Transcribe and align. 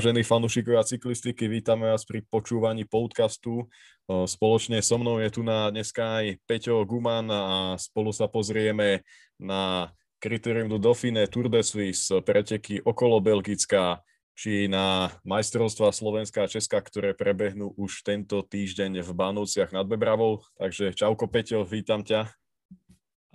Vážení 0.00 0.24
fanúšikovia 0.24 0.80
cyklistiky, 0.80 1.44
vítame 1.44 1.84
vás 1.84 2.08
pri 2.08 2.24
počúvaní 2.24 2.88
podcastu. 2.88 3.68
Spoločne 4.08 4.80
so 4.80 4.96
mnou 4.96 5.20
je 5.20 5.28
tu 5.28 5.44
na 5.44 5.68
dneska 5.68 6.24
aj 6.24 6.40
Peťo 6.48 6.88
Guman 6.88 7.28
a 7.28 7.76
spolu 7.76 8.08
sa 8.08 8.24
pozrieme 8.24 9.04
na 9.36 9.92
Criterium 10.16 10.72
du 10.72 10.80
Dauphine, 10.80 11.28
Tour 11.28 11.52
de 11.52 11.60
Suisse, 11.60 12.08
preteky 12.24 12.80
okolo 12.80 13.20
Belgická, 13.20 14.00
či 14.32 14.72
na 14.72 15.12
majstrovstva 15.20 15.92
Slovenská 15.92 16.48
a 16.48 16.52
Česka, 16.56 16.80
ktoré 16.80 17.12
prebehnú 17.12 17.76
už 17.76 18.00
tento 18.00 18.40
týždeň 18.40 19.04
v 19.04 19.10
Bánúciach 19.12 19.68
nad 19.68 19.84
Bebravou. 19.84 20.40
Takže 20.56 20.96
čauko 20.96 21.28
Peťo, 21.28 21.60
vítam 21.68 22.00
ťa. 22.00 22.24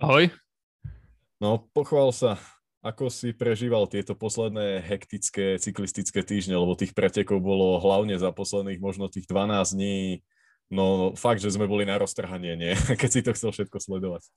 Ahoj. 0.02 0.34
No, 1.38 1.62
pochvál 1.70 2.10
sa, 2.10 2.42
ako 2.86 3.10
si 3.10 3.34
prežíval 3.34 3.90
tieto 3.90 4.14
posledné 4.14 4.78
hektické 4.86 5.58
cyklistické 5.58 6.22
týždne, 6.22 6.54
lebo 6.54 6.78
tých 6.78 6.94
pretekov 6.94 7.42
bolo 7.42 7.82
hlavne 7.82 8.14
za 8.14 8.30
posledných 8.30 8.78
možno 8.78 9.10
tých 9.10 9.26
12 9.26 9.74
dní, 9.74 10.22
no 10.70 11.10
fakt, 11.18 11.42
že 11.42 11.50
sme 11.50 11.66
boli 11.66 11.82
na 11.82 11.98
roztrhanie, 11.98 12.54
nie? 12.54 12.72
Keď 13.00 13.10
si 13.10 13.20
to 13.26 13.34
chcel 13.34 13.50
všetko 13.50 13.82
sledovať. 13.82 14.30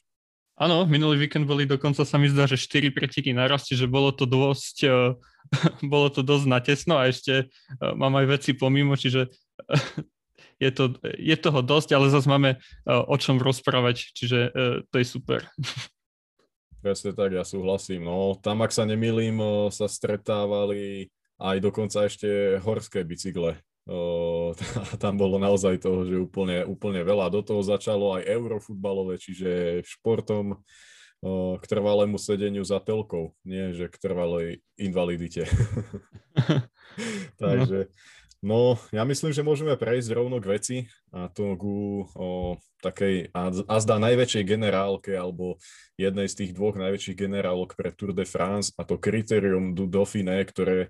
Áno, 0.59 0.83
minulý 0.83 1.29
víkend 1.29 1.47
boli 1.47 1.63
dokonca 1.63 2.03
sa 2.03 2.17
mi 2.19 2.27
zdá, 2.27 2.49
že 2.49 2.59
4 2.59 2.91
preteky 2.91 3.31
naraz, 3.31 3.69
čiže 3.69 3.87
bolo 3.87 4.11
to 4.11 4.25
dosť, 4.25 4.77
uh, 4.89 5.13
bolo 5.93 6.09
to 6.09 6.25
dosť 6.25 6.45
natesno 6.49 6.97
a 6.97 7.07
ešte 7.07 7.45
uh, 7.45 7.93
mám 7.93 8.17
aj 8.17 8.25
veci 8.41 8.51
pomimo, 8.57 8.97
čiže 8.97 9.29
je, 10.63 10.69
to, 10.73 10.97
je 11.05 11.35
toho 11.37 11.61
dosť, 11.61 11.95
ale 11.95 12.11
zase 12.11 12.27
máme 12.27 12.59
o 12.89 13.15
čom 13.15 13.39
rozprávať, 13.39 14.11
čiže 14.11 14.51
to 14.91 14.95
je 14.99 15.05
super. 15.07 15.47
Presne 16.79 17.11
tak, 17.11 17.35
ja 17.35 17.43
súhlasím. 17.43 18.07
No, 18.07 18.39
tam, 18.39 18.63
ak 18.63 18.71
sa 18.71 18.87
nemýlim, 18.87 19.35
sa 19.67 19.91
stretávali 19.91 21.11
aj 21.39 21.57
dokonca 21.59 22.07
ešte 22.07 22.59
horské 22.63 23.03
bicykle. 23.03 23.59
O, 23.89 24.53
tam 25.03 25.19
bolo 25.19 25.39
naozaj 25.41 25.83
toho, 25.83 26.07
že 26.07 26.15
úplne, 26.15 26.63
úplne 26.63 27.03
veľa. 27.03 27.33
Do 27.33 27.43
toho 27.43 27.59
začalo 27.63 28.15
aj 28.15 28.27
eurofutbalové, 28.27 29.19
čiže 29.19 29.81
športom 29.83 30.55
o, 30.55 31.57
k 31.59 31.63
trvalému 31.67 32.15
sedeniu 32.15 32.63
za 32.63 32.79
telkou, 32.79 33.35
nie 33.43 33.75
že 33.75 33.91
k 33.91 33.95
trvalej 33.99 34.63
invalidite. 34.79 35.47
Takže 37.41 37.89
No, 38.39 38.79
ja 38.95 39.03
myslím, 39.03 39.35
že 39.35 39.43
môžeme 39.43 39.75
prejsť 39.75 40.15
rovno 40.15 40.39
k 40.39 40.49
veci 40.55 40.77
a 41.11 41.27
to 41.27 41.59
ku 41.59 42.07
o, 42.15 42.55
takej 42.79 43.35
a 43.35 43.51
zdá 43.83 43.99
najväčšej 43.99 44.43
generálke 44.47 45.11
alebo 45.11 45.59
jednej 45.99 46.31
z 46.31 46.35
tých 46.39 46.51
dvoch 46.55 46.79
najväčších 46.79 47.19
generálok 47.19 47.75
pre 47.75 47.91
Tour 47.91 48.15
de 48.15 48.23
France 48.23 48.71
a 48.79 48.87
to 48.87 48.95
Criterium 48.95 49.75
du 49.75 49.91
Dauphiné, 49.91 50.39
ktoré 50.47 50.87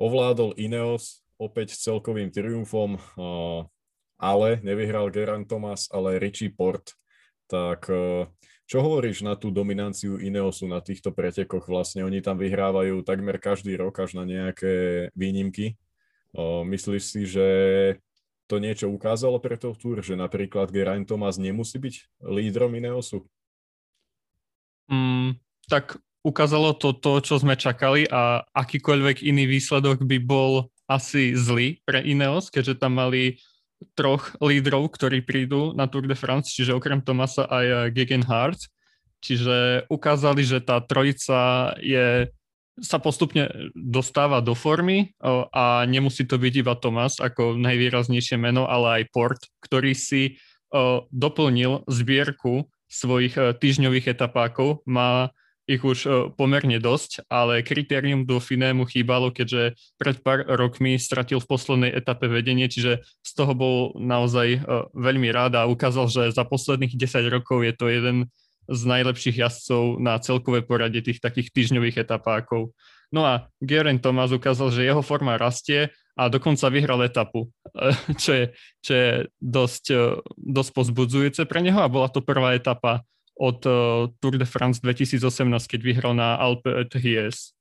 ovládol 0.00 0.56
Ineos 0.56 1.20
opäť 1.36 1.76
s 1.76 1.84
celkovým 1.84 2.32
triumfom, 2.32 2.96
o, 2.96 3.68
ale 4.16 4.56
nevyhral 4.64 5.12
Geraint 5.12 5.44
Thomas, 5.44 5.92
ale 5.92 6.16
Richie 6.16 6.48
Port. 6.48 6.96
Tak 7.52 7.84
o, 7.92 8.32
čo 8.64 8.80
hovoríš 8.80 9.28
na 9.28 9.36
tú 9.36 9.52
dominanciu 9.52 10.16
Ineosu 10.16 10.64
na 10.64 10.80
týchto 10.80 11.12
pretekoch? 11.12 11.68
Vlastne 11.68 12.08
oni 12.08 12.24
tam 12.24 12.40
vyhrávajú 12.40 13.04
takmer 13.04 13.36
každý 13.36 13.76
rok 13.76 14.00
až 14.00 14.16
na 14.16 14.24
nejaké 14.24 15.12
výnimky 15.12 15.76
myslíš 16.36 17.02
si, 17.02 17.22
že 17.24 17.48
to 18.48 18.56
niečo 18.56 18.88
ukázalo 18.88 19.36
pre 19.38 19.60
to 19.60 19.76
túr, 19.76 20.00
že 20.00 20.16
napríklad 20.16 20.72
Geraint 20.72 21.04
Thomas 21.04 21.36
nemusí 21.36 21.76
byť 21.76 22.24
lídrom 22.24 22.72
Ineosu? 22.72 23.28
Mm, 24.88 25.36
tak 25.68 26.00
ukázalo 26.24 26.72
to 26.72 26.96
to, 26.96 27.20
čo 27.20 27.36
sme 27.36 27.60
čakali 27.60 28.08
a 28.08 28.40
akýkoľvek 28.56 29.20
iný 29.20 29.44
výsledok 29.44 30.00
by 30.04 30.18
bol 30.24 30.72
asi 30.88 31.36
zlý 31.36 31.84
pre 31.84 32.00
Ineos, 32.00 32.48
keďže 32.48 32.80
tam 32.80 32.96
mali 32.96 33.36
troch 33.92 34.34
lídrov, 34.40 34.90
ktorí 34.96 35.22
prídu 35.22 35.76
na 35.76 35.86
Tour 35.86 36.08
de 36.08 36.16
France, 36.16 36.50
čiže 36.50 36.74
okrem 36.74 37.04
Tomasa 37.04 37.46
aj 37.46 37.94
Gegenhardt. 37.94 38.58
Čiže 39.18 39.86
ukázali, 39.90 40.46
že 40.46 40.62
tá 40.62 40.78
trojica 40.78 41.74
je 41.82 42.30
sa 42.82 42.98
postupne 43.02 43.48
dostáva 43.74 44.42
do 44.42 44.54
formy 44.54 45.14
a 45.52 45.86
nemusí 45.86 46.24
to 46.24 46.38
byť 46.38 46.54
iba 46.62 46.74
Thomas 46.78 47.18
ako 47.18 47.58
najvýraznejšie 47.58 48.38
meno, 48.38 48.66
ale 48.66 49.02
aj 49.02 49.10
Port, 49.10 49.40
ktorý 49.62 49.92
si 49.96 50.38
doplnil 51.12 51.88
zbierku 51.88 52.68
svojich 52.88 53.36
e, 53.36 53.52
týždňových 53.56 54.16
etapákov. 54.16 54.84
Má 54.88 55.32
ich 55.68 55.84
už 55.84 56.32
pomerne 56.40 56.80
dosť, 56.80 57.28
ale 57.28 57.60
kritérium 57.60 58.24
Dauphiné 58.24 58.72
mu 58.72 58.88
chýbalo, 58.88 59.28
keďže 59.28 59.76
pred 60.00 60.16
pár 60.24 60.48
rokmi 60.48 60.96
stratil 60.96 61.44
v 61.44 61.50
poslednej 61.52 61.92
etape 61.92 62.24
vedenie, 62.24 62.72
čiže 62.72 63.04
z 63.04 63.30
toho 63.36 63.52
bol 63.52 63.76
naozaj 64.00 64.64
veľmi 64.96 65.28
rád 65.28 65.60
a 65.60 65.68
ukázal, 65.68 66.08
že 66.08 66.22
za 66.32 66.48
posledných 66.48 66.96
10 66.96 67.28
rokov 67.28 67.68
je 67.68 67.76
to 67.76 67.92
jeden 67.92 68.32
z 68.68 68.82
najlepších 68.84 69.40
jazdcov 69.40 69.96
na 69.98 70.20
celkové 70.20 70.60
poradie 70.60 71.00
tých 71.00 71.24
takých 71.24 71.50
týždňových 71.50 72.04
etapákov. 72.04 72.76
No 73.08 73.24
a 73.24 73.48
Geraint 73.64 74.04
Thomas 74.04 74.28
ukázal, 74.30 74.68
že 74.68 74.84
jeho 74.84 75.00
forma 75.00 75.40
rastie 75.40 75.88
a 76.12 76.28
dokonca 76.28 76.68
vyhral 76.68 77.00
etapu, 77.00 77.48
čo 78.22 78.30
je, 78.36 78.44
čo 78.84 78.92
je 78.92 79.08
dosť, 79.40 79.84
dosť 80.36 80.70
pozbudzujúce 80.76 81.42
pre 81.48 81.64
neho 81.64 81.80
a 81.80 81.88
bola 81.88 82.12
to 82.12 82.20
prvá 82.20 82.52
etapa 82.52 83.00
od 83.38 83.62
Tour 84.18 84.34
de 84.34 84.44
France 84.44 84.82
2018, 84.82 85.22
keď 85.70 85.80
vyhral 85.80 86.12
na 86.12 86.34
Alpe 86.34 86.84
d'Huez. 86.90 87.57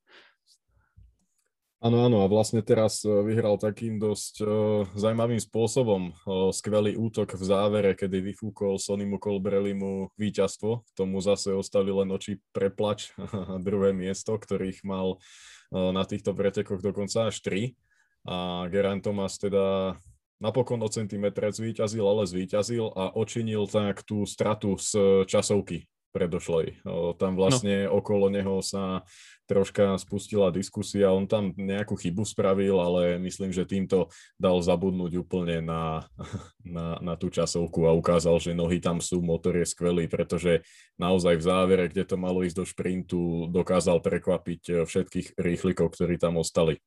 Áno, 1.77 2.09
áno, 2.09 2.25
a 2.25 2.27
vlastne 2.27 2.65
teraz 2.65 3.05
e, 3.05 3.09
vyhral 3.21 3.61
takým 3.61 4.01
dosť 4.01 4.41
uh, 4.41 4.49
zaujímavým 4.97 5.37
spôsobom. 5.37 6.09
Uh, 6.25 6.49
skvelý 6.49 6.97
útok 6.97 7.37
v 7.37 7.43
závere, 7.45 7.93
kedy 7.93 8.17
vyfúkol 8.33 8.81
Sonimu 8.81 9.21
Colbrelimu 9.21 10.09
víťazstvo. 10.17 10.81
Tomu 10.97 11.21
zase 11.21 11.53
ostali 11.53 11.93
len 11.93 12.09
oči 12.09 12.41
preplač 12.49 13.13
a 13.53 13.61
druhé 13.61 13.93
miesto, 13.93 14.33
ktorých 14.33 14.81
mal 14.89 15.21
uh, 15.21 15.93
na 15.93 16.01
týchto 16.01 16.33
pretekoch 16.33 16.81
dokonca 16.81 17.29
až 17.29 17.45
tri. 17.45 17.77
A 18.25 18.65
Geraint 18.73 19.05
Thomas 19.05 19.37
teda 19.37 19.93
napokon 20.41 20.81
o 20.81 20.89
centimetre 20.89 21.53
zvíťazil, 21.53 22.01
ale 22.09 22.25
zvíťazil 22.25 22.89
a 22.89 23.13
očinil 23.13 23.69
tak 23.69 24.01
tú 24.01 24.25
stratu 24.25 24.81
z 24.81 24.97
časovky 25.29 25.85
predošlej. 26.17 26.81
Tam 27.21 27.33
no. 27.33 27.37
vlastne 27.37 27.85
no. 27.85 28.01
okolo 28.01 28.33
neho 28.33 28.57
sa 28.65 29.05
troška 29.47 29.95
spustila 30.01 30.51
diskusia, 30.51 31.13
on 31.13 31.29
tam 31.29 31.55
nejakú 31.55 31.95
chybu 31.95 32.27
spravil, 32.27 32.83
ale 32.83 33.15
myslím, 33.23 33.55
že 33.55 33.63
týmto 33.63 34.11
dal 34.35 34.59
zabudnúť 34.59 35.23
úplne 35.23 35.63
na, 35.63 36.03
na, 36.65 36.97
na 36.99 37.13
tú 37.15 37.29
časovku 37.29 37.87
a 37.87 37.95
ukázal, 37.95 38.41
že 38.43 38.57
nohy 38.57 38.81
tam 38.83 38.99
sú, 38.99 39.23
motor 39.23 39.55
je 39.61 39.69
skvelý, 39.69 40.09
pretože 40.11 40.65
naozaj 40.99 41.39
v 41.39 41.47
závere, 41.47 41.85
kde 41.87 42.03
to 42.03 42.15
malo 42.19 42.43
ísť 42.43 42.57
do 42.57 42.65
šprintu, 42.67 43.21
dokázal 43.53 44.03
prekvapiť 44.03 44.61
eh, 44.67 44.75
všetkých 44.83 45.27
rýchlikov, 45.39 45.95
ktorí 45.95 46.19
tam 46.19 46.41
ostali. 46.41 46.81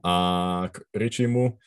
A 0.00 0.72
k 0.72 0.80
Richimu, 0.96 1.60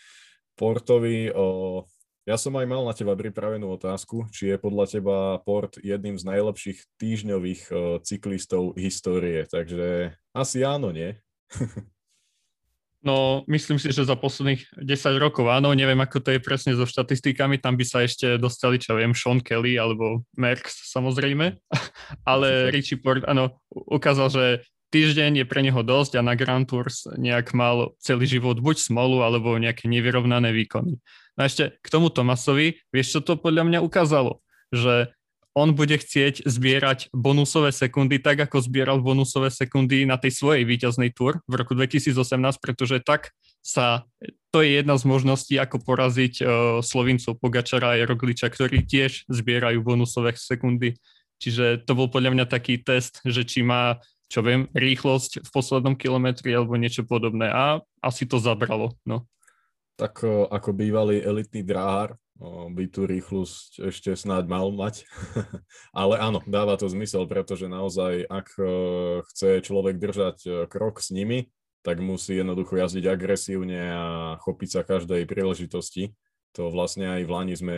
Portovi, 0.58 1.30
o, 1.34 1.86
ja 2.24 2.40
som 2.40 2.56
aj 2.56 2.68
mal 2.68 2.88
na 2.88 2.96
teba 2.96 3.20
pripravenú 3.20 3.68
otázku, 3.76 4.32
či 4.32 4.56
je 4.56 4.58
podľa 4.60 4.86
teba 4.88 5.18
Port 5.44 5.76
jedným 5.84 6.16
z 6.16 6.24
najlepších 6.24 6.80
týždňových 6.96 7.62
uh, 7.70 8.00
cyklistov 8.00 8.80
histórie, 8.80 9.44
takže 9.44 10.16
asi 10.32 10.64
áno, 10.64 10.96
nie? 10.96 11.20
no, 13.08 13.44
myslím 13.52 13.76
si, 13.76 13.92
že 13.92 14.08
za 14.08 14.16
posledných 14.16 14.64
10 14.80 15.20
rokov 15.20 15.52
áno, 15.52 15.76
neviem, 15.76 16.00
ako 16.00 16.24
to 16.24 16.32
je 16.32 16.40
presne 16.40 16.72
so 16.80 16.88
štatistikami, 16.88 17.60
tam 17.60 17.76
by 17.76 17.84
sa 17.84 18.08
ešte 18.08 18.40
dostali, 18.40 18.80
čo 18.80 18.96
viem, 18.96 19.12
Sean 19.12 19.44
Kelly 19.44 19.76
alebo 19.76 20.24
Merckx 20.40 20.96
samozrejme, 20.96 21.60
ale 22.32 22.72
Richie 22.72 23.04
Port, 23.04 23.28
áno, 23.28 23.60
ukázal, 23.68 24.32
že 24.32 24.46
týždeň 24.96 25.44
je 25.44 25.46
pre 25.50 25.60
neho 25.60 25.84
dosť 25.84 26.22
a 26.22 26.24
na 26.24 26.40
Grand 26.40 26.64
Tours 26.64 27.10
nejak 27.20 27.52
mal 27.52 27.98
celý 28.00 28.30
život 28.30 28.62
buď 28.62 28.80
smolu 28.80 29.26
alebo 29.26 29.58
nejaké 29.60 29.90
nevyrovnané 29.90 30.54
výkony. 30.54 31.02
No 31.34 31.42
ešte 31.46 31.78
k 31.82 31.88
tomu 31.90 32.14
Tomasovi, 32.14 32.78
vieš, 32.94 33.18
čo 33.18 33.20
to 33.26 33.34
podľa 33.36 33.66
mňa 33.66 33.80
ukázalo? 33.82 34.42
Že 34.70 35.10
on 35.54 35.78
bude 35.78 35.94
chcieť 36.02 36.50
zbierať 36.50 37.14
bonusové 37.14 37.70
sekundy 37.70 38.18
tak, 38.18 38.42
ako 38.42 38.58
zbieral 38.66 38.98
bonusové 39.06 39.54
sekundy 39.54 40.02
na 40.02 40.18
tej 40.18 40.34
svojej 40.34 40.66
víťaznej 40.66 41.14
túr 41.14 41.46
v 41.46 41.54
roku 41.62 41.78
2018, 41.78 42.18
pretože 42.58 42.98
tak 43.06 43.30
sa, 43.62 44.10
to 44.50 44.66
je 44.66 44.82
jedna 44.82 44.98
z 44.98 45.06
možností, 45.06 45.56
ako 45.62 45.78
poraziť 45.86 46.34
uh, 46.42 46.48
Slovincov 46.82 47.38
Pogačara 47.38 47.94
a 47.94 48.02
Rogliča, 48.02 48.50
ktorí 48.50 48.82
tiež 48.90 49.30
zbierajú 49.30 49.86
bonusové 49.86 50.34
sekundy. 50.34 50.98
Čiže 51.38 51.86
to 51.86 51.94
bol 51.94 52.10
podľa 52.10 52.34
mňa 52.34 52.46
taký 52.50 52.82
test, 52.82 53.22
že 53.22 53.46
či 53.46 53.62
má, 53.62 54.02
čo 54.34 54.42
viem, 54.42 54.66
rýchlosť 54.74 55.46
v 55.46 55.50
poslednom 55.54 55.94
kilometri 55.94 56.50
alebo 56.50 56.82
niečo 56.82 57.06
podobné. 57.06 57.54
A 57.54 57.78
asi 58.02 58.26
to 58.26 58.42
zabralo. 58.42 58.98
No 59.06 59.30
tak 59.96 60.26
ako 60.28 60.70
bývalý 60.74 61.22
elitný 61.22 61.62
dráhar 61.62 62.18
by 62.74 62.90
tú 62.90 63.06
rýchlosť 63.06 63.94
ešte 63.94 64.18
snáď 64.18 64.50
mal 64.50 64.68
mať. 64.74 65.06
Ale 65.96 66.18
áno, 66.20 66.42
dáva 66.44 66.76
to 66.76 66.90
zmysel, 66.90 67.30
pretože 67.30 67.70
naozaj, 67.70 68.26
ak 68.26 68.48
chce 69.32 69.62
človek 69.64 70.02
držať 70.02 70.68
krok 70.68 71.00
s 71.00 71.14
nimi, 71.14 71.54
tak 71.84 72.00
musí 72.00 72.40
jednoducho 72.40 72.80
jazdiť 72.80 73.06
agresívne 73.06 73.82
a 73.92 74.06
chopiť 74.40 74.70
sa 74.72 74.82
každej 74.88 75.28
príležitosti. 75.28 76.16
To 76.54 76.70
vlastne 76.70 77.10
aj 77.10 77.22
v 77.26 77.34
Lani 77.34 77.56
sme 77.58 77.78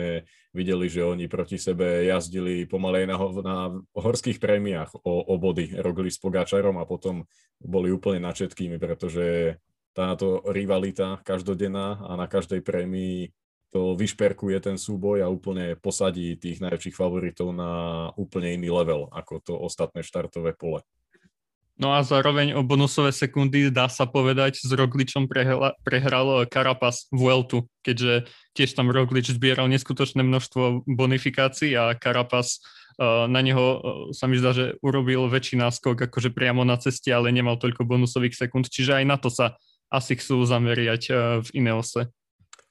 videli, 0.52 0.86
že 0.86 1.00
oni 1.00 1.32
proti 1.32 1.56
sebe 1.56 2.04
jazdili 2.06 2.68
pomalej 2.68 3.08
na, 3.08 3.16
na 3.40 3.56
horských 3.96 4.36
prémiách 4.36 5.00
o, 5.00 5.24
o 5.26 5.34
body. 5.40 5.80
Rogli 5.80 6.12
s 6.12 6.20
Pogáčarom 6.20 6.76
a 6.76 6.84
potom 6.84 7.24
boli 7.56 7.88
úplne 7.88 8.20
na 8.20 8.36
všetkými, 8.36 8.76
pretože 8.76 9.56
táto 9.96 10.44
rivalita 10.44 11.24
každodenná 11.24 12.04
a 12.04 12.20
na 12.20 12.28
každej 12.28 12.60
prémii 12.60 13.32
to 13.72 13.96
vyšperkuje 13.96 14.60
ten 14.60 14.76
súboj 14.76 15.24
a 15.24 15.32
úplne 15.32 15.74
posadí 15.80 16.36
tých 16.36 16.60
najväčších 16.60 16.94
favoritov 16.94 17.56
na 17.56 17.72
úplne 18.20 18.54
iný 18.60 18.68
level 18.68 19.08
ako 19.08 19.40
to 19.40 19.52
ostatné 19.56 20.04
štartové 20.04 20.52
pole. 20.52 20.84
No 21.76 21.92
a 21.92 22.00
zároveň 22.00 22.56
o 22.56 22.64
bonusové 22.64 23.12
sekundy 23.12 23.68
dá 23.68 23.84
sa 23.92 24.08
povedať, 24.08 24.64
s 24.64 24.72
Rogličom 24.72 25.28
prehral, 25.28 25.76
prehral 25.84 26.48
Carapaz 26.48 27.04
Vueltu, 27.12 27.68
keďže 27.84 28.32
tiež 28.56 28.72
tam 28.72 28.88
Roglič 28.88 29.28
zbieral 29.36 29.68
neskutočné 29.68 30.24
množstvo 30.24 30.88
bonifikácií 30.88 31.76
a 31.76 31.92
Carapaz 32.00 32.64
uh, 32.96 33.28
na 33.28 33.44
neho 33.44 33.60
uh, 33.60 33.80
sa 34.16 34.24
mi 34.24 34.40
zdá, 34.40 34.56
že 34.56 34.80
urobil 34.80 35.28
väčší 35.28 35.60
náskok 35.60 36.08
akože 36.08 36.32
priamo 36.32 36.64
na 36.64 36.80
ceste, 36.80 37.12
ale 37.12 37.28
nemal 37.28 37.60
toľko 37.60 37.84
bonusových 37.84 38.40
sekúnd, 38.40 38.72
čiže 38.72 38.96
aj 38.96 39.04
na 39.04 39.20
to 39.20 39.28
sa 39.28 39.60
asi 39.92 40.18
chcú 40.18 40.42
zameriať 40.44 41.02
uh, 41.08 41.16
v 41.44 41.48
Ineose. 41.62 42.10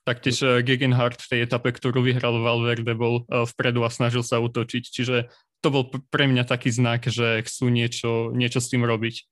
Taktiež 0.05 0.61
Gegenhardt 0.61 1.17
v 1.17 1.29
tej 1.33 1.39
etape, 1.49 1.73
ktorú 1.73 2.05
vyhral 2.05 2.37
Valverde, 2.37 2.93
bol 2.93 3.25
vpredu 3.25 3.81
a 3.81 3.89
snažil 3.89 4.21
sa 4.21 4.37
utočiť, 4.37 4.83
čiže 4.85 5.33
to 5.65 5.73
bol 5.73 5.89
pre 6.13 6.29
mňa 6.29 6.45
taký 6.45 6.69
znak, 6.69 7.09
že 7.09 7.41
chcú 7.41 7.73
niečo, 7.73 8.29
niečo 8.29 8.61
s 8.61 8.69
tým 8.69 8.85
robiť. 8.85 9.25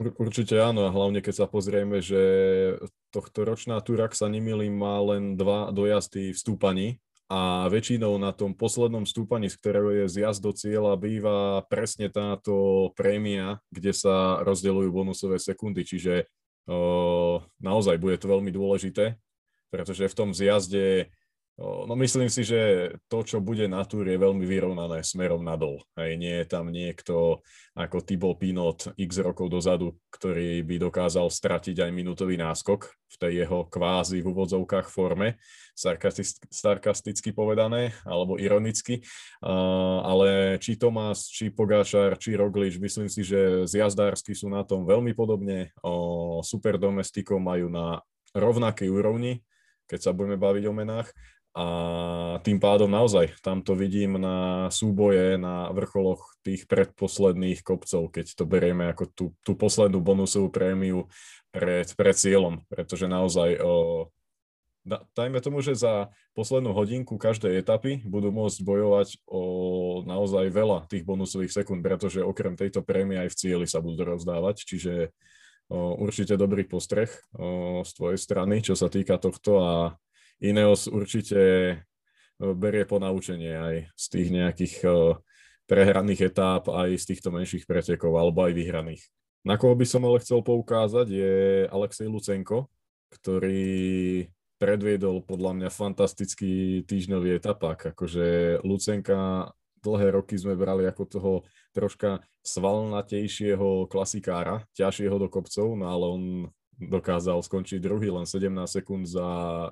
Určite 0.00 0.56
áno, 0.56 0.88
a 0.88 0.94
hlavne 0.96 1.20
keď 1.20 1.44
sa 1.44 1.46
pozrieme, 1.46 2.00
že 2.00 2.16
tohto 3.12 3.44
ročná 3.44 3.84
túra, 3.84 4.08
ak 4.08 4.16
sa 4.16 4.32
nemýlim, 4.32 4.72
má 4.72 4.96
len 5.04 5.36
dva 5.36 5.68
dojazdy 5.68 6.32
v 6.32 6.40
stúpaní 6.40 6.88
a 7.28 7.68
väčšinou 7.68 8.16
na 8.16 8.32
tom 8.32 8.56
poslednom 8.56 9.04
stúpaní, 9.04 9.52
z 9.52 9.60
ktorého 9.60 9.92
je 9.92 10.04
zjazd 10.08 10.40
do 10.40 10.56
cieľa, 10.56 10.96
býva 10.96 11.68
presne 11.68 12.08
táto 12.08 12.88
prémia, 12.96 13.60
kde 13.68 13.92
sa 13.92 14.40
rozdeľujú 14.40 14.88
bonusové 14.88 15.36
sekundy, 15.36 15.84
čiže 15.84 16.32
naozaj 17.58 17.96
bude 17.98 18.18
to 18.18 18.30
veľmi 18.30 18.50
dôležité, 18.54 19.18
pretože 19.72 20.06
v 20.06 20.16
tom 20.16 20.30
zjazde 20.36 21.10
No 21.60 21.92
myslím 22.00 22.32
si, 22.32 22.48
že 22.48 22.90
to, 23.12 23.20
čo 23.22 23.38
bude 23.44 23.68
na 23.68 23.84
túr, 23.84 24.08
je 24.08 24.16
veľmi 24.16 24.42
vyrovnané 24.48 25.04
smerom 25.04 25.44
nadol. 25.44 25.84
Hej, 26.00 26.16
nie 26.16 26.34
je 26.42 26.46
tam 26.48 26.72
niekto 26.72 27.44
ako 27.76 28.02
Thibaut 28.02 28.40
Pinot 28.40 28.96
x 28.96 29.20
rokov 29.20 29.52
dozadu, 29.52 30.00
ktorý 30.10 30.64
by 30.64 30.80
dokázal 30.80 31.28
stratiť 31.28 31.84
aj 31.84 31.90
minútový 31.92 32.40
náskok 32.40 32.88
v 32.88 33.16
tej 33.20 33.32
jeho 33.44 33.68
kvázi 33.68 34.24
v 34.24 34.32
úvodzovkách 34.32 34.88
forme, 34.88 35.36
sarkasticky 36.50 37.36
povedané, 37.36 37.92
alebo 38.08 38.40
ironicky. 38.40 39.04
Ale 39.44 40.56
či 40.56 40.80
Tomás, 40.80 41.28
či 41.28 41.52
Pogáčar, 41.52 42.16
či 42.16 42.32
Roglič, 42.32 42.80
myslím 42.80 43.12
si, 43.12 43.22
že 43.22 43.68
zjazdársky 43.68 44.32
sú 44.32 44.48
na 44.48 44.64
tom 44.64 44.88
veľmi 44.88 45.12
podobne. 45.12 45.68
Super 46.42 46.80
domestikom 46.80 47.44
majú 47.44 47.68
na 47.68 48.00
rovnakej 48.32 48.88
úrovni, 48.88 49.44
keď 49.84 50.08
sa 50.08 50.16
budeme 50.16 50.40
baviť 50.40 50.64
o 50.66 50.72
menách 50.72 51.12
a 51.52 51.66
tým 52.40 52.56
pádom 52.56 52.88
naozaj 52.88 53.36
tam 53.44 53.60
to 53.60 53.76
vidím 53.76 54.16
na 54.16 54.72
súboje 54.72 55.36
na 55.36 55.68
vrcholoch 55.76 56.24
tých 56.40 56.64
predposledných 56.64 57.60
kopcov, 57.60 58.08
keď 58.08 58.26
to 58.32 58.48
berieme 58.48 58.88
ako 58.88 59.04
tú, 59.12 59.24
tú 59.44 59.52
poslednú 59.52 60.00
bonusovú 60.00 60.48
prémiu 60.48 61.12
pred, 61.52 61.92
pred 61.92 62.16
cieľom, 62.16 62.64
pretože 62.72 63.04
naozaj 63.04 63.60
o, 63.60 64.08
da, 64.80 65.04
dajme 65.12 65.44
tomu, 65.44 65.60
že 65.60 65.76
za 65.76 66.08
poslednú 66.32 66.72
hodinku 66.72 67.20
každej 67.20 67.60
etapy 67.60 68.00
budú 68.00 68.32
môcť 68.32 68.58
bojovať 68.64 69.20
o 69.28 69.42
naozaj 70.08 70.48
veľa 70.48 70.88
tých 70.88 71.04
bonusových 71.04 71.52
sekúnd, 71.52 71.84
pretože 71.84 72.24
okrem 72.24 72.56
tejto 72.56 72.80
prémie 72.80 73.20
aj 73.20 73.28
v 73.28 73.38
cieli 73.38 73.66
sa 73.68 73.84
budú 73.84 74.08
rozdávať, 74.08 74.64
čiže 74.64 75.12
o, 75.68 76.00
určite 76.00 76.40
dobrý 76.40 76.64
postreh 76.64 77.12
o, 77.36 77.84
z 77.84 77.92
tvojej 77.92 78.16
strany, 78.16 78.64
čo 78.64 78.72
sa 78.72 78.88
týka 78.88 79.20
tohto 79.20 79.60
a 79.60 79.72
Ineos 80.42 80.90
určite 80.90 81.38
e, 81.38 81.74
berie 82.36 82.82
ponaučenie 82.82 83.54
aj 83.54 83.76
z 83.94 84.04
tých 84.10 84.28
nejakých 84.34 84.74
e, 84.82 84.88
prehraných 85.70 86.34
etáp, 86.34 86.66
aj 86.66 86.98
z 86.98 87.04
týchto 87.14 87.30
menších 87.30 87.64
pretekov, 87.64 88.18
alebo 88.18 88.42
aj 88.42 88.52
vyhraných. 88.58 89.06
Na 89.46 89.54
koho 89.54 89.78
by 89.78 89.86
som 89.86 90.02
ale 90.02 90.18
chcel 90.18 90.42
poukázať 90.42 91.06
je 91.06 91.34
Alexej 91.70 92.10
Lucenko, 92.10 92.66
ktorý 93.14 94.26
predviedol 94.58 95.22
podľa 95.26 95.58
mňa 95.58 95.68
fantastický 95.74 96.86
týždňový 96.86 97.42
etapák. 97.42 97.94
Akože 97.94 98.58
Lucenka 98.62 99.50
dlhé 99.82 100.14
roky 100.14 100.38
sme 100.38 100.54
brali 100.54 100.86
ako 100.86 101.02
toho 101.10 101.32
troška 101.74 102.22
svalnatejšieho 102.46 103.90
klasikára, 103.90 104.62
ťažšieho 104.78 105.18
do 105.18 105.26
kopcov, 105.26 105.74
no 105.74 105.86
ale 105.90 106.06
on 106.06 106.22
dokázal 106.88 107.42
skončiť 107.42 107.78
druhý 107.82 108.10
len 108.10 108.26
17 108.26 108.48
sekúnd 108.66 109.04
za 109.06 109.26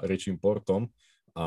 Richim 0.07 0.39
Portom 0.39 0.91
a 1.35 1.47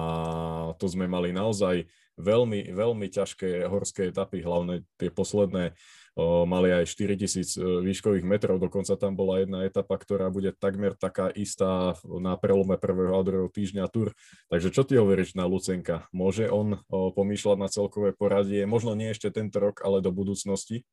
to 0.80 0.86
sme 0.88 1.12
mali 1.12 1.36
naozaj 1.36 1.88
veľmi, 2.18 2.72
veľmi 2.72 3.08
ťažké 3.10 3.66
horské 3.68 4.14
etapy, 4.14 4.46
hlavne 4.46 4.86
tie 5.02 5.10
posledné 5.10 5.74
o, 6.14 6.46
mali 6.46 6.70
aj 6.70 6.86
4000 6.94 7.58
e, 7.58 7.82
výškových 7.90 8.26
metrov, 8.26 8.62
dokonca 8.62 8.94
tam 8.96 9.18
bola 9.18 9.42
jedna 9.42 9.66
etapa, 9.66 9.98
ktorá 9.98 10.30
bude 10.30 10.54
takmer 10.54 10.94
taká 10.94 11.34
istá 11.34 11.98
na 12.06 12.38
prelome 12.38 12.78
prvého 12.78 13.18
a 13.18 13.26
druhého 13.26 13.50
týždňa 13.50 13.90
tur. 13.90 14.14
Takže 14.54 14.70
čo 14.70 14.86
ty 14.86 15.02
hovoríš 15.02 15.34
na 15.34 15.50
Lucenka? 15.50 16.06
Môže 16.14 16.48
on 16.54 16.80
o, 16.88 17.10
pomýšľať 17.10 17.58
na 17.58 17.70
celkové 17.70 18.14
poradie, 18.14 18.64
možno 18.70 18.94
nie 18.94 19.10
ešte 19.10 19.34
tento 19.34 19.58
rok, 19.58 19.82
ale 19.82 20.06
do 20.06 20.14
budúcnosti? 20.14 20.86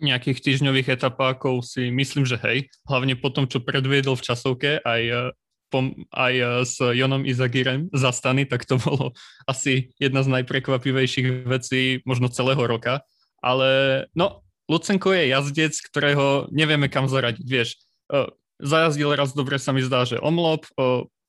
Nejakých 0.00 0.40
týždňových 0.40 0.96
etapákov 1.00 1.64
si 1.64 1.92
myslím, 1.92 2.24
že 2.24 2.40
hej, 2.40 2.68
hlavne 2.88 3.14
po 3.16 3.30
tom, 3.30 3.46
čo 3.46 3.62
predviedol 3.62 4.16
v 4.16 4.26
časovke 4.26 4.70
aj, 4.82 5.02
e, 5.06 5.16
pom, 5.68 5.92
aj 6.10 6.34
e, 6.34 6.44
s 6.64 6.80
Jonom 6.80 7.28
Izagirem 7.28 7.92
za 7.92 8.10
stany, 8.10 8.48
tak 8.48 8.64
to 8.64 8.80
bolo 8.86 9.12
asi 9.44 9.92
jedna 10.00 10.24
z 10.24 10.40
najprekvapivejších 10.40 11.46
vecí 11.46 12.00
možno 12.08 12.32
celého 12.32 12.60
roka. 12.64 13.04
Ale 13.40 14.04
no, 14.12 14.44
Lucenko 14.68 15.16
je 15.16 15.32
jazdec, 15.32 15.74
ktorého 15.92 16.52
nevieme 16.52 16.92
kam 16.92 17.08
zaradiť, 17.08 17.46
vieš. 17.46 17.80
E, 18.12 18.28
zajazdil 18.60 19.16
raz 19.16 19.32
dobre 19.32 19.56
sa 19.56 19.72
mi 19.72 19.80
zdá, 19.80 20.04
že 20.04 20.20
omlop, 20.20 20.68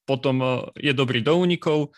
potom 0.04 0.68
je 0.76 0.92
dobrý 0.92 1.24
do 1.24 1.40
únikov, 1.40 1.96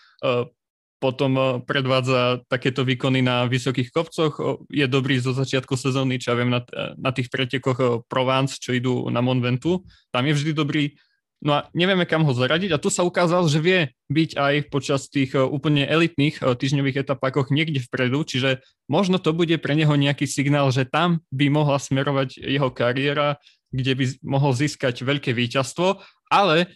potom 1.04 1.36
eh, 1.36 1.46
predvádza 1.68 2.48
takéto 2.48 2.88
výkony 2.88 3.20
na 3.20 3.44
vysokých 3.52 3.92
kopcoch. 3.92 4.64
Je 4.72 4.88
dobrý 4.88 5.20
zo 5.20 5.36
začiatku 5.36 5.76
sezóny, 5.76 6.24
čo 6.24 6.32
ja 6.32 6.40
viem, 6.40 6.48
na, 6.48 6.64
na 6.96 7.12
tých 7.12 7.28
pretekoch 7.28 7.80
eh, 7.84 7.88
Provence, 8.08 8.56
čo 8.56 8.72
idú 8.72 9.12
na 9.12 9.20
Monventu. 9.20 9.84
Tam 10.16 10.24
je 10.24 10.32
vždy 10.32 10.52
dobrý. 10.56 10.96
No 11.44 11.60
a 11.60 11.68
nevieme, 11.76 12.08
kam 12.08 12.24
ho 12.24 12.32
zaradiť. 12.32 12.72
A 12.72 12.80
tu 12.80 12.88
sa 12.88 13.04
ukázal, 13.04 13.44
že 13.52 13.60
vie 13.60 13.80
byť 14.08 14.40
aj 14.40 14.56
počas 14.72 15.12
tých 15.12 15.36
úplne 15.36 15.84
elitných 15.84 16.40
týždňových 16.40 17.04
etapákoch 17.04 17.52
niekde 17.52 17.84
vpredu, 17.84 18.24
čiže 18.24 18.64
možno 18.88 19.20
to 19.20 19.36
bude 19.36 19.52
pre 19.60 19.76
neho 19.76 19.92
nejaký 19.92 20.24
signál, 20.24 20.72
že 20.72 20.88
tam 20.88 21.20
by 21.36 21.52
mohla 21.52 21.84
smerovať 21.84 22.40
jeho 22.40 22.72
kariéra, 22.72 23.44
kde 23.76 23.92
by 23.92 24.06
mohol 24.24 24.56
získať 24.56 25.04
veľké 25.04 25.36
víťazstvo, 25.36 26.00
ale 26.32 26.72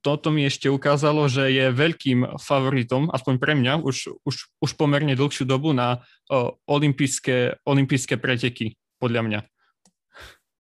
toto 0.00 0.32
mi 0.32 0.48
ešte 0.48 0.72
ukázalo, 0.72 1.28
že 1.28 1.52
je 1.52 1.68
veľkým 1.72 2.40
favoritom, 2.40 3.12
aspoň 3.12 3.34
pre 3.36 3.52
mňa, 3.56 3.84
už, 3.84 4.16
už, 4.24 4.34
už 4.60 4.70
pomerne 4.76 5.12
dlhšiu 5.12 5.44
dobu 5.44 5.76
na 5.76 6.00
olympijské, 6.64 8.14
preteky, 8.16 8.80
podľa 8.96 9.22
mňa. 9.24 9.40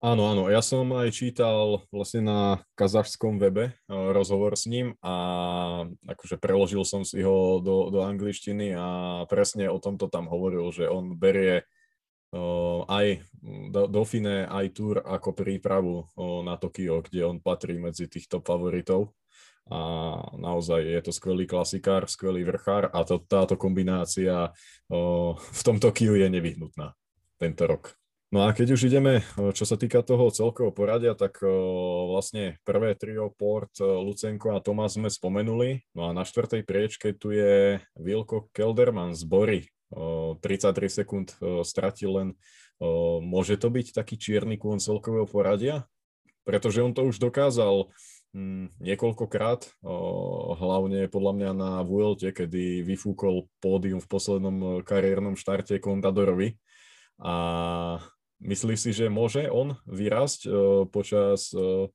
Áno, 0.02 0.34
áno. 0.34 0.50
Ja 0.50 0.58
som 0.66 0.90
aj 0.98 1.14
čítal 1.14 1.86
vlastne 1.94 2.26
na 2.26 2.40
kazašskom 2.74 3.38
webe 3.38 3.78
rozhovor 3.86 4.58
s 4.58 4.66
ním 4.66 4.98
a 4.98 5.14
akože 5.86 6.42
preložil 6.42 6.82
som 6.82 7.06
si 7.06 7.22
ho 7.22 7.62
do, 7.62 7.86
do 7.86 8.02
angličtiny 8.02 8.74
a 8.74 9.22
presne 9.30 9.70
o 9.70 9.78
tomto 9.78 10.10
tam 10.10 10.26
hovoril, 10.26 10.74
že 10.74 10.90
on 10.90 11.14
berie 11.14 11.62
aj 12.88 13.22
Dauphine, 13.92 14.48
aj 14.48 14.74
Tour 14.74 15.06
ako 15.06 15.36
prípravu 15.36 16.08
na 16.42 16.58
Tokio, 16.58 17.04
kde 17.04 17.28
on 17.28 17.38
patrí 17.38 17.78
medzi 17.78 18.10
týchto 18.10 18.42
favoritov. 18.42 19.14
A 19.70 19.80
naozaj 20.34 20.82
je 20.82 21.00
to 21.06 21.12
skvelý 21.14 21.46
klasikár, 21.46 22.10
skvelý 22.10 22.42
vrchár 22.42 22.90
a 22.90 23.06
to, 23.06 23.22
táto 23.22 23.54
kombinácia 23.54 24.50
v 24.88 25.60
tom 25.62 25.78
Tokiu 25.78 26.18
je 26.18 26.26
nevyhnutná 26.26 26.98
tento 27.38 27.64
rok. 27.70 27.94
No 28.32 28.48
a 28.48 28.56
keď 28.56 28.74
už 28.74 28.88
ideme, 28.88 29.20
čo 29.52 29.68
sa 29.68 29.76
týka 29.76 30.00
toho 30.00 30.32
celkového 30.32 30.72
poradia, 30.72 31.12
tak 31.12 31.44
vlastne 32.08 32.56
prvé 32.64 32.96
trio 32.96 33.28
Port, 33.28 33.76
Lucenko 33.78 34.56
a 34.56 34.64
Tomás 34.64 34.96
sme 34.96 35.12
spomenuli. 35.12 35.84
No 35.92 36.08
a 36.08 36.16
na 36.16 36.24
štvrtej 36.24 36.64
priečke 36.64 37.12
tu 37.12 37.30
je 37.30 37.76
Vilko 37.92 38.48
Kelderman 38.56 39.12
z 39.12 39.28
Bory, 39.28 39.60
33 39.92 40.40
sekúnd 40.88 41.36
stratil 41.62 42.10
len. 42.16 42.28
Môže 43.20 43.60
to 43.60 43.68
byť 43.68 43.92
taký 43.92 44.16
čierny 44.16 44.56
kôň 44.56 44.80
celkového 44.80 45.28
poradia? 45.28 45.84
pretože 46.42 46.82
on 46.82 46.90
to 46.94 47.06
už 47.06 47.22
dokázal 47.22 47.90
niekoľkokrát, 48.80 49.84
hlavne 50.56 51.08
podľa 51.12 51.32
mňa 51.36 51.50
na 51.52 51.70
Vuelte, 51.84 52.32
kedy 52.32 52.80
vyfúkol 52.80 53.48
pódium 53.60 54.00
v 54.00 54.08
poslednom 54.08 54.56
e, 54.56 54.68
kariérnom 54.80 55.36
štarte 55.36 55.76
Contadorovi. 55.76 56.56
A 57.20 57.34
myslí 58.40 58.74
si, 58.80 58.96
že 58.96 59.12
môže 59.12 59.52
on 59.52 59.76
vyrásť 59.84 60.48
e, 60.48 60.50
počas 60.88 61.52
e, 61.52 61.92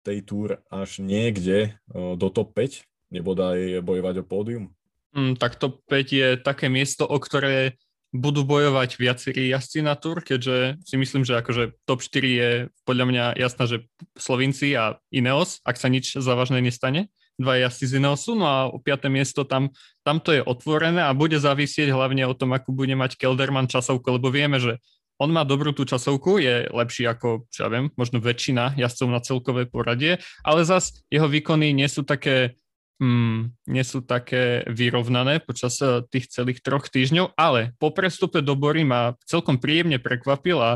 tej 0.00 0.18
túr 0.24 0.48
až 0.70 1.02
niekde 1.02 1.76
do 1.90 2.30
top 2.30 2.54
5, 2.54 2.86
nebodaj 3.10 3.82
bojovať 3.82 4.22
o 4.22 4.24
pódium? 4.24 4.64
Mm, 5.12 5.34
tak 5.34 5.58
top 5.58 5.82
5 5.90 6.14
je 6.14 6.28
také 6.38 6.70
miesto, 6.70 7.04
o 7.04 7.18
ktoré 7.18 7.74
budú 8.14 8.46
bojovať 8.46 8.96
viacerí 8.96 9.50
jazdci 9.50 9.82
na 9.82 9.98
tur, 9.98 10.22
keďže 10.22 10.80
si 10.86 10.94
myslím, 10.96 11.26
že 11.26 11.38
akože 11.42 11.74
top 11.84 12.00
4 12.00 12.22
je 12.22 12.50
podľa 12.86 13.04
mňa 13.10 13.24
jasná, 13.38 13.64
že 13.66 13.86
Slovinci 14.14 14.72
a 14.78 15.02
Ineos, 15.10 15.60
ak 15.66 15.76
sa 15.76 15.90
nič 15.90 16.16
závažné 16.16 16.62
nestane, 16.62 17.10
dva 17.36 17.60
jazdci 17.60 17.84
z 17.84 17.92
Ineosu, 18.00 18.32
no 18.32 18.46
a 18.48 18.58
o 18.72 18.80
5. 18.80 19.12
miesto 19.12 19.44
tam, 19.44 19.68
tam 20.00 20.22
to 20.24 20.32
je 20.32 20.40
otvorené 20.40 21.04
a 21.04 21.12
bude 21.12 21.36
závisieť 21.36 21.92
hlavne 21.92 22.24
o 22.24 22.34
tom, 22.36 22.56
akú 22.56 22.72
bude 22.72 22.96
mať 22.96 23.20
Kelderman 23.20 23.68
časovku, 23.68 24.16
lebo 24.16 24.32
vieme, 24.32 24.56
že 24.56 24.80
on 25.16 25.32
má 25.32 25.48
dobrú 25.48 25.72
tú 25.72 25.88
časovku, 25.88 26.36
je 26.40 26.68
lepší 26.68 27.08
ako, 27.08 27.48
čo 27.48 27.64
ja 27.64 27.68
viem, 27.72 27.88
možno 27.96 28.20
väčšina 28.20 28.76
jazdcov 28.76 29.08
na 29.08 29.20
celkové 29.24 29.64
poradie, 29.64 30.20
ale 30.44 30.60
zas 30.64 31.04
jeho 31.08 31.24
výkony 31.28 31.72
nie 31.72 31.88
sú 31.88 32.04
také 32.04 32.56
mm, 33.00 33.68
nie 33.68 33.84
sú 33.84 34.04
také 34.04 34.64
vyrovnané 34.68 35.40
počas 35.40 35.78
eh, 35.80 36.02
tých 36.08 36.32
celých 36.32 36.60
troch 36.64 36.88
týždňov, 36.88 37.36
ale 37.36 37.76
po 37.76 37.92
prestupe 37.92 38.40
do 38.40 38.56
Bory 38.56 38.84
ma 38.84 39.16
celkom 39.28 39.60
príjemne 39.60 40.00
prekvapil 40.00 40.58
a 40.60 40.72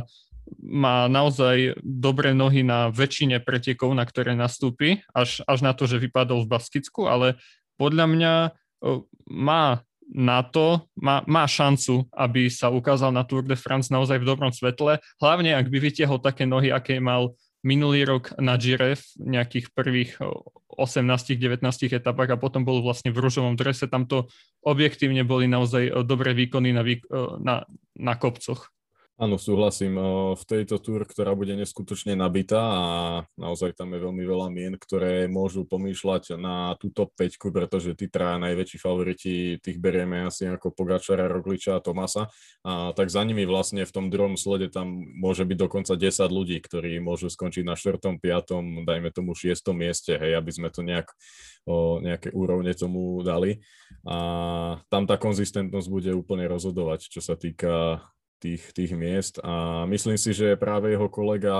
má 0.58 1.06
naozaj 1.06 1.78
dobré 1.78 2.34
nohy 2.34 2.66
na 2.66 2.90
väčšine 2.90 3.38
pretekov, 3.38 3.94
na 3.94 4.02
ktoré 4.02 4.34
nastúpi, 4.34 4.98
až, 5.14 5.46
až 5.46 5.62
na 5.62 5.70
to, 5.76 5.86
že 5.86 6.02
vypadol 6.02 6.42
v 6.42 6.50
Baskicku, 6.50 7.06
ale 7.06 7.38
podľa 7.78 8.06
mňa 8.10 8.34
eh, 8.48 9.00
má 9.30 9.84
na 10.10 10.42
to, 10.42 10.90
má, 10.98 11.22
má 11.30 11.46
šancu, 11.46 12.02
aby 12.10 12.50
sa 12.50 12.66
ukázal 12.66 13.14
na 13.14 13.22
Tour 13.22 13.46
de 13.46 13.54
France 13.54 13.94
naozaj 13.94 14.18
v 14.18 14.26
dobrom 14.26 14.50
svetle, 14.50 14.98
hlavne 15.22 15.54
ak 15.54 15.70
by 15.70 15.78
vytiahol 15.78 16.18
také 16.18 16.50
nohy, 16.50 16.74
aké 16.74 16.98
mal 16.98 17.38
minulý 17.60 18.08
rok 18.08 18.32
na 18.40 18.56
Gire 18.56 18.96
v 18.96 19.04
nejakých 19.20 19.72
prvých 19.76 20.16
18-19 20.72 21.60
etapách 21.92 22.30
a 22.32 22.40
potom 22.40 22.64
bol 22.64 22.80
vlastne 22.80 23.12
v 23.12 23.20
rúžovom 23.20 23.54
drese. 23.56 23.84
Tamto 23.84 24.32
objektívne 24.64 25.24
boli 25.28 25.44
naozaj 25.44 26.04
dobré 26.08 26.32
výkony 26.32 26.72
na, 26.72 26.82
na, 27.40 27.56
na 28.00 28.14
kopcoch. 28.16 28.72
Áno, 29.20 29.36
súhlasím. 29.36 30.00
V 30.32 30.44
tejto 30.48 30.80
túr, 30.80 31.04
ktorá 31.04 31.36
bude 31.36 31.52
neskutočne 31.52 32.16
nabitá 32.16 32.56
a 32.56 32.84
naozaj 33.36 33.76
tam 33.76 33.92
je 33.92 34.00
veľmi 34.00 34.24
veľa 34.24 34.48
mien, 34.48 34.72
ktoré 34.80 35.28
môžu 35.28 35.68
pomýšľať 35.68 36.40
na 36.40 36.72
tú 36.80 36.88
top 36.88 37.12
5, 37.20 37.36
pretože 37.52 37.92
tí 38.00 38.08
traja 38.08 38.40
najväčší 38.40 38.80
favoriti, 38.80 39.60
tých 39.60 39.76
berieme 39.76 40.24
asi 40.24 40.48
ako 40.48 40.72
Pogačara, 40.72 41.28
Rogliča 41.28 41.76
a 41.76 41.84
Tomasa. 41.84 42.32
A 42.64 42.96
tak 42.96 43.12
za 43.12 43.20
nimi 43.20 43.44
vlastne 43.44 43.84
v 43.84 43.92
tom 43.92 44.08
druhom 44.08 44.40
slede 44.40 44.72
tam 44.72 44.88
môže 45.20 45.44
byť 45.44 45.58
dokonca 45.68 46.00
10 46.00 46.24
ľudí, 46.32 46.56
ktorí 46.56 46.96
môžu 47.04 47.28
skončiť 47.28 47.60
na 47.60 47.76
4., 47.76 48.00
5., 48.24 48.88
dajme 48.88 49.08
tomu 49.12 49.36
6. 49.36 49.52
mieste, 49.76 50.16
hej, 50.16 50.32
aby 50.32 50.48
sme 50.48 50.72
to 50.72 50.80
nejak 50.80 51.12
o 51.68 52.00
nejaké 52.00 52.32
úrovne 52.32 52.72
tomu 52.72 53.20
dali. 53.20 53.60
A 54.08 54.80
tam 54.88 55.04
tá 55.04 55.20
konzistentnosť 55.20 55.88
bude 55.92 56.08
úplne 56.16 56.48
rozhodovať, 56.48 57.12
čo 57.12 57.20
sa 57.20 57.36
týka 57.36 58.00
tých, 58.40 58.73
tých 58.73 58.97
miest 58.97 59.37
a 59.44 59.85
myslím 59.85 60.16
si, 60.16 60.32
že 60.32 60.56
práve 60.56 60.90
jeho 60.97 61.12
kolega 61.12 61.54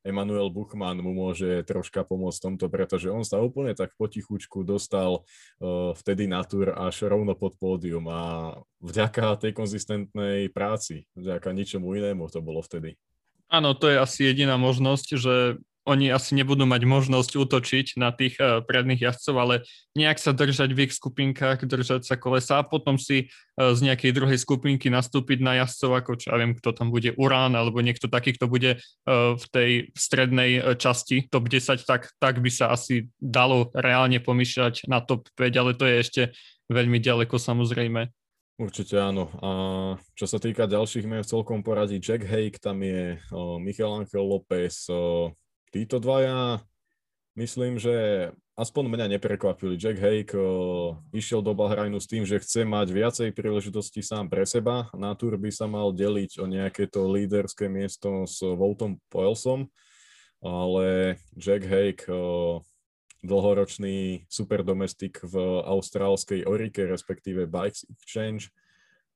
Emanuel 0.00 0.48
Buchmann 0.48 1.02
mu 1.04 1.12
môže 1.12 1.66
troška 1.68 2.06
pomôcť 2.06 2.38
tomto, 2.40 2.66
pretože 2.72 3.12
on 3.12 3.26
sa 3.26 3.42
úplne 3.42 3.76
tak 3.76 3.92
potichučku 3.98 4.64
dostal 4.64 5.20
uh, 5.20 5.92
vtedy 5.98 6.30
na 6.30 6.46
túr 6.46 6.72
až 6.72 7.10
rovno 7.10 7.36
pod 7.36 7.58
pódium 7.60 8.06
a 8.08 8.54
vďaka 8.80 9.36
tej 9.42 9.52
konzistentnej 9.52 10.48
práci, 10.54 11.04
vďaka 11.18 11.52
ničomu 11.52 11.92
inému 11.98 12.30
to 12.32 12.40
bolo 12.40 12.62
vtedy. 12.64 12.96
Áno, 13.46 13.74
to 13.78 13.90
je 13.90 13.98
asi 13.98 14.26
jediná 14.26 14.58
možnosť, 14.58 15.06
že 15.18 15.34
oni 15.86 16.10
asi 16.10 16.34
nebudú 16.34 16.66
mať 16.66 16.82
možnosť 16.82 17.32
útočiť 17.38 17.86
na 17.96 18.10
tých 18.10 18.36
uh, 18.42 18.60
predných 18.60 19.06
jazdcov, 19.06 19.34
ale 19.38 19.54
nejak 19.94 20.18
sa 20.18 20.34
držať 20.34 20.74
v 20.74 20.90
ich 20.90 20.92
skupinkách, 20.92 21.62
držať 21.62 22.02
sa 22.02 22.18
kolesa 22.18 22.58
a 22.58 22.66
potom 22.66 22.98
si 22.98 23.30
uh, 23.30 23.72
z 23.72 23.86
nejakej 23.86 24.10
druhej 24.10 24.38
skupinky 24.42 24.90
nastúpiť 24.90 25.38
na 25.38 25.62
jazdcov, 25.62 25.90
ako 25.94 26.10
čo 26.18 26.34
ja 26.34 26.36
viem, 26.42 26.58
kto 26.58 26.74
tam 26.74 26.90
bude 26.90 27.14
Urán, 27.14 27.54
alebo 27.54 27.78
niekto 27.78 28.10
taký, 28.10 28.34
kto 28.34 28.50
bude 28.50 28.82
uh, 28.82 29.38
v 29.38 29.44
tej 29.54 29.70
strednej 29.94 30.76
časti 30.76 31.30
top 31.30 31.46
10, 31.46 31.86
tak, 31.86 32.10
tak 32.18 32.42
by 32.42 32.50
sa 32.50 32.74
asi 32.74 33.06
dalo 33.22 33.70
reálne 33.70 34.18
pomýšľať 34.18 34.90
na 34.90 34.98
top 34.98 35.30
5, 35.38 35.54
ale 35.54 35.72
to 35.78 35.86
je 35.86 35.96
ešte 36.02 36.22
veľmi 36.66 36.98
ďaleko 36.98 37.38
samozrejme. 37.38 38.10
Určite 38.56 38.96
áno. 38.96 39.28
A 39.44 39.50
čo 40.16 40.24
sa 40.24 40.40
týka 40.40 40.64
ďalších 40.64 41.04
mien 41.04 41.20
celkom 41.20 41.60
poradí, 41.60 42.00
Jack 42.00 42.24
Hake, 42.24 42.56
tam 42.56 42.80
je 42.80 43.20
o, 43.28 43.60
Michal 43.60 44.00
Angel 44.00 44.24
López, 44.24 44.88
títo 45.74 46.02
dvaja, 46.02 46.62
myslím, 47.34 47.78
že 47.80 48.30
aspoň 48.56 48.84
mňa 48.88 49.06
neprekvapili. 49.18 49.76
Jack 49.76 50.00
Hake 50.00 50.32
uh, 50.32 50.96
išiel 51.12 51.44
do 51.44 51.52
Bahrajnu 51.52 52.00
s 52.00 52.08
tým, 52.08 52.24
že 52.24 52.40
chce 52.40 52.64
mať 52.64 52.88
viacej 52.88 53.28
príležitostí 53.36 54.00
sám 54.00 54.32
pre 54.32 54.48
seba. 54.48 54.88
Na 54.96 55.12
túr 55.12 55.36
by 55.36 55.52
sa 55.52 55.68
mal 55.68 55.92
deliť 55.92 56.40
o 56.40 56.48
nejaké 56.48 56.88
to 56.88 57.04
líderské 57.04 57.68
miesto 57.68 58.24
s 58.24 58.40
Voltom 58.40 58.96
Poelsom, 59.12 59.68
ale 60.40 61.20
Jack 61.36 61.68
Hake 61.68 62.08
uh, 62.08 62.64
dlhoročný 63.20 64.24
superdomestik 64.32 65.20
v 65.20 65.36
austrálskej 65.68 66.48
Orike, 66.48 66.88
respektíve 66.88 67.44
Bikes 67.44 67.84
Exchange 67.92 68.48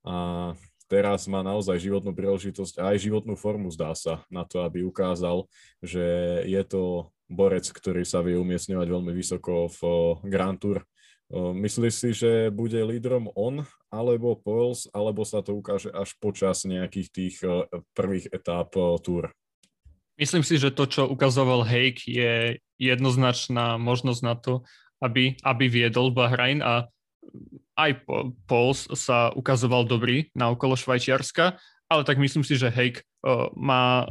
a 0.05 0.53
teraz 0.91 1.31
má 1.31 1.47
naozaj 1.47 1.79
životnú 1.79 2.11
príležitosť 2.11 2.83
a 2.83 2.91
aj 2.91 3.07
životnú 3.07 3.39
formu, 3.39 3.71
zdá 3.71 3.95
sa, 3.95 4.27
na 4.27 4.43
to, 4.43 4.67
aby 4.67 4.83
ukázal, 4.83 5.47
že 5.79 6.03
je 6.51 6.63
to 6.67 7.15
borec, 7.31 7.71
ktorý 7.71 8.03
sa 8.03 8.27
vie 8.27 8.35
umiestňovať 8.35 8.87
veľmi 8.91 9.15
vysoko 9.15 9.71
v 9.71 9.81
Grand 10.27 10.59
Tour. 10.59 10.83
Myslíš 11.31 11.95
si, 11.95 12.11
že 12.11 12.51
bude 12.51 12.83
lídrom 12.83 13.31
on 13.39 13.63
alebo 13.87 14.35
Poels, 14.35 14.91
alebo 14.91 15.23
sa 15.23 15.47
to 15.47 15.55
ukáže 15.55 15.95
až 15.95 16.11
počas 16.19 16.67
nejakých 16.67 17.09
tých 17.15 17.35
prvých 17.95 18.35
etáp 18.35 18.75
Tour? 18.75 19.31
Myslím 20.19 20.43
si, 20.43 20.59
že 20.59 20.75
to, 20.75 20.91
čo 20.91 21.07
ukazoval 21.07 21.63
Hake, 21.63 22.03
je 22.05 22.59
jednoznačná 22.83 23.79
možnosť 23.79 24.23
na 24.27 24.35
to, 24.35 24.67
aby, 24.99 25.39
aby 25.47 25.65
viedol 25.71 26.11
Bahrajn 26.11 26.61
a 26.67 26.91
aj 27.81 28.05
Pols 28.45 28.89
sa 28.97 29.33
ukazoval 29.33 29.89
dobrý 29.89 30.29
na 30.37 30.53
okolo 30.53 30.77
Švajčiarska, 30.77 31.57
ale 31.89 32.03
tak 32.05 32.21
myslím 32.21 32.45
si, 32.45 32.61
že 32.61 32.71
Hake 32.71 33.03
má, 33.57 34.07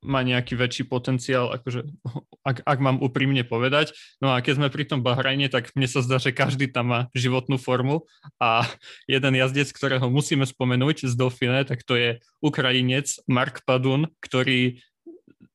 má 0.00 0.20
nejaký 0.20 0.56
väčší 0.56 0.84
potenciál, 0.84 1.48
akože, 1.52 1.88
ak, 2.48 2.64
ak 2.64 2.78
mám 2.78 3.00
úprimne 3.00 3.42
povedať. 3.42 3.96
No 4.20 4.32
a 4.32 4.44
keď 4.44 4.60
sme 4.60 4.68
pri 4.72 4.84
tom 4.84 5.00
Bahrajne, 5.00 5.48
tak 5.48 5.72
mne 5.72 5.88
sa 5.88 6.04
zdá, 6.04 6.20
že 6.20 6.36
každý 6.36 6.68
tam 6.68 6.92
má 6.92 7.00
životnú 7.16 7.56
formu 7.56 8.04
a 8.36 8.64
jeden 9.10 9.34
jazdec, 9.36 9.72
ktorého 9.72 10.06
musíme 10.12 10.44
spomenúť 10.44 11.08
z 11.08 11.14
Dauphine, 11.16 11.64
tak 11.64 11.82
to 11.84 11.96
je 11.96 12.20
Ukrajinec 12.44 13.16
Mark 13.28 13.64
Padun, 13.64 14.12
ktorý 14.20 14.80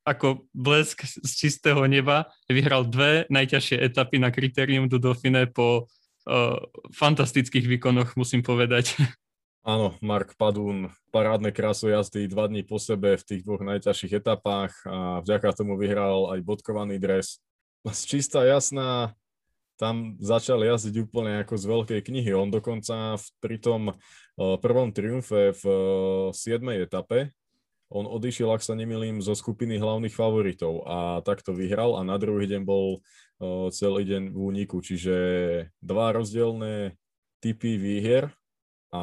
ako 0.05 0.45
blesk 0.53 1.01
z 1.01 1.31
čistého 1.33 1.81
neba 1.89 2.29
vyhral 2.45 2.85
dve 2.85 3.25
najťažšie 3.33 3.89
etapy 3.89 4.21
na 4.21 4.29
kritérium 4.29 4.85
do 4.85 5.01
Dauphine 5.01 5.49
po 5.49 5.89
fantastických 6.91 7.69
výkonoch, 7.69 8.17
musím 8.17 8.41
povedať. 8.41 8.97
Áno, 9.65 9.97
Mark 9.97 10.37
Padún, 10.37 10.93
parádne 11.09 11.49
krásu 11.49 11.89
jazdy 11.89 12.29
dva 12.29 12.45
dní 12.45 12.61
po 12.61 12.77
sebe 12.77 13.17
v 13.17 13.25
tých 13.25 13.41
dvoch 13.41 13.65
najťažších 13.65 14.21
etapách 14.21 14.77
a 14.85 15.25
vďaka 15.25 15.57
tomu 15.57 15.73
vyhral 15.73 16.37
aj 16.37 16.45
bodkovaný 16.45 17.01
dres. 17.01 17.41
Čistá 17.85 18.45
jasná, 18.45 19.17
tam 19.81 20.21
začal 20.21 20.61
jazdiť 20.61 21.09
úplne 21.09 21.41
ako 21.41 21.57
z 21.57 21.65
veľkej 21.65 21.99
knihy. 22.05 22.31
On 22.37 22.49
dokonca 22.49 23.17
pri 23.41 23.57
tom 23.57 23.97
prvom 24.37 24.93
triumfe 24.93 25.57
v 25.57 25.63
7. 26.29 26.61
etape 26.85 27.33
on 27.93 28.09
odišiel, 28.09 28.49
ak 28.49 28.65
sa 28.65 28.73
nemilím, 28.73 29.21
zo 29.21 29.37
skupiny 29.37 29.77
hlavných 29.77 30.13
favoritov 30.13 30.85
a 30.89 30.97
takto 31.21 31.53
vyhral 31.53 31.97
a 31.97 32.01
na 32.01 32.17
druhý 32.17 32.49
deň 32.49 32.61
bol 32.65 33.05
celý 33.69 34.07
deň 34.07 34.31
v 34.31 34.37
úniku, 34.37 34.79
čiže 34.79 35.15
dva 35.83 36.15
rozdielne 36.15 36.95
typy 37.43 37.77
výhier 37.77 38.31
a 38.95 39.01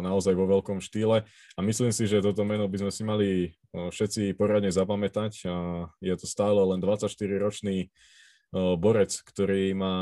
naozaj 0.00 0.32
vo 0.32 0.48
veľkom 0.48 0.80
štýle. 0.80 1.28
A 1.28 1.60
myslím 1.60 1.92
si, 1.92 2.08
že 2.08 2.24
toto 2.24 2.42
meno 2.48 2.64
by 2.64 2.80
sme 2.80 2.92
si 2.92 3.02
mali 3.04 3.28
všetci 3.70 4.32
poradne 4.40 4.72
zapamätať. 4.72 5.32
A 5.46 5.54
je 6.00 6.14
to 6.16 6.24
stále 6.24 6.56
len 6.64 6.80
24-ročný 6.80 7.92
uh, 7.92 8.74
borec, 8.78 9.10
ktorý 9.26 9.74
má 9.74 9.96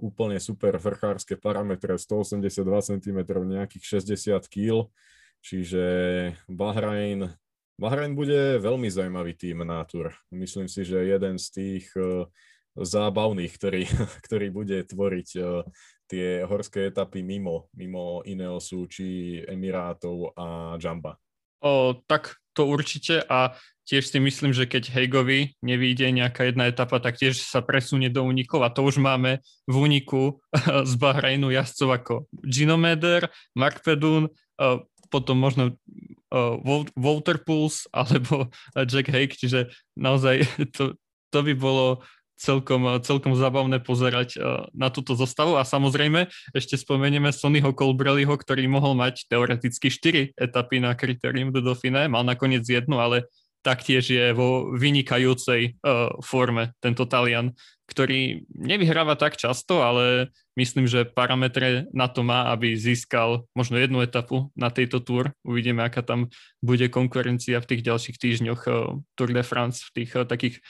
úplne 0.00 0.40
super 0.40 0.80
vrchárske 0.80 1.36
parametre 1.36 2.00
182 2.00 2.50
cm, 2.80 3.18
nejakých 3.28 3.84
60 4.00 4.40
kg, 4.48 4.88
čiže 5.44 5.84
Bahrajn 6.48 7.28
Bahrain 7.80 8.12
bude 8.12 8.60
veľmi 8.60 8.92
zaujímavý 8.92 9.32
tým 9.40 9.64
na 9.64 9.80
tur. 9.88 10.12
Myslím 10.28 10.68
si, 10.68 10.84
že 10.84 11.00
jeden 11.00 11.40
z 11.40 11.46
tých 11.48 11.88
uh, 11.96 12.28
zábavných, 12.76 13.48
ktorý, 13.56 13.88
ktorý 14.28 14.46
bude 14.52 14.84
tvoriť 14.84 15.28
uh, 15.40 15.64
tie 16.04 16.44
horské 16.44 16.92
etapy 16.92 17.24
mimo, 17.24 17.72
mimo 17.72 18.20
Ineosu 18.28 18.84
či 18.84 19.40
Emirátov 19.48 20.36
a 20.36 20.76
Jamba. 20.76 21.16
O, 21.64 21.96
tak 22.04 22.36
to 22.52 22.68
určite 22.68 23.24
a 23.24 23.56
tiež 23.88 24.12
si 24.12 24.18
myslím, 24.20 24.50
že 24.52 24.68
keď 24.68 24.90
Hejgovi 24.90 25.56
nevíde 25.64 26.08
nejaká 26.12 26.50
jedna 26.50 26.68
etapa, 26.68 27.00
tak 27.00 27.16
tiež 27.16 27.38
sa 27.38 27.64
presunie 27.64 28.12
do 28.12 28.26
únikov 28.26 28.64
a 28.66 28.72
to 28.72 28.84
už 28.84 29.00
máme 29.00 29.40
v 29.70 29.74
úniku 29.76 30.42
z 30.90 30.92
Bahrajnu 31.00 31.48
jazdcov 31.48 31.88
ako 31.96 32.14
Gino 32.44 32.76
Meder, 32.76 33.30
Mark 33.56 33.80
Pedun, 33.80 34.28
potom 35.10 35.36
možno 35.36 35.74
uh, 36.30 37.38
Pulse 37.44 37.86
alebo 37.96 38.48
Jack 38.74 39.10
Hake, 39.10 39.36
čiže 39.36 39.70
naozaj 39.98 40.46
to, 40.76 40.96
to 41.30 41.38
by 41.42 41.54
bolo 41.54 42.02
celkom, 42.40 43.04
celkom 43.04 43.36
zabavné 43.36 43.84
pozerať 43.84 44.40
na 44.72 44.88
túto 44.88 45.12
zostavu. 45.12 45.60
A 45.60 45.68
samozrejme 45.68 46.24
ešte 46.56 46.80
spomenieme 46.80 47.28
Sonnyho 47.36 47.76
Colbrelliho, 47.76 48.32
ktorý 48.32 48.64
mohol 48.64 48.96
mať 48.96 49.28
teoreticky 49.28 49.92
4 49.92 50.40
etapy 50.40 50.80
na 50.80 50.96
kritérium 50.96 51.52
do 51.52 51.60
Dauphine, 51.60 52.08
mal 52.08 52.24
nakoniec 52.24 52.64
jednu, 52.64 52.96
ale 52.96 53.28
taktiež 53.60 54.08
je 54.08 54.32
vo 54.32 54.72
vynikajúcej 54.72 55.76
uh, 55.80 56.12
forme 56.24 56.72
tento 56.80 57.04
Talian, 57.04 57.52
ktorý 57.90 58.46
nevyhráva 58.54 59.18
tak 59.18 59.34
často, 59.36 59.82
ale 59.82 60.30
myslím, 60.54 60.86
že 60.86 61.04
parametre 61.04 61.90
na 61.90 62.06
to 62.06 62.22
má, 62.22 62.48
aby 62.54 62.78
získal 62.78 63.44
možno 63.52 63.76
jednu 63.76 64.00
etapu 64.00 64.48
na 64.54 64.70
tejto 64.70 65.02
túr. 65.02 65.34
Uvidíme, 65.42 65.82
aká 65.82 66.00
tam 66.00 66.30
bude 66.62 66.86
konkurencia 66.88 67.58
v 67.58 67.68
tých 67.74 67.82
ďalších 67.84 68.16
týždňoch 68.16 68.60
uh, 68.66 68.96
Tour 69.18 69.30
de 69.34 69.44
France, 69.44 69.84
v 69.90 70.02
tých 70.02 70.10
uh, 70.16 70.24
takých 70.24 70.62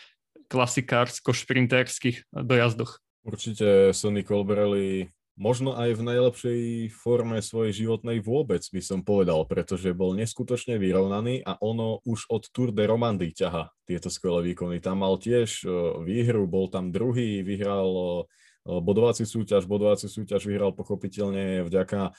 klasikársko-šprinterských 0.51 2.27
dojazdoch. 2.35 2.99
Určite 3.23 3.95
Sonny 3.95 4.25
Colbrelli 4.27 5.07
možno 5.39 5.77
aj 5.79 5.97
v 5.97 6.03
najlepšej 6.03 6.63
forme 6.95 7.39
svojej 7.45 7.85
životnej 7.85 8.19
vôbec 8.25 8.61
by 8.61 8.83
som 8.83 9.01
povedal, 9.05 9.47
pretože 9.47 9.95
bol 9.97 10.13
neskutočne 10.17 10.77
vyrovnaný 10.77 11.45
a 11.45 11.57
ono 11.61 12.03
už 12.03 12.31
od 12.33 12.49
Tour 12.51 12.75
de 12.75 12.85
Romandy 12.85 13.33
ťaha 13.35 13.73
tieto 13.87 14.11
skvelé 14.11 14.53
výkony. 14.53 14.83
Tam 14.83 15.03
mal 15.03 15.17
tiež 15.17 15.65
výhru, 16.05 16.45
bol 16.45 16.69
tam 16.69 16.93
druhý, 16.93 17.41
vyhral 17.41 18.25
bodovací 18.61 19.25
súťaž. 19.25 19.65
Bodovací 19.65 20.07
súťaž 20.13 20.45
vyhral 20.45 20.77
pochopiteľne 20.77 21.65
vďaka 21.65 22.13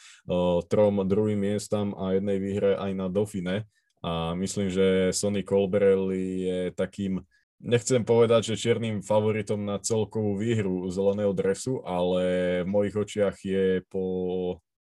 trom 0.65 1.05
druhým 1.05 1.37
miestam 1.37 1.93
a 1.93 2.17
jednej 2.17 2.41
výhre 2.41 2.73
aj 2.81 2.91
na 2.97 3.05
Dauphine. 3.13 3.69
A 4.01 4.33
myslím, 4.33 4.73
že 4.73 5.13
Sonny 5.13 5.45
Colbrelli 5.45 6.49
je 6.49 6.59
takým 6.73 7.21
nechcem 7.61 8.01
povedať, 8.01 8.53
že 8.53 8.61
čiernym 8.67 9.05
favoritom 9.05 9.61
na 9.61 9.77
celkovú 9.77 10.37
výhru 10.37 10.89
zeleného 10.89 11.31
dresu, 11.31 11.79
ale 11.85 12.23
v 12.65 12.69
mojich 12.69 12.95
očiach 12.97 13.37
je 13.41 13.85
po 13.87 14.03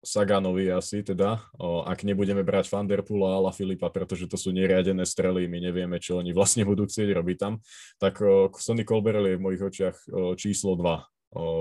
Saganovi 0.02 0.66
asi 0.66 1.06
teda, 1.06 1.46
o, 1.62 1.86
ak 1.86 2.02
nebudeme 2.02 2.42
brať 2.42 2.74
Vanderpoola 2.74 3.32
a 3.32 3.36
Ala 3.38 3.52
Filipa, 3.54 3.86
pretože 3.86 4.26
to 4.26 4.34
sú 4.34 4.50
neriadené 4.50 5.06
strely, 5.06 5.46
my 5.46 5.62
nevieme, 5.62 6.02
čo 6.02 6.18
oni 6.18 6.34
vlastne 6.34 6.66
budú 6.66 6.90
chcieť 6.90 7.14
robiť 7.14 7.36
tam, 7.38 7.62
tak 8.02 8.18
o, 8.18 8.50
Sonny 8.50 8.82
Colbrelli 8.82 9.36
je 9.36 9.38
v 9.38 9.44
mojich 9.46 9.62
očiach 9.62 9.96
o, 10.10 10.34
číslo 10.34 10.74
2 10.74 10.82
o, 10.82 10.98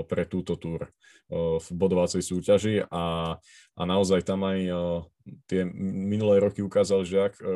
pre 0.02 0.26
túto 0.26 0.58
túr 0.58 0.90
o, 1.30 1.62
v 1.62 1.68
bodovacej 1.70 2.18
súťaži 2.18 2.74
a, 2.90 3.38
a 3.78 3.82
naozaj 3.86 4.26
tam 4.26 4.42
aj 4.42 4.58
o, 4.74 4.82
tie 5.46 5.62
minulé 5.86 6.42
roky 6.42 6.66
ukázal, 6.66 7.06
že 7.06 7.30
ak 7.30 7.34
o, 7.38 7.46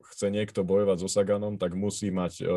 chce 0.00 0.32
niekto 0.32 0.64
bojovať 0.64 1.04
so 1.04 1.08
Saganom, 1.08 1.60
tak 1.60 1.76
musí 1.76 2.08
mať 2.08 2.42
uh, 2.42 2.48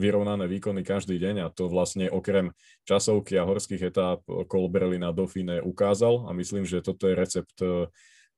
vyrovnané 0.00 0.48
výkony 0.48 0.82
každý 0.82 1.20
deň 1.20 1.44
a 1.44 1.52
to 1.52 1.68
vlastne 1.68 2.08
okrem 2.08 2.56
časovky 2.88 3.36
a 3.36 3.44
horských 3.44 3.92
etáp 3.92 4.24
Colbrelli 4.26 4.96
na 4.96 5.12
Dauphine 5.12 5.60
ukázal 5.60 6.26
a 6.26 6.34
myslím, 6.34 6.64
že 6.64 6.80
toto 6.80 7.06
je 7.06 7.14
recept, 7.14 7.56
uh, 7.60 7.86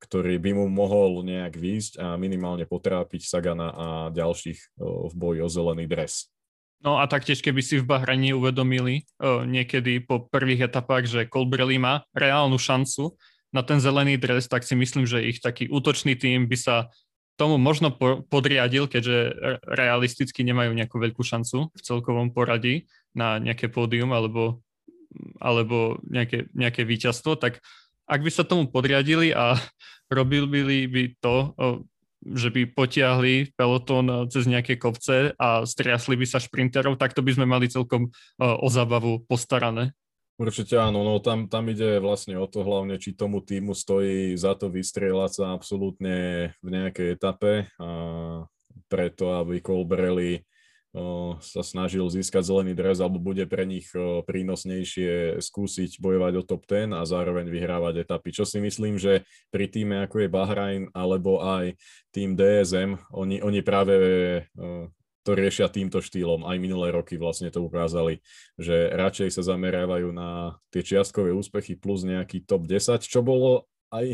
ktorý 0.00 0.40
by 0.40 0.56
mu 0.56 0.66
mohol 0.72 1.20
nejak 1.20 1.60
výjsť 1.60 1.92
a 2.00 2.06
minimálne 2.16 2.64
potrápiť 2.64 3.20
Sagana 3.20 3.68
a 3.68 3.86
ďalších 4.08 4.80
v 4.80 5.12
boji 5.12 5.44
o 5.44 5.48
zelený 5.52 5.84
dres. 5.84 6.32
No 6.80 6.96
a 6.96 7.04
taktiež, 7.04 7.44
keby 7.44 7.60
si 7.60 7.76
v 7.76 7.84
Bahrani 7.84 8.32
uvedomili 8.32 9.04
niekedy 9.20 10.00
po 10.00 10.24
prvých 10.24 10.72
etapách, 10.72 11.04
že 11.04 11.28
Colbrelli 11.28 11.76
má 11.76 12.08
reálnu 12.16 12.56
šancu 12.56 13.12
na 13.52 13.60
ten 13.60 13.76
zelený 13.76 14.16
dres, 14.16 14.48
tak 14.48 14.64
si 14.64 14.72
myslím, 14.72 15.04
že 15.04 15.20
ich 15.20 15.44
taký 15.44 15.68
útočný 15.68 16.16
tým 16.16 16.48
by 16.48 16.56
sa 16.56 16.88
tomu 17.40 17.56
možno 17.56 17.88
po, 17.88 18.20
podriadil, 18.28 18.84
keďže 18.84 19.32
realisticky 19.64 20.44
nemajú 20.44 20.76
nejakú 20.76 21.00
veľkú 21.00 21.24
šancu 21.24 21.72
v 21.72 21.80
celkovom 21.80 22.36
poradí 22.36 22.84
na 23.16 23.40
nejaké 23.40 23.72
pódium 23.72 24.12
alebo, 24.12 24.60
alebo 25.40 25.96
nejaké, 26.04 26.52
nejaké 26.52 26.84
víťazstvo, 26.84 27.40
tak 27.40 27.64
ak 28.04 28.20
by 28.20 28.28
sa 28.28 28.44
tomu 28.44 28.68
podriadili 28.68 29.32
a 29.32 29.56
robili 30.12 30.84
by 30.84 31.16
to, 31.24 31.56
že 32.20 32.52
by 32.52 32.68
potiahli 32.76 33.56
pelotón 33.56 34.28
cez 34.28 34.44
nejaké 34.44 34.76
kopce 34.76 35.32
a 35.40 35.64
striasli 35.64 36.20
by 36.20 36.26
sa 36.28 36.36
šprinterov, 36.36 37.00
tak 37.00 37.16
to 37.16 37.24
by 37.24 37.32
sme 37.32 37.48
mali 37.48 37.72
celkom 37.72 38.12
o 38.36 38.68
zábavu 38.68 39.24
postarané. 39.24 39.96
Určite 40.40 40.80
áno, 40.80 41.04
no 41.04 41.20
tam, 41.20 41.52
tam 41.52 41.68
ide 41.68 42.00
vlastne 42.00 42.40
o 42.40 42.48
to 42.48 42.64
hlavne, 42.64 42.96
či 42.96 43.12
tomu 43.12 43.44
týmu 43.44 43.76
stojí 43.76 44.32
za 44.40 44.56
to 44.56 44.72
vystrieľať 44.72 45.30
sa 45.36 45.44
absolútne 45.52 46.48
v 46.64 46.68
nejakej 46.72 47.12
etape 47.12 47.68
a 47.76 47.88
preto, 48.88 49.36
aby 49.36 49.60
Colbrelli 49.60 50.40
sa 51.44 51.62
snažil 51.62 52.08
získať 52.10 52.50
zelený 52.50 52.74
dres, 52.74 52.98
alebo 52.98 53.20
bude 53.20 53.44
pre 53.46 53.68
nich 53.68 53.86
prínosnejšie 54.26 55.38
skúsiť 55.38 56.02
bojovať 56.02 56.32
o 56.40 56.42
top 56.42 56.64
10 56.66 56.96
a 56.96 57.04
zároveň 57.04 57.46
vyhrávať 57.46 58.08
etapy. 58.08 58.32
Čo 58.32 58.48
si 58.48 58.64
myslím, 58.64 58.96
že 58.96 59.28
pri 59.52 59.68
týme 59.68 60.08
ako 60.08 60.24
je 60.24 60.32
Bahrain 60.32 60.82
alebo 60.96 61.44
aj 61.44 61.76
tým 62.16 62.34
DSM, 62.34 62.96
oni, 63.12 63.38
oni 63.38 63.60
práve 63.60 63.94
to 65.22 65.36
riešia 65.36 65.68
týmto 65.68 66.00
štýlom. 66.00 66.48
Aj 66.48 66.56
minulé 66.56 66.90
roky 66.90 67.20
vlastne 67.20 67.52
to 67.52 67.60
ukázali, 67.60 68.24
že 68.56 68.88
radšej 68.92 69.36
sa 69.36 69.42
zameriavajú 69.54 70.08
na 70.12 70.56
tie 70.72 70.80
čiastkové 70.80 71.30
úspechy 71.36 71.76
plus 71.76 72.02
nejaký 72.04 72.44
top 72.44 72.64
10, 72.64 73.04
čo 73.04 73.20
bolo 73.20 73.70
aj 73.90 74.06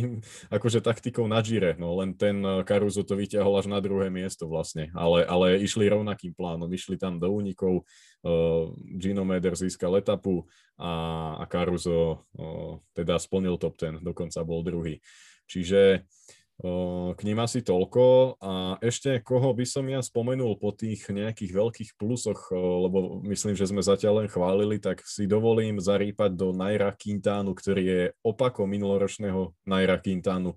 akože 0.57 0.81
taktikou 0.81 1.29
na 1.29 1.45
Gire, 1.45 1.77
no 1.77 2.01
len 2.01 2.16
ten 2.16 2.40
Caruso 2.64 3.05
to 3.05 3.12
vyťahol 3.12 3.61
až 3.61 3.69
na 3.69 3.77
druhé 3.85 4.09
miesto 4.09 4.49
vlastne, 4.49 4.88
ale, 4.97 5.29
ale 5.29 5.61
išli 5.61 5.85
rovnakým 5.92 6.33
plánom, 6.33 6.69
išli 6.73 6.97
tam 6.97 7.21
do 7.21 7.29
únikov, 7.29 7.85
uh, 8.25 8.73
Gino 8.97 9.29
Meder 9.29 9.53
získal 9.53 10.01
etapu 10.01 10.49
a, 10.81 11.37
a 11.37 11.45
Caruso 11.45 12.25
uh, 12.40 12.81
teda 12.97 13.21
splnil 13.21 13.61
top 13.61 13.77
10, 13.77 14.01
dokonca 14.01 14.40
bol 14.49 14.64
druhý. 14.64 15.05
Čiže 15.45 16.09
k 16.57 17.21
ním 17.21 17.37
asi 17.37 17.61
toľko. 17.61 18.37
A 18.40 18.81
ešte 18.81 19.21
koho 19.21 19.53
by 19.53 19.69
som 19.69 19.85
ja 19.85 20.01
spomenul 20.01 20.57
po 20.57 20.73
tých 20.73 21.05
nejakých 21.12 21.53
veľkých 21.53 21.90
plusoch, 22.01 22.49
lebo 22.57 23.21
myslím, 23.29 23.53
že 23.53 23.69
sme 23.69 23.85
zatiaľ 23.85 24.25
len 24.25 24.29
chválili, 24.33 24.81
tak 24.81 25.05
si 25.05 25.29
dovolím 25.29 25.77
zarýpať 25.77 26.33
do 26.33 26.57
Naira 26.57 26.97
Quintánu, 26.97 27.53
ktorý 27.53 27.83
je 27.85 28.03
opakom 28.25 28.73
minuloročného 28.73 29.53
Naira 29.69 30.01
Quintánu. 30.01 30.57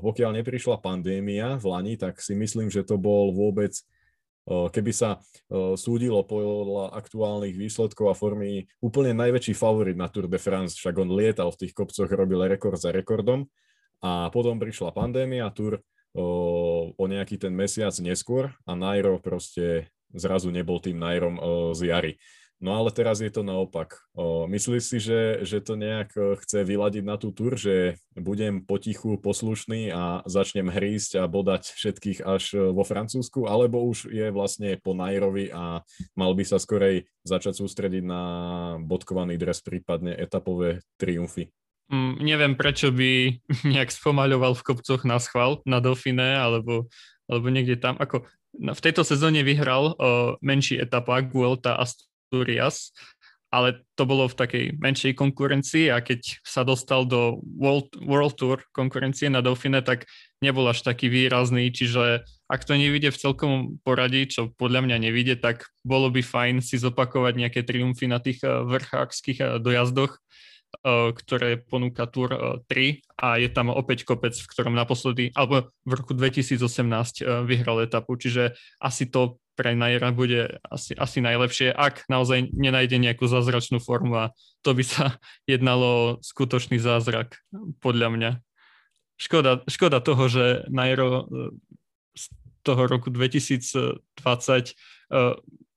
Pokiaľ 0.00 0.40
neprišla 0.40 0.80
pandémia 0.80 1.60
v 1.60 1.64
Lani, 1.68 1.94
tak 2.00 2.24
si 2.24 2.32
myslím, 2.32 2.72
že 2.72 2.80
to 2.80 2.96
bol 2.96 3.36
vôbec 3.36 3.76
keby 4.46 4.94
sa 4.94 5.18
súdilo 5.74 6.22
podľa 6.22 6.94
aktuálnych 6.94 7.58
výsledkov 7.58 8.06
a 8.06 8.14
formy 8.14 8.70
úplne 8.78 9.10
najväčší 9.10 9.58
favorit 9.58 9.98
na 9.98 10.06
Tour 10.06 10.30
de 10.30 10.38
France, 10.38 10.78
však 10.78 10.94
on 11.02 11.10
lietal 11.18 11.50
v 11.50 11.66
tých 11.66 11.74
kopcoch, 11.74 12.06
robil 12.06 12.46
rekord 12.46 12.78
za 12.78 12.94
rekordom 12.94 13.50
a 14.06 14.30
potom 14.30 14.62
prišla 14.62 14.94
pandémia, 14.94 15.50
tur 15.50 15.82
o, 16.14 16.94
o 16.94 17.04
nejaký 17.10 17.42
ten 17.42 17.50
mesiac 17.50 17.90
neskôr 17.98 18.54
a 18.62 18.78
Nairo 18.78 19.18
proste 19.18 19.90
zrazu 20.14 20.54
nebol 20.54 20.78
tým 20.78 21.02
Nairom 21.02 21.42
z 21.74 21.90
jary. 21.90 22.14
No 22.56 22.72
ale 22.72 22.88
teraz 22.88 23.20
je 23.20 23.28
to 23.28 23.44
naopak. 23.44 24.00
Myslíš 24.48 24.80
si, 24.80 24.96
že, 24.96 25.44
že 25.44 25.60
to 25.60 25.76
nejak 25.76 26.08
chce 26.40 26.64
vyladiť 26.64 27.04
na 27.04 27.20
tú 27.20 27.28
tur, 27.28 27.52
že 27.52 28.00
budem 28.16 28.64
potichu 28.64 29.20
poslušný 29.20 29.92
a 29.92 30.24
začnem 30.24 30.72
hrísť 30.72 31.20
a 31.20 31.28
bodať 31.28 31.76
všetkých 31.76 32.24
až 32.24 32.72
vo 32.72 32.80
Francúzsku, 32.80 33.44
alebo 33.44 33.84
už 33.84 34.08
je 34.08 34.32
vlastne 34.32 34.80
po 34.80 34.96
Nairovi 34.96 35.52
a 35.52 35.84
mal 36.16 36.32
by 36.32 36.48
sa 36.48 36.56
skorej 36.56 37.04
začať 37.28 37.60
sústrediť 37.60 38.00
na 38.08 38.22
bodkovaný 38.80 39.36
dres, 39.36 39.60
prípadne 39.60 40.16
etapové 40.16 40.80
triumfy? 40.96 41.52
Mm, 41.86 42.18
neviem, 42.18 42.52
prečo 42.58 42.90
by 42.90 43.38
nejak 43.72 43.94
spomaľoval 43.94 44.58
v 44.58 44.64
kopcoch 44.66 45.06
na 45.06 45.22
schval 45.22 45.62
na 45.62 45.78
Dauphine 45.78 46.34
alebo, 46.34 46.90
alebo 47.30 47.46
niekde 47.46 47.78
tam. 47.78 47.94
Ako 48.02 48.26
v 48.56 48.80
tejto 48.82 49.06
sezóne 49.06 49.46
vyhral 49.46 49.94
o, 49.94 49.94
menší 50.42 50.80
etapa 50.80 51.22
Guelta 51.22 51.78
Asturias, 51.78 52.90
ale 53.54 53.86
to 53.94 54.02
bolo 54.02 54.26
v 54.26 54.34
takej 54.34 54.64
menšej 54.82 55.12
konkurencii 55.14 55.94
a 55.94 56.02
keď 56.02 56.42
sa 56.42 56.66
dostal 56.66 57.06
do 57.06 57.38
World, 57.54 57.94
World 58.02 58.34
Tour 58.34 58.58
konkurencie 58.74 59.30
na 59.30 59.38
Dauphine, 59.38 59.78
tak 59.86 60.10
nebol 60.42 60.66
až 60.66 60.82
taký 60.82 61.06
výrazný, 61.06 61.70
čiže 61.70 62.26
ak 62.50 62.66
to 62.66 62.74
nevidie 62.74 63.14
v 63.14 63.20
celkom 63.22 63.52
poradí, 63.86 64.26
čo 64.26 64.50
podľa 64.58 64.90
mňa 64.90 64.96
nevidie, 64.98 65.38
tak 65.38 65.70
bolo 65.86 66.10
by 66.10 66.26
fajn 66.26 66.58
si 66.58 66.74
zopakovať 66.82 67.38
nejaké 67.38 67.62
triumfy 67.62 68.10
na 68.10 68.18
tých 68.18 68.42
vrchárských 68.42 69.62
dojazdoch, 69.62 70.18
ktoré 70.84 71.60
ponúka 71.60 72.04
Tour 72.10 72.62
3 72.66 73.20
a 73.20 73.40
je 73.40 73.48
tam 73.52 73.72
opäť 73.72 74.04
kopec, 74.04 74.36
v 74.36 74.50
ktorom 74.50 74.76
naposledy, 74.76 75.32
alebo 75.32 75.72
v 75.86 75.92
roku 75.92 76.12
2018 76.12 77.24
vyhral 77.48 77.84
etapu, 77.84 78.18
čiže 78.18 78.56
asi 78.80 79.08
to 79.08 79.40
pre 79.56 79.72
Najera 79.72 80.12
bude 80.12 80.60
asi, 80.68 80.92
asi 80.92 81.24
najlepšie, 81.24 81.72
ak 81.72 82.04
naozaj 82.12 82.52
nenájde 82.52 83.00
nejakú 83.00 83.24
zázračnú 83.24 83.80
formu 83.80 84.28
a 84.28 84.36
to 84.60 84.76
by 84.76 84.84
sa 84.84 85.16
jednalo 85.50 86.20
skutočný 86.20 86.76
zázrak, 86.76 87.40
podľa 87.80 88.08
mňa. 88.12 88.30
Škoda, 89.16 89.64
škoda 89.64 90.04
toho, 90.04 90.28
že 90.28 90.68
Najero 90.68 91.08
e, 91.08 91.24
z 92.12 92.24
toho 92.60 92.84
roku 92.84 93.08
2020 93.08 93.96
e, 93.96 94.72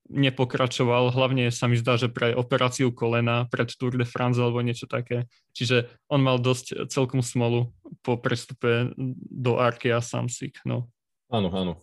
nepokračoval, 0.10 1.14
hlavne 1.14 1.54
sa 1.54 1.70
mi 1.70 1.78
zdá, 1.78 1.96
že 1.96 2.10
pre 2.10 2.34
operáciu 2.34 2.90
kolena 2.90 3.46
pred 3.48 3.70
Tour 3.70 3.94
de 3.94 4.04
France 4.04 4.42
alebo 4.42 4.60
niečo 4.66 4.90
také. 4.90 5.30
Čiže 5.54 5.88
on 6.10 6.26
mal 6.26 6.42
dosť 6.42 6.90
celkom 6.90 7.22
smolu 7.22 7.70
po 8.02 8.18
prestupe 8.18 8.92
do 9.30 9.62
Arkea 9.62 10.02
Samsic. 10.02 10.58
No. 10.66 10.90
Áno, 11.30 11.54
áno. 11.54 11.74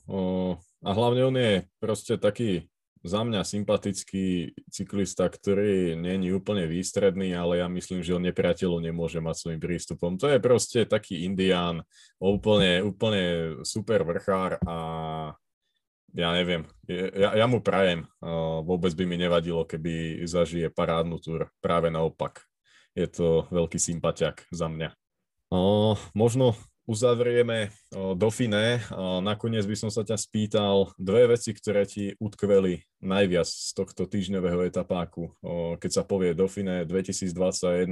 A 0.82 0.90
hlavne 0.90 1.22
on 1.22 1.36
je 1.38 1.64
proste 1.78 2.18
taký 2.18 2.66
za 3.06 3.22
mňa 3.22 3.46
sympatický 3.46 4.50
cyklista, 4.66 5.30
ktorý 5.30 5.94
není 5.94 6.34
úplne 6.34 6.66
výstredný, 6.66 7.38
ale 7.38 7.62
ja 7.62 7.70
myslím, 7.70 8.02
že 8.02 8.18
on 8.18 8.26
nepriateľov 8.26 8.82
nemôže 8.82 9.22
mať 9.22 9.36
svojim 9.38 9.62
prístupom. 9.62 10.18
To 10.18 10.26
je 10.26 10.42
proste 10.42 10.82
taký 10.90 11.22
indián, 11.22 11.86
úplne, 12.18 12.82
úplne 12.82 13.54
super 13.62 14.02
vrchár 14.02 14.58
a 14.66 14.76
ja 16.14 16.30
neviem, 16.36 16.68
ja, 16.86 17.34
ja 17.34 17.46
mu 17.50 17.58
prajem, 17.64 18.06
vôbec 18.62 18.94
by 18.94 19.04
mi 19.08 19.16
nevadilo, 19.18 19.66
keby 19.66 20.22
zažije 20.28 20.70
parádnu 20.70 21.18
túr, 21.18 21.50
práve 21.58 21.90
naopak. 21.90 22.46
Je 22.96 23.04
to 23.10 23.44
veľký 23.52 23.76
sympatiak 23.76 24.48
za 24.48 24.72
mňa. 24.72 24.94
O, 25.52 25.94
možno 26.16 26.56
uzavrieme 26.88 27.74
Dauphiné. 27.92 28.80
Nakoniec 29.20 29.68
by 29.68 29.76
som 29.76 29.90
sa 29.92 30.00
ťa 30.06 30.16
spýtal 30.16 30.94
dve 30.96 31.36
veci, 31.36 31.52
ktoré 31.52 31.84
ti 31.84 32.14
utkveli 32.16 32.80
najviac 33.04 33.44
z 33.44 33.70
tohto 33.76 34.08
týždňového 34.08 34.64
etapáku, 34.64 35.34
keď 35.76 35.90
sa 35.92 36.02
povie 36.08 36.32
Dauphiné 36.32 36.88
2021. 36.88 37.90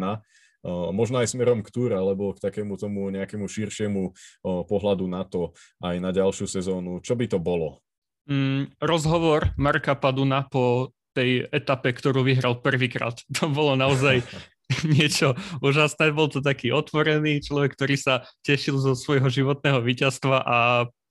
Možno 0.97 1.21
aj 1.21 1.29
smerom 1.29 1.61
k 1.61 1.69
túre, 1.69 1.93
alebo 1.93 2.33
k 2.33 2.41
takému 2.41 2.81
tomu 2.81 3.13
nejakému 3.13 3.45
širšiemu 3.45 4.17
pohľadu 4.41 5.05
na 5.05 5.21
to 5.29 5.53
aj 5.85 6.01
na 6.01 6.09
ďalšiu 6.09 6.49
sezónu. 6.49 7.05
Čo 7.05 7.21
by 7.21 7.29
to 7.29 7.37
bolo? 7.37 7.84
Mm, 8.25 8.73
rozhovor 8.81 9.53
Marka 9.61 9.93
Paduna 9.93 10.49
po 10.49 10.97
tej 11.15 11.47
etape, 11.53 11.95
ktorú 11.95 12.27
vyhral 12.27 12.59
prvýkrát. 12.61 13.21
To 13.39 13.49
bolo 13.53 13.79
naozaj 13.79 14.25
niečo 14.97 15.37
úžasné. 15.61 16.11
Bol 16.11 16.33
to 16.33 16.41
taký 16.41 16.73
otvorený 16.75 17.45
človek, 17.45 17.77
ktorý 17.77 17.97
sa 18.01 18.25
tešil 18.43 18.81
zo 18.81 18.97
svojho 18.97 19.29
životného 19.29 19.81
víťazstva 19.85 20.37
a 20.43 20.59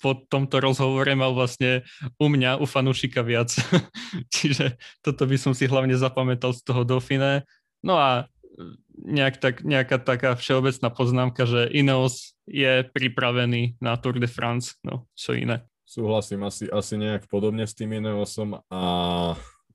po 0.04 0.20
tomto 0.28 0.60
rozhovore 0.60 1.08
mal 1.16 1.32
vlastne 1.32 1.88
u 2.20 2.28
mňa, 2.28 2.60
u 2.60 2.68
fanúšika 2.68 3.24
viac. 3.24 3.56
Čiže 4.36 4.76
toto 5.00 5.24
by 5.24 5.38
som 5.40 5.56
si 5.56 5.70
hlavne 5.70 5.96
zapamätal 5.96 6.52
z 6.52 6.62
toho 6.68 6.84
Dauphine. 6.84 7.48
No 7.80 7.96
a 7.96 8.28
nejak 9.00 9.40
tak, 9.40 9.56
nejaká 9.64 9.98
taká 9.98 10.36
všeobecná 10.36 10.92
poznámka, 10.92 11.48
že 11.48 11.72
Ineos 11.72 12.36
je 12.46 12.84
pripravený 12.84 13.80
na 13.80 13.96
Tour 13.96 14.20
de 14.20 14.28
France, 14.28 14.76
no 14.84 15.08
čo 15.16 15.34
iné. 15.34 15.64
Súhlasím 15.94 16.42
asi, 16.50 16.66
asi 16.74 16.98
nejak 16.98 17.30
podobne 17.30 17.70
s 17.70 17.78
tým 17.78 18.02
Ineosom 18.02 18.58
a 18.66 18.82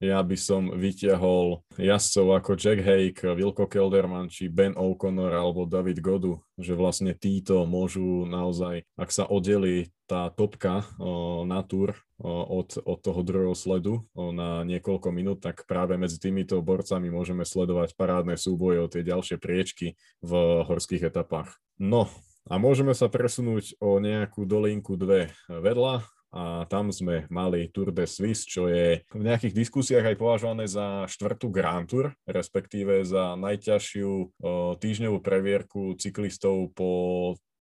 ja 0.02 0.18
by 0.18 0.34
som 0.34 0.74
vyťahol 0.74 1.62
jazdcov 1.78 2.26
ako 2.42 2.50
Jack 2.58 2.82
Hake, 2.82 3.22
Wilko 3.38 3.70
Kelderman, 3.70 4.26
či 4.26 4.50
Ben 4.50 4.74
O'Connor 4.74 5.30
alebo 5.30 5.62
David 5.62 6.02
Godu, 6.02 6.42
že 6.58 6.74
vlastne 6.74 7.14
títo 7.14 7.62
môžu 7.70 8.26
naozaj, 8.26 8.82
ak 8.98 9.10
sa 9.14 9.30
oddeli 9.30 9.94
tá 10.10 10.26
topka 10.34 10.82
o, 10.98 11.46
na 11.46 11.62
túr 11.62 11.94
od, 12.18 12.82
od 12.82 12.98
toho 12.98 13.20
druhého 13.22 13.54
sledu 13.54 14.02
o, 14.10 14.34
na 14.34 14.66
niekoľko 14.66 15.14
minút, 15.14 15.38
tak 15.38 15.70
práve 15.70 15.94
medzi 15.94 16.18
týmito 16.18 16.58
borcami 16.66 17.14
môžeme 17.14 17.46
sledovať 17.46 17.94
parádne 17.94 18.34
súboje 18.34 18.82
o 18.82 18.90
tie 18.90 19.06
ďalšie 19.06 19.38
priečky 19.38 19.94
v 20.18 20.32
horských 20.66 21.14
etapách. 21.14 21.54
No, 21.78 22.10
a 22.48 22.54
môžeme 22.56 22.96
sa 22.96 23.12
presunúť 23.12 23.76
o 23.78 24.00
nejakú 24.00 24.48
dolinku 24.48 24.96
dve 24.96 25.28
vedľa 25.46 26.02
a 26.28 26.68
tam 26.68 26.92
sme 26.92 27.24
mali 27.32 27.72
Tour 27.72 27.88
de 27.88 28.04
Suisse, 28.04 28.44
čo 28.44 28.68
je 28.68 29.00
v 29.08 29.22
nejakých 29.24 29.56
diskusiách 29.56 30.12
aj 30.12 30.20
považované 30.20 30.68
za 30.68 31.08
štvrtú 31.08 31.48
Grand 31.48 31.88
Tour, 31.88 32.12
respektíve 32.28 33.00
za 33.08 33.32
najťažšiu 33.40 34.10
o, 34.12 34.28
týždňovú 34.76 35.24
previerku 35.24 35.96
cyklistov 35.96 36.76
po 36.76 36.90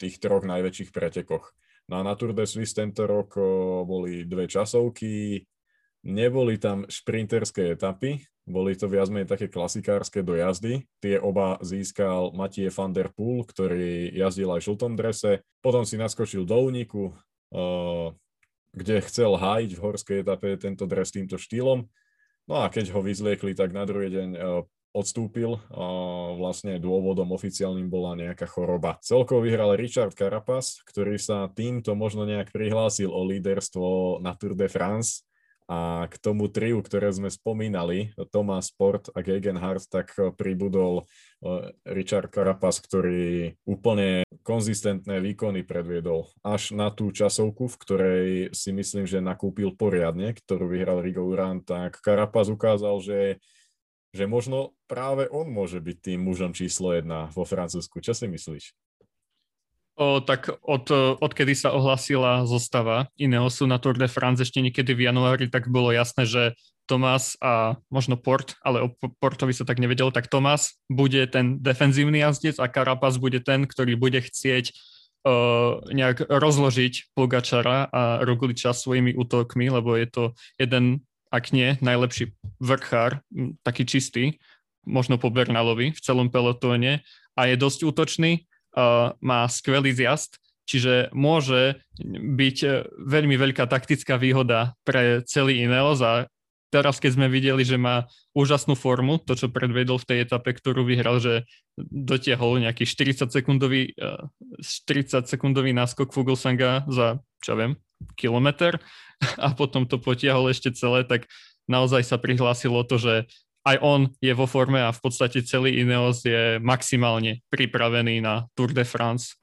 tých 0.03 0.19
troch 0.19 0.43
najväčších 0.43 0.91
pretekoch. 0.91 1.55
No 1.87 2.03
a 2.03 2.07
na 2.07 2.19
Tour 2.19 2.35
de 2.35 2.51
Suisse 2.51 2.75
tento 2.75 3.07
rok 3.07 3.39
o, 3.39 3.87
boli 3.87 4.27
dve 4.27 4.51
časovky, 4.51 5.47
neboli 6.03 6.59
tam 6.59 6.83
šprinterské 6.91 7.79
etapy, 7.79 8.27
boli 8.49 8.73
to 8.73 8.89
viac 8.89 9.13
menej 9.13 9.29
také 9.29 9.47
klasikárske 9.53 10.25
dojazdy. 10.25 10.89
Tie 11.05 11.21
oba 11.21 11.61
získal 11.61 12.33
Matie 12.33 12.73
van 12.73 12.97
der 12.97 13.13
Poel, 13.13 13.45
ktorý 13.45 14.09
jazdil 14.17 14.49
aj 14.51 14.65
v 14.65 14.67
žltom 14.73 14.93
drese. 14.97 15.45
Potom 15.61 15.85
si 15.85 16.01
naskočil 16.01 16.49
do 16.49 16.57
úniku, 16.57 17.13
kde 18.73 18.97
chcel 19.05 19.37
hájiť 19.37 19.71
v 19.77 19.83
horskej 19.85 20.19
etape 20.25 20.57
tento 20.57 20.89
dres 20.89 21.13
týmto 21.13 21.37
štýlom. 21.37 21.85
No 22.49 22.55
a 22.65 22.73
keď 22.73 22.97
ho 22.97 23.05
vyzliekli, 23.05 23.53
tak 23.53 23.77
na 23.77 23.85
druhý 23.85 24.09
deň 24.09 24.29
e, 24.33 24.39
odstúpil. 24.97 25.61
Vlastne 26.41 26.81
dôvodom 26.81 27.29
oficiálnym 27.37 27.93
bola 27.93 28.17
nejaká 28.17 28.49
choroba. 28.49 28.97
Celkovo 29.05 29.45
vyhral 29.45 29.77
Richard 29.77 30.17
Carapaz, 30.17 30.81
ktorý 30.89 31.21
sa 31.21 31.53
týmto 31.53 31.93
možno 31.93 32.25
nejak 32.25 32.49
prihlásil 32.49 33.13
o 33.13 33.21
líderstvo 33.29 34.19
na 34.25 34.33
Tour 34.33 34.57
de 34.57 34.73
France 34.73 35.28
a 35.69 36.09
k 36.09 36.17
tomu 36.17 36.49
triu, 36.49 36.81
ktoré 36.81 37.13
sme 37.13 37.29
spomínali, 37.29 38.17
Thomas 38.33 38.73
Sport 38.73 39.13
a 39.13 39.21
Gegenhardt, 39.21 39.85
tak 39.93 40.17
pribudol 40.41 41.05
eh, 41.05 41.77
Richard 41.85 42.33
Carapaz, 42.33 42.81
ktorý 42.81 43.53
úplne 43.69 44.25
konzistentné 44.41 45.21
výkony 45.21 45.69
predviedol 45.69 46.33
až 46.41 46.73
na 46.73 46.89
tú 46.89 47.13
časovku, 47.13 47.69
v 47.69 47.81
ktorej 47.85 48.29
si 48.57 48.73
myslím, 48.73 49.05
že 49.05 49.21
nakúpil 49.21 49.77
poriadne, 49.77 50.33
ktorú 50.33 50.73
vyhral 50.73 51.05
Rigo 51.05 51.29
Uran, 51.29 51.61
tak 51.61 52.01
Carapaz 52.01 52.49
ukázal, 52.49 52.97
že 53.05 53.21
že 54.09 54.25
možno 54.25 54.73
práve 54.89 55.29
on 55.29 55.53
môže 55.53 55.85
byť 55.85 55.97
tým 56.01 56.25
mužom 56.25 56.57
číslo 56.57 56.97
jedna 56.97 57.29
vo 57.37 57.45
Francúzsku. 57.45 58.01
Čo 58.01 58.17
si 58.17 58.25
myslíš? 58.25 58.73
O, 59.99 60.23
tak 60.23 60.47
od, 60.63 60.87
odkedy 61.19 61.59
sa 61.59 61.75
ohlasila 61.75 62.47
zostava 62.47 63.11
Ineosu 63.19 63.67
na 63.67 63.83
Tour 63.83 63.99
de 63.99 64.07
France 64.07 64.39
ešte 64.47 64.63
niekedy 64.63 64.95
v 64.95 65.11
januári, 65.11 65.51
tak 65.51 65.67
bolo 65.67 65.91
jasné, 65.91 66.23
že 66.23 66.55
Tomás 66.87 67.35
a 67.43 67.77
možno 67.91 68.15
Port, 68.15 68.55
ale 68.63 68.87
o 68.87 68.95
Portovi 69.21 69.51
sa 69.51 69.67
tak 69.67 69.83
nevedelo, 69.83 70.15
tak 70.15 70.31
Tomás 70.31 70.79
bude 70.87 71.27
ten 71.27 71.59
defenzívny 71.61 72.23
jazdec 72.23 72.63
a 72.63 72.71
Carapaz 72.71 73.19
bude 73.19 73.43
ten, 73.43 73.69
ktorý 73.69 73.99
bude 73.99 74.23
chcieť 74.23 74.73
uh, 75.27 75.85
nejak 75.93 76.31
rozložiť 76.31 77.13
Pogačara 77.13 77.93
a 77.93 78.25
Rogliča 78.25 78.73
svojimi 78.73 79.19
útokmi, 79.19 79.69
lebo 79.69 79.99
je 79.99 80.09
to 80.09 80.25
jeden, 80.57 81.05
ak 81.29 81.53
nie, 81.53 81.77
najlepší 81.85 82.33
vrchár, 82.57 83.21
taký 83.67 83.85
čistý, 83.85 84.41
možno 84.89 85.21
po 85.21 85.29
Bernalovi 85.29 85.93
v 85.93 86.01
celom 86.01 86.33
pelotóne 86.33 87.05
a 87.37 87.41
je 87.53 87.61
dosť 87.61 87.85
útočný 87.85 88.48
má 89.21 89.41
skvelý 89.49 89.91
zjazd, 89.95 90.39
čiže 90.69 91.09
môže 91.17 91.81
byť 92.05 92.59
e, 92.63 92.69
veľmi 93.09 93.41
veľká 93.41 93.65
taktická 93.65 94.21
výhoda 94.21 94.77
pre 94.85 95.25
celý 95.25 95.65
Ineos 95.65 96.05
a 96.05 96.29
teraz 96.69 97.01
keď 97.01 97.17
sme 97.17 97.33
videli, 97.33 97.65
že 97.65 97.81
má 97.81 98.05
úžasnú 98.37 98.77
formu, 98.77 99.17
to 99.17 99.33
čo 99.33 99.49
predvedol 99.49 99.97
v 99.97 100.09
tej 100.09 100.19
etape, 100.29 100.53
ktorú 100.53 100.85
vyhral, 100.85 101.17
že 101.19 101.49
dotiahol 101.81 102.61
nejaký 102.61 102.85
40 102.85 103.33
sekundový, 103.33 103.97
40 104.61 105.25
sekundový 105.25 105.73
náskok 105.73 106.13
Fuglsanga 106.13 106.85
za, 106.93 107.25
čo 107.41 107.57
viem, 107.57 107.81
kilometr 108.21 108.79
a 109.45 109.57
potom 109.57 109.89
to 109.89 109.97
potiahol 109.97 110.53
ešte 110.53 110.77
celé, 110.77 111.09
tak 111.09 111.25
naozaj 111.65 112.05
sa 112.05 112.21
prihlásilo 112.21 112.85
to, 112.85 113.01
že 113.01 113.15
aj 113.69 113.77
on 113.85 114.01
je 114.25 114.33
vo 114.33 114.49
forme 114.49 114.81
a 114.81 114.95
v 114.95 115.01
podstate 115.01 115.45
celý 115.45 115.85
Ineos 115.85 116.25
je 116.25 116.57
maximálne 116.65 117.45
pripravený 117.53 118.25
na 118.25 118.49
Tour 118.57 118.73
de 118.73 118.89
France. 118.89 119.37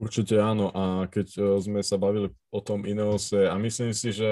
Určite 0.00 0.40
áno 0.40 0.72
a 0.72 1.04
keď 1.12 1.28
e, 1.36 1.40
sme 1.60 1.80
sa 1.84 2.00
bavili 2.00 2.32
o 2.48 2.60
tom 2.64 2.88
Ineose 2.88 3.44
a 3.44 3.54
myslím 3.60 3.92
si, 3.92 4.16
že 4.16 4.30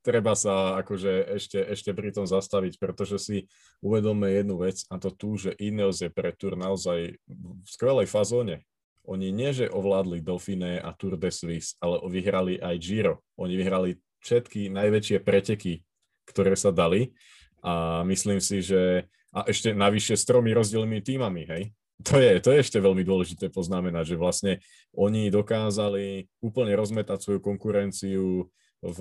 treba 0.00 0.32
sa 0.32 0.80
akože 0.80 1.36
ešte, 1.36 1.60
ešte 1.60 1.90
pri 1.92 2.08
tom 2.12 2.24
zastaviť, 2.24 2.80
pretože 2.80 3.20
si 3.20 3.36
uvedomme 3.84 4.32
jednu 4.32 4.64
vec 4.64 4.80
a 4.88 4.96
to 4.96 5.12
tu, 5.12 5.36
že 5.36 5.52
Ineos 5.60 6.00
je 6.00 6.08
pre 6.08 6.32
Tour 6.32 6.56
naozaj 6.56 7.20
v 7.24 7.66
skvelej 7.68 8.08
fazóne 8.08 8.64
Oni 9.04 9.28
nie, 9.28 9.52
že 9.52 9.68
ovládli 9.68 10.24
Dauphiné 10.24 10.80
a 10.80 10.96
Tour 10.96 11.20
de 11.20 11.28
Suisse, 11.28 11.76
ale 11.84 12.00
vyhrali 12.08 12.56
aj 12.56 12.76
Giro. 12.80 13.20
Oni 13.36 13.60
vyhrali 13.60 14.00
všetky 14.24 14.72
najväčšie 14.72 15.20
preteky, 15.20 15.84
ktoré 16.24 16.56
sa 16.56 16.72
dali 16.72 17.12
a 17.64 18.04
myslím 18.04 18.44
si, 18.44 18.60
že 18.60 19.08
a 19.34 19.48
ešte 19.48 19.74
navyše 19.74 20.14
s 20.14 20.28
tromi 20.28 20.54
rozdielnými 20.54 21.02
týmami, 21.02 21.42
hej. 21.48 21.64
To 22.04 22.18
je, 22.18 22.42
to 22.42 22.50
je 22.52 22.62
ešte 22.62 22.78
veľmi 22.82 23.06
dôležité 23.06 23.48
poznamenať, 23.54 24.14
že 24.14 24.16
vlastne 24.20 24.52
oni 24.98 25.30
dokázali 25.30 26.26
úplne 26.42 26.74
rozmetať 26.74 27.22
svoju 27.22 27.40
konkurenciu 27.40 28.50
v, 28.82 28.98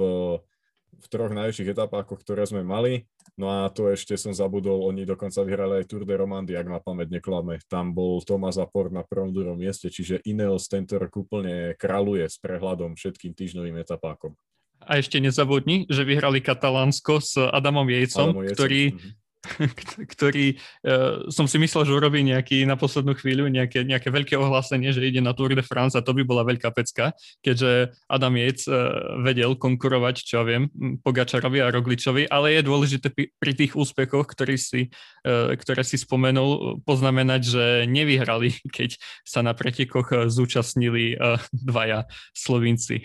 v 0.94 1.06
troch 1.10 1.34
najväčších 1.34 1.74
etapách, 1.74 2.06
ktoré 2.22 2.46
sme 2.46 2.62
mali. 2.62 3.10
No 3.34 3.50
a 3.50 3.66
to 3.74 3.90
ešte 3.90 4.14
som 4.14 4.30
zabudol, 4.30 4.86
oni 4.86 5.10
dokonca 5.10 5.42
vyhrali 5.42 5.82
aj 5.82 5.90
Tour 5.90 6.06
de 6.06 6.14
Romandie, 6.14 6.54
ak 6.54 6.70
ma 6.70 6.78
pamäť 6.78 7.18
neklame. 7.18 7.58
Tam 7.66 7.90
bol 7.98 8.22
Tomás 8.22 8.62
Apor 8.62 8.94
na 8.94 9.02
prvom 9.02 9.34
druhom 9.34 9.58
mieste, 9.58 9.90
čiže 9.90 10.22
Ineos 10.30 10.70
tento 10.70 11.02
rok 11.02 11.18
úplne 11.18 11.74
kraluje 11.82 12.30
s 12.30 12.38
prehľadom 12.38 12.94
všetkým 12.94 13.34
týždňovým 13.34 13.82
etapákom. 13.82 14.38
A 14.88 15.00
ešte 15.00 15.18
nezabudni, 15.20 15.88
že 15.88 16.08
vyhrali 16.08 16.44
Katalánsko 16.44 17.14
s 17.20 17.40
Adamom 17.40 17.88
Jejcom, 17.88 18.36
Adamom 18.36 18.44
Jejcom. 18.44 18.56
ktorý 18.56 18.84
mm-hmm 18.92 19.22
ktorý 20.16 20.56
uh, 20.88 21.28
som 21.28 21.46
si 21.46 21.60
myslel, 21.60 21.84
že 21.84 21.94
urobí 21.94 22.24
nejaký 22.24 22.64
na 22.64 22.80
poslednú 22.80 23.14
chvíľu 23.16 23.52
nejaké, 23.52 23.84
nejaké 23.84 24.08
veľké 24.08 24.40
ohlásenie, 24.40 24.96
že 24.96 25.04
ide 25.04 25.20
na 25.20 25.36
Tour 25.36 25.52
de 25.52 25.64
France 25.64 26.00
a 26.00 26.06
to 26.06 26.16
by 26.16 26.24
bola 26.24 26.48
veľká 26.48 26.72
pecka, 26.72 27.12
keďže 27.44 27.92
Adam 28.08 28.36
Yates 28.40 28.66
uh, 28.72 29.20
vedel 29.20 29.60
konkurovať, 29.60 30.16
čo 30.24 30.42
ja 30.42 30.44
viem, 30.48 30.72
Pogačarovi 31.04 31.60
a 31.60 31.72
Rogličovi, 31.72 32.32
ale 32.32 32.60
je 32.60 32.62
dôležité 32.64 33.08
pri, 33.12 33.36
pri 33.36 33.52
tých 33.54 33.76
úspechoch, 33.76 34.26
ktorý 34.32 34.56
si, 34.56 34.90
uh, 35.28 35.52
ktoré 35.60 35.84
si 35.84 36.00
spomenul, 36.00 36.80
poznamenať, 36.88 37.42
že 37.44 37.66
nevyhrali, 37.92 38.56
keď 38.76 38.96
sa 39.28 39.44
na 39.44 39.52
pretekoch 39.52 40.32
zúčastnili 40.32 41.20
uh, 41.20 41.36
dvaja 41.52 42.08
Slovinci. 42.32 43.04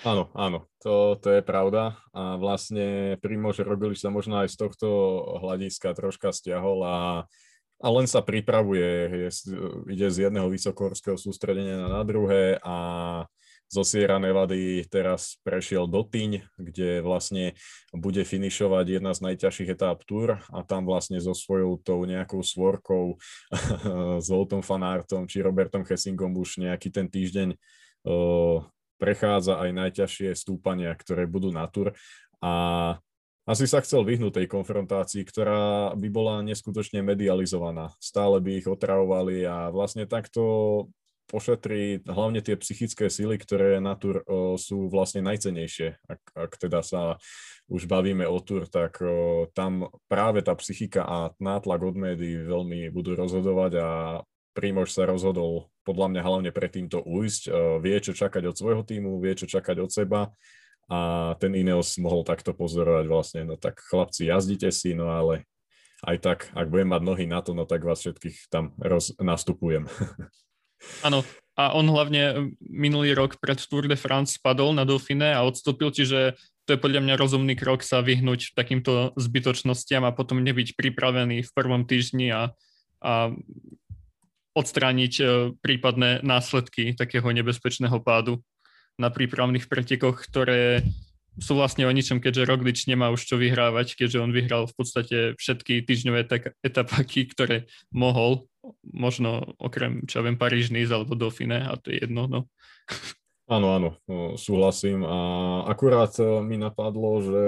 Áno, 0.00 0.32
áno, 0.32 0.64
to, 0.80 1.20
to 1.20 1.28
je 1.28 1.42
pravda. 1.44 2.00
A 2.16 2.40
vlastne 2.40 3.20
Primož 3.20 3.60
Roglič 3.60 4.00
sa 4.00 4.08
možno 4.08 4.40
aj 4.40 4.48
z 4.48 4.56
tohto 4.56 4.88
hľadiska 5.44 5.92
troška 5.92 6.32
stiahol 6.32 6.80
a, 6.88 7.28
a 7.84 7.86
len 7.92 8.08
sa 8.08 8.24
pripravuje, 8.24 9.28
je, 9.28 9.30
ide 9.92 10.08
z 10.08 10.28
jedného 10.28 10.48
vysokohorského 10.48 11.20
sústredenia 11.20 11.84
na 11.84 12.00
druhé 12.00 12.56
a 12.64 12.76
zo 13.70 13.86
Sierra 13.86 14.18
Nevady 14.18 14.82
teraz 14.90 15.38
prešiel 15.46 15.86
do 15.86 16.02
Tyň, 16.02 16.42
kde 16.58 17.04
vlastne 17.04 17.54
bude 17.94 18.24
finišovať 18.24 18.98
jedna 18.98 19.14
z 19.14 19.30
najťažších 19.30 19.78
etáp 19.78 20.02
Tour 20.08 20.42
a 20.48 20.58
tam 20.66 20.88
vlastne 20.88 21.22
so 21.22 21.36
svojou 21.36 21.78
tou 21.78 22.02
nejakou 22.08 22.40
svorkou 22.42 23.20
s 24.24 24.26
Voltom 24.32 24.64
Fanartom 24.64 25.28
či 25.28 25.44
Robertom 25.44 25.84
Hessingom 25.84 26.34
už 26.34 26.64
nejaký 26.64 26.88
ten 26.88 27.06
týždeň 27.06 27.54
prechádza 29.00 29.56
aj 29.56 29.70
najťažšie 29.72 30.36
stúpania, 30.36 30.92
ktoré 30.92 31.24
budú 31.24 31.48
na 31.48 31.64
tur 31.64 31.96
a 32.44 32.52
asi 33.48 33.66
sa 33.66 33.82
chcel 33.82 34.06
vyhnúť 34.06 34.38
tej 34.38 34.46
konfrontácii, 34.46 35.26
ktorá 35.26 35.90
by 35.96 36.08
bola 36.12 36.44
neskutočne 36.44 37.02
medializovaná. 37.02 37.90
Stále 37.98 38.38
by 38.38 38.62
ich 38.62 38.68
otravovali 38.68 39.42
a 39.42 39.72
vlastne 39.74 40.06
takto 40.06 40.86
pošetrí 41.30 42.04
hlavne 42.06 42.42
tie 42.42 42.58
psychické 42.58 43.06
síly, 43.06 43.38
ktoré 43.38 43.78
na 43.78 43.94
tur 43.94 44.26
sú 44.54 44.90
vlastne 44.90 45.22
najcenejšie. 45.26 45.98
Ak, 46.10 46.20
ak 46.34 46.52
teda 46.58 46.82
sa 46.82 47.16
už 47.70 47.86
bavíme 47.86 48.26
o 48.26 48.38
tur, 48.42 48.66
tak 48.66 48.98
o, 48.98 49.46
tam 49.54 49.86
práve 50.10 50.42
tá 50.42 50.54
psychika 50.58 51.06
a 51.06 51.30
nátlak 51.38 51.86
od 51.86 51.96
médií 51.98 52.42
veľmi 52.42 52.90
budú 52.90 53.14
rozhodovať 53.14 53.72
a 53.78 53.88
Primož 54.50 54.90
sa 54.90 55.06
rozhodol 55.06 55.70
podľa 55.90 56.14
mňa 56.14 56.22
hlavne 56.22 56.50
pre 56.54 56.70
týmto 56.70 57.02
ujsť. 57.02 57.42
E, 57.46 57.50
vie, 57.82 57.98
čo 57.98 58.14
čakať 58.14 58.46
od 58.46 58.54
svojho 58.54 58.86
týmu, 58.86 59.18
vie, 59.18 59.34
čo 59.34 59.50
čakať 59.50 59.82
od 59.82 59.90
seba 59.90 60.30
a 60.90 61.32
ten 61.38 61.54
Ineos 61.54 61.98
mohol 62.02 62.26
takto 62.26 62.50
pozorovať 62.50 63.06
vlastne, 63.06 63.40
no 63.46 63.54
tak 63.54 63.78
chlapci, 63.78 64.26
jazdite 64.26 64.74
si, 64.74 64.90
no 64.90 65.14
ale 65.14 65.46
aj 66.02 66.16
tak, 66.18 66.38
ak 66.50 66.66
budem 66.66 66.90
mať 66.90 67.02
nohy 67.06 67.26
na 67.30 67.38
to, 67.46 67.54
no 67.54 67.62
tak 67.62 67.86
vás 67.86 68.02
všetkých 68.02 68.50
tam 68.50 68.74
roz, 68.82 69.14
nastupujem. 69.22 69.86
Áno, 71.06 71.20
a 71.60 71.76
on 71.76 71.84
hlavne 71.92 72.56
minulý 72.58 73.12
rok 73.12 73.36
pred 73.36 73.60
Tour 73.60 73.84
de 73.84 73.94
France 73.94 74.40
spadol 74.40 74.72
na 74.72 74.88
Dauphine 74.88 75.36
a 75.36 75.44
odstúpil, 75.44 75.92
čiže 75.92 76.34
to 76.64 76.74
je 76.74 76.82
podľa 76.82 77.04
mňa 77.04 77.14
rozumný 77.20 77.52
krok 77.52 77.84
sa 77.84 78.00
vyhnúť 78.00 78.56
takýmto 78.56 79.12
zbytočnostiam 79.20 80.08
a 80.08 80.16
potom 80.16 80.40
nebyť 80.40 80.74
pripravený 80.74 81.44
v 81.44 81.50
prvom 81.52 81.84
týždni 81.84 82.32
a, 82.32 82.42
a 83.04 83.36
odstrániť 84.54 85.12
e, 85.20 85.24
prípadné 85.62 86.20
následky 86.26 86.94
takého 86.98 87.26
nebezpečného 87.30 88.02
pádu 88.02 88.42
na 88.98 89.08
prípravných 89.08 89.70
pretekoch, 89.70 90.26
ktoré 90.26 90.84
sú 91.38 91.56
vlastne 91.56 91.86
o 91.86 91.92
ničom, 91.94 92.18
keďže 92.18 92.46
Roglič 92.46 92.84
nemá 92.90 93.08
už 93.08 93.22
čo 93.24 93.36
vyhrávať, 93.38 93.94
keďže 93.94 94.18
on 94.18 94.34
vyhral 94.34 94.66
v 94.66 94.74
podstate 94.74 95.16
všetky 95.38 95.86
týždňové 95.86 96.26
etapáky, 96.60 97.30
ktoré 97.30 97.70
mohol, 97.94 98.50
možno 98.84 99.54
okrem, 99.56 100.04
čo 100.10 100.20
ja 100.20 100.26
viem, 100.26 100.36
Paríž, 100.36 100.68
alebo 100.90 101.14
Dauphine, 101.14 101.64
a 101.64 101.78
to 101.78 101.94
je 101.94 102.02
jedno, 102.04 102.26
no. 102.26 102.40
Áno, 103.50 103.74
áno, 103.74 103.90
no, 104.06 104.38
súhlasím 104.38 105.02
a 105.02 105.18
akurát 105.66 106.14
e, 106.22 106.38
mi 106.42 106.54
napadlo, 106.54 107.18
že 107.18 107.42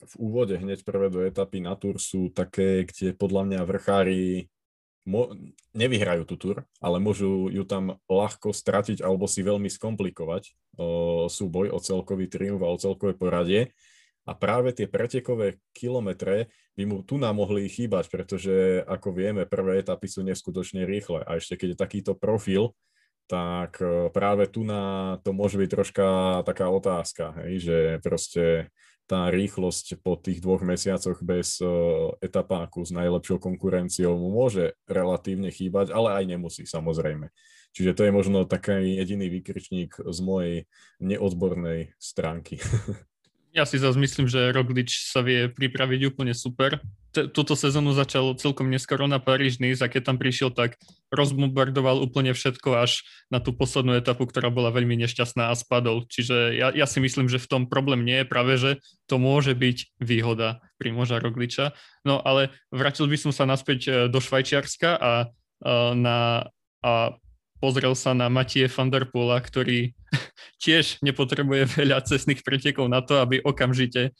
v 0.00 0.14
úvode 0.16 0.56
hneď 0.56 0.80
prvé 0.80 1.12
do 1.12 1.20
etapy 1.24 1.60
na 1.60 1.76
Tour 1.76 2.00
sú 2.00 2.32
také, 2.32 2.88
kde 2.88 3.12
podľa 3.12 3.42
mňa 3.44 3.60
vrchári 3.68 4.48
mo- 5.06 5.32
nevyhrajú 5.72 6.26
tú 6.26 6.34
tur, 6.36 6.56
ale 6.82 6.98
môžu 6.98 7.48
ju 7.48 7.62
tam 7.62 8.02
ľahko 8.10 8.50
stratiť 8.50 9.00
alebo 9.00 9.30
si 9.30 9.46
veľmi 9.46 9.70
skomplikovať 9.70 10.52
o, 10.76 11.30
súboj 11.30 11.72
o 11.72 11.78
celkový 11.78 12.26
triumf 12.26 12.60
a 12.66 12.72
o 12.74 12.76
celkové 12.76 13.14
poradie. 13.14 13.72
A 14.26 14.34
práve 14.34 14.74
tie 14.74 14.90
pretekové 14.90 15.62
kilometre 15.70 16.50
by 16.74 16.82
mu 16.82 17.06
tu 17.06 17.14
nám 17.14 17.38
mohli 17.38 17.70
chýbať, 17.70 18.10
pretože 18.10 18.82
ako 18.82 19.14
vieme, 19.14 19.46
prvé 19.46 19.78
etapy 19.78 20.10
sú 20.10 20.26
neskutočne 20.26 20.82
rýchle. 20.82 21.22
A 21.22 21.38
ešte 21.38 21.54
keď 21.54 21.68
je 21.72 21.78
takýto 21.78 22.12
profil, 22.18 22.74
tak 23.30 23.78
práve 24.10 24.50
tu 24.50 24.66
na 24.66 25.14
to 25.22 25.30
môže 25.30 25.58
byť 25.58 25.70
troška 25.70 26.06
taká 26.42 26.70
otázka, 26.70 27.34
hej, 27.42 27.54
že 27.58 27.76
proste 28.02 28.70
tá 29.06 29.30
rýchlosť 29.30 30.02
po 30.02 30.18
tých 30.18 30.42
dvoch 30.42 30.66
mesiacoch 30.66 31.22
bez 31.22 31.62
uh, 31.62 32.12
etapáku 32.18 32.82
s 32.82 32.90
najlepšou 32.90 33.38
konkurenciou 33.38 34.18
mu 34.18 34.34
môže 34.34 34.74
relatívne 34.90 35.48
chýbať, 35.54 35.94
ale 35.94 36.22
aj 36.22 36.24
nemusí 36.26 36.66
samozrejme. 36.66 37.30
Čiže 37.70 37.94
to 37.94 38.02
je 38.08 38.12
možno 38.12 38.48
taký 38.48 38.98
jediný 38.98 39.28
výkričník 39.30 40.00
z 40.00 40.18
mojej 40.24 40.56
neodbornej 40.98 41.94
stránky. 42.00 42.58
Ja 43.56 43.64
si 43.64 43.80
zase 43.80 43.96
myslím, 43.96 44.28
že 44.28 44.52
Roglič 44.52 45.08
sa 45.08 45.24
vie 45.24 45.48
pripraviť 45.48 46.12
úplne 46.12 46.36
super. 46.36 46.76
T- 47.16 47.24
túto 47.24 47.56
sezónu 47.56 47.96
začal 47.96 48.36
celkom 48.36 48.68
neskoro 48.68 49.08
na 49.08 49.16
Paríž 49.16 49.64
Nice 49.64 49.80
a 49.80 49.88
keď 49.88 50.12
tam 50.12 50.20
prišiel, 50.20 50.52
tak 50.52 50.76
rozbombardoval 51.08 52.04
úplne 52.04 52.36
všetko 52.36 52.76
až 52.76 53.00
na 53.32 53.40
tú 53.40 53.56
poslednú 53.56 53.96
etapu, 53.96 54.28
ktorá 54.28 54.52
bola 54.52 54.68
veľmi 54.76 55.00
nešťastná 55.00 55.48
a 55.48 55.56
spadol. 55.56 56.04
Čiže 56.04 56.52
ja, 56.52 56.68
ja 56.68 56.84
si 56.84 57.00
myslím, 57.00 57.32
že 57.32 57.40
v 57.40 57.48
tom 57.48 57.62
problém 57.64 58.04
nie 58.04 58.20
je 58.20 58.28
práve, 58.28 58.60
že 58.60 58.70
to 59.08 59.16
môže 59.16 59.56
byť 59.56 60.04
výhoda 60.04 60.60
Primoža 60.76 61.16
Rogliča. 61.16 61.72
No 62.04 62.20
ale 62.20 62.52
vrátil 62.68 63.08
by 63.08 63.16
som 63.16 63.32
sa 63.32 63.48
naspäť 63.48 63.80
e, 63.88 63.90
do 64.12 64.20
Švajčiarska 64.20 65.00
a, 65.00 65.00
a, 65.00 65.16
na, 65.96 66.52
a 66.84 67.16
pozrel 67.64 67.96
sa 67.96 68.12
na 68.12 68.28
Matie 68.28 68.68
van 68.68 68.92
der 68.92 69.08
Poola, 69.08 69.40
ktorý 69.40 69.96
tiež 70.60 71.00
nepotrebuje 71.04 71.68
veľa 71.80 72.04
cestných 72.04 72.42
pretekov 72.42 72.88
na 72.88 73.02
to, 73.02 73.20
aby 73.20 73.42
okamžite 73.42 74.14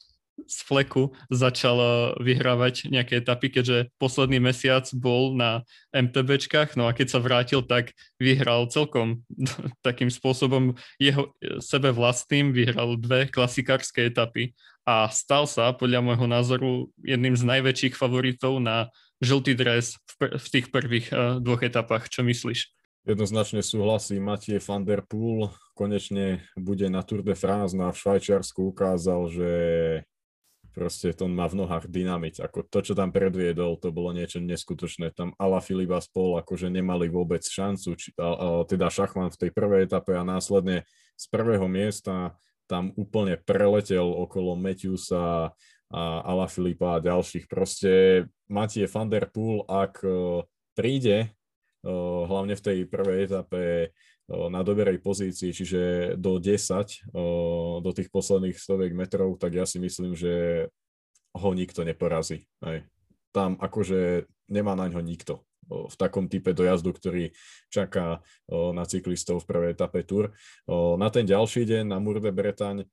z 0.45 0.59
fleku 0.69 1.17
začal 1.33 2.13
vyhrávať 2.21 2.93
nejaké 2.93 3.25
etapy, 3.25 3.49
keďže 3.49 3.89
posledný 3.97 4.37
mesiac 4.37 4.85
bol 4.93 5.33
na 5.33 5.65
MTBčkách, 5.97 6.77
no 6.77 6.85
a 6.85 6.93
keď 6.93 7.09
sa 7.09 7.25
vrátil, 7.25 7.65
tak 7.65 7.97
vyhral 8.21 8.69
celkom 8.69 9.25
takým 9.87 10.13
spôsobom 10.13 10.77
jeho 11.01 11.33
eh, 11.41 11.57
sebe 11.65 11.89
vlastným, 11.89 12.53
vyhral 12.53 13.01
dve 13.01 13.33
klasikárske 13.33 14.13
etapy 14.13 14.53
a 14.87 15.09
stal 15.11 15.49
sa 15.51 15.73
podľa 15.75 16.05
môjho 16.05 16.27
názoru 16.31 16.71
jedným 17.03 17.35
z 17.35 17.43
najväčších 17.43 17.99
favoritov 17.99 18.63
na 18.63 18.93
žltý 19.19 19.59
dres 19.59 19.99
v, 20.21 20.37
v 20.39 20.47
tých 20.47 20.67
prvých 20.71 21.11
uh, 21.11 21.43
dvoch 21.43 21.65
etapách. 21.65 22.07
Čo 22.07 22.23
myslíš? 22.23 22.71
Jednoznačne 23.07 23.63
súhlasí 23.63 24.19
Matie 24.19 24.59
van 24.59 24.83
der 24.83 24.99
Poel, 25.07 25.55
konečne 25.79 26.43
bude 26.59 26.91
na 26.91 27.07
Tour 27.07 27.23
de 27.23 27.39
France, 27.39 27.71
no 27.71 27.87
a 27.87 27.95
v 27.95 28.03
Švajčiarsku 28.03 28.75
ukázal, 28.75 29.31
že 29.31 29.51
proste 30.75 31.15
to 31.15 31.31
má 31.31 31.47
v 31.47 31.63
nohách 31.63 31.87
dynamit. 31.87 32.43
Ako 32.43 32.67
to, 32.67 32.83
čo 32.83 32.99
tam 32.99 33.15
predviedol, 33.15 33.79
to 33.79 33.95
bolo 33.95 34.11
niečo 34.11 34.43
neskutočné. 34.43 35.15
Tam 35.15 35.39
Ala 35.39 35.63
Filipa 35.63 36.03
spol 36.03 36.35
akože 36.43 36.67
nemali 36.67 37.07
vôbec 37.07 37.47
šancu, 37.47 37.95
či, 37.95 38.11
a, 38.19 38.27
a, 38.27 38.47
teda 38.67 38.91
Šachman 38.91 39.31
v 39.31 39.39
tej 39.39 39.51
prvej 39.55 39.87
etape 39.87 40.19
a 40.19 40.27
následne 40.27 40.83
z 41.15 41.25
prvého 41.31 41.71
miesta 41.71 42.35
tam 42.67 42.91
úplne 42.99 43.39
preletel 43.39 44.03
okolo 44.03 44.59
Matthewsa 44.59 45.55
a 45.95 46.03
Ala 46.27 46.51
Filipa 46.51 46.99
a 46.99 47.03
ďalších. 47.07 47.47
Proste 47.47 48.27
Matie 48.51 48.91
van 48.91 49.07
der 49.07 49.31
Poel, 49.31 49.63
ak 49.71 50.03
e, 50.03 50.43
príde 50.75 51.36
hlavne 52.27 52.59
v 52.59 52.65
tej 52.65 52.79
prvej 52.91 53.31
etape 53.31 53.95
na 54.27 54.67
doberej 54.67 54.99
pozícii, 54.99 55.55
čiže 55.55 55.83
do 56.19 56.43
10, 56.43 57.15
do 57.79 57.91
tých 57.95 58.11
posledných 58.11 58.59
stoviek 58.59 58.91
metrov, 58.91 59.39
tak 59.39 59.55
ja 59.55 59.63
si 59.63 59.79
myslím, 59.79 60.19
že 60.19 60.67
ho 61.37 61.51
nikto 61.55 61.87
neporazí. 61.87 62.51
Aj. 62.59 62.83
Tam 63.31 63.55
akože 63.61 64.27
nemá 64.51 64.75
na 64.75 64.91
ňo 64.91 64.99
nikto 64.99 65.47
v 65.67 65.95
takom 65.99 66.31
type 66.31 66.55
dojazdu, 66.55 66.95
ktorý 66.95 67.35
čaká 67.71 68.23
na 68.51 68.87
cyklistov 68.87 69.43
v 69.43 69.49
prvej 69.51 69.71
etape 69.75 70.07
Tour. 70.07 70.31
Na 70.71 71.11
ten 71.11 71.27
ďalší 71.27 71.67
deň 71.67 71.91
na 71.91 71.99
Murde 71.99 72.31
Bretaň 72.31 72.87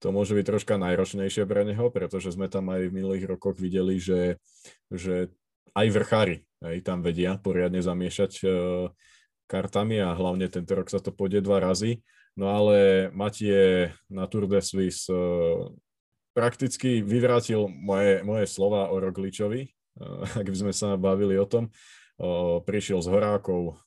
to 0.00 0.16
môže 0.16 0.32
byť 0.32 0.46
troška 0.48 0.80
najročnejšie 0.80 1.44
pre 1.44 1.62
neho, 1.68 1.92
pretože 1.92 2.32
sme 2.32 2.48
tam 2.48 2.72
aj 2.72 2.88
v 2.88 2.96
minulých 2.96 3.28
rokoch 3.28 3.60
videli, 3.60 4.00
že, 4.00 4.40
že 4.88 5.28
aj 5.74 5.86
vrchári 5.90 6.36
aj 6.60 6.84
tam 6.84 7.00
vedia 7.00 7.40
poriadne 7.40 7.80
zamiešať 7.80 8.44
kartami 9.50 9.98
a 9.98 10.14
hlavne 10.14 10.46
tento 10.46 10.76
rok 10.76 10.86
sa 10.86 11.02
to 11.02 11.10
pôjde 11.10 11.42
dva 11.42 11.58
razy. 11.58 11.98
No 12.38 12.54
ale 12.54 13.10
Matie 13.10 13.90
na 14.06 14.30
Tour 14.30 14.46
de 14.46 14.62
Suisse 14.62 15.10
uh, 15.10 15.66
prakticky 16.30 17.02
vyvrátil 17.02 17.66
moje, 17.66 18.22
moje 18.22 18.46
slova 18.46 18.86
o 18.94 19.02
Rogličovi, 19.02 19.66
uh, 19.66 20.22
ak 20.40 20.46
by 20.46 20.56
sme 20.56 20.72
sa 20.72 20.94
bavili 20.94 21.34
o 21.34 21.48
tom. 21.48 21.66
Prišiel 22.68 23.00
z 23.00 23.08
Horákov, 23.08 23.80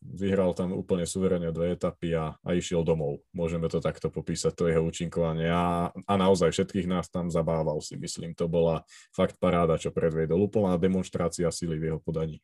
vyhral 0.00 0.56
tam 0.56 0.72
úplne 0.72 1.04
suverene 1.04 1.52
dve 1.52 1.76
etapy 1.76 2.16
a, 2.16 2.32
a 2.40 2.56
išiel 2.56 2.80
domov. 2.80 3.20
Môžeme 3.36 3.68
to 3.68 3.84
takto 3.84 4.08
popísať, 4.08 4.56
to 4.56 4.72
jeho 4.72 4.80
účinkovanie. 4.80 5.52
A, 5.52 5.92
a 5.92 6.12
naozaj 6.16 6.56
všetkých 6.56 6.88
nás 6.88 7.12
tam 7.12 7.28
zabával 7.28 7.76
si 7.84 8.00
myslím. 8.00 8.32
To 8.40 8.48
bola 8.48 8.80
fakt 9.12 9.36
paráda, 9.36 9.76
čo 9.76 9.92
predviedol. 9.92 10.48
Úplná 10.48 10.80
demonstrácia 10.80 11.52
sily 11.52 11.76
v 11.76 11.86
jeho 11.92 12.00
podaní. 12.00 12.40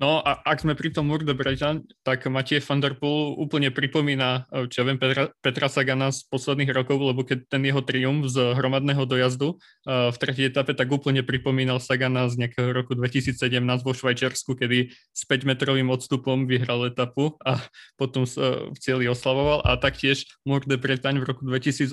No 0.00 0.24
a 0.24 0.40
ak 0.48 0.64
sme 0.64 0.72
pri 0.72 0.96
tom 0.96 1.12
Murde 1.12 1.36
Brežan, 1.36 1.84
tak 2.00 2.24
Matie 2.32 2.56
van 2.64 2.80
der 2.80 2.96
Poel 2.96 3.36
úplne 3.36 3.68
pripomína, 3.68 4.48
eh, 4.48 4.64
čo 4.64 4.80
ja 4.80 4.88
viem, 4.88 4.96
Petra, 4.96 5.28
Petra 5.44 5.68
Sagana 5.68 6.08
z 6.08 6.24
posledných 6.32 6.72
rokov, 6.72 6.96
lebo 7.04 7.20
keď 7.20 7.44
ten 7.52 7.60
jeho 7.60 7.84
triumf 7.84 8.32
z 8.32 8.56
hromadného 8.56 9.04
dojazdu 9.04 9.60
uh, 9.60 10.08
v 10.08 10.16
tretej 10.16 10.48
etape, 10.48 10.72
tak 10.72 10.88
úplne 10.88 11.20
pripomínal 11.20 11.84
Sagana 11.84 12.32
z 12.32 12.40
nejakého 12.40 12.72
roku 12.72 12.96
2017 12.96 13.60
vo 13.84 13.92
Švajčiarsku, 13.92 14.56
kedy 14.56 14.88
s 14.88 15.22
5-metrovým 15.28 15.92
odstupom 15.92 16.48
vyhral 16.48 16.88
etapu 16.88 17.36
a 17.44 17.60
potom 18.00 18.24
uh, 18.24 18.72
v 18.72 18.78
cieli 18.80 19.04
oslavoval. 19.04 19.60
A 19.68 19.76
taktiež 19.76 20.24
Murde 20.48 20.80
Bretaň 20.80 21.20
v 21.20 21.28
roku 21.28 21.44
2018, 21.44 21.92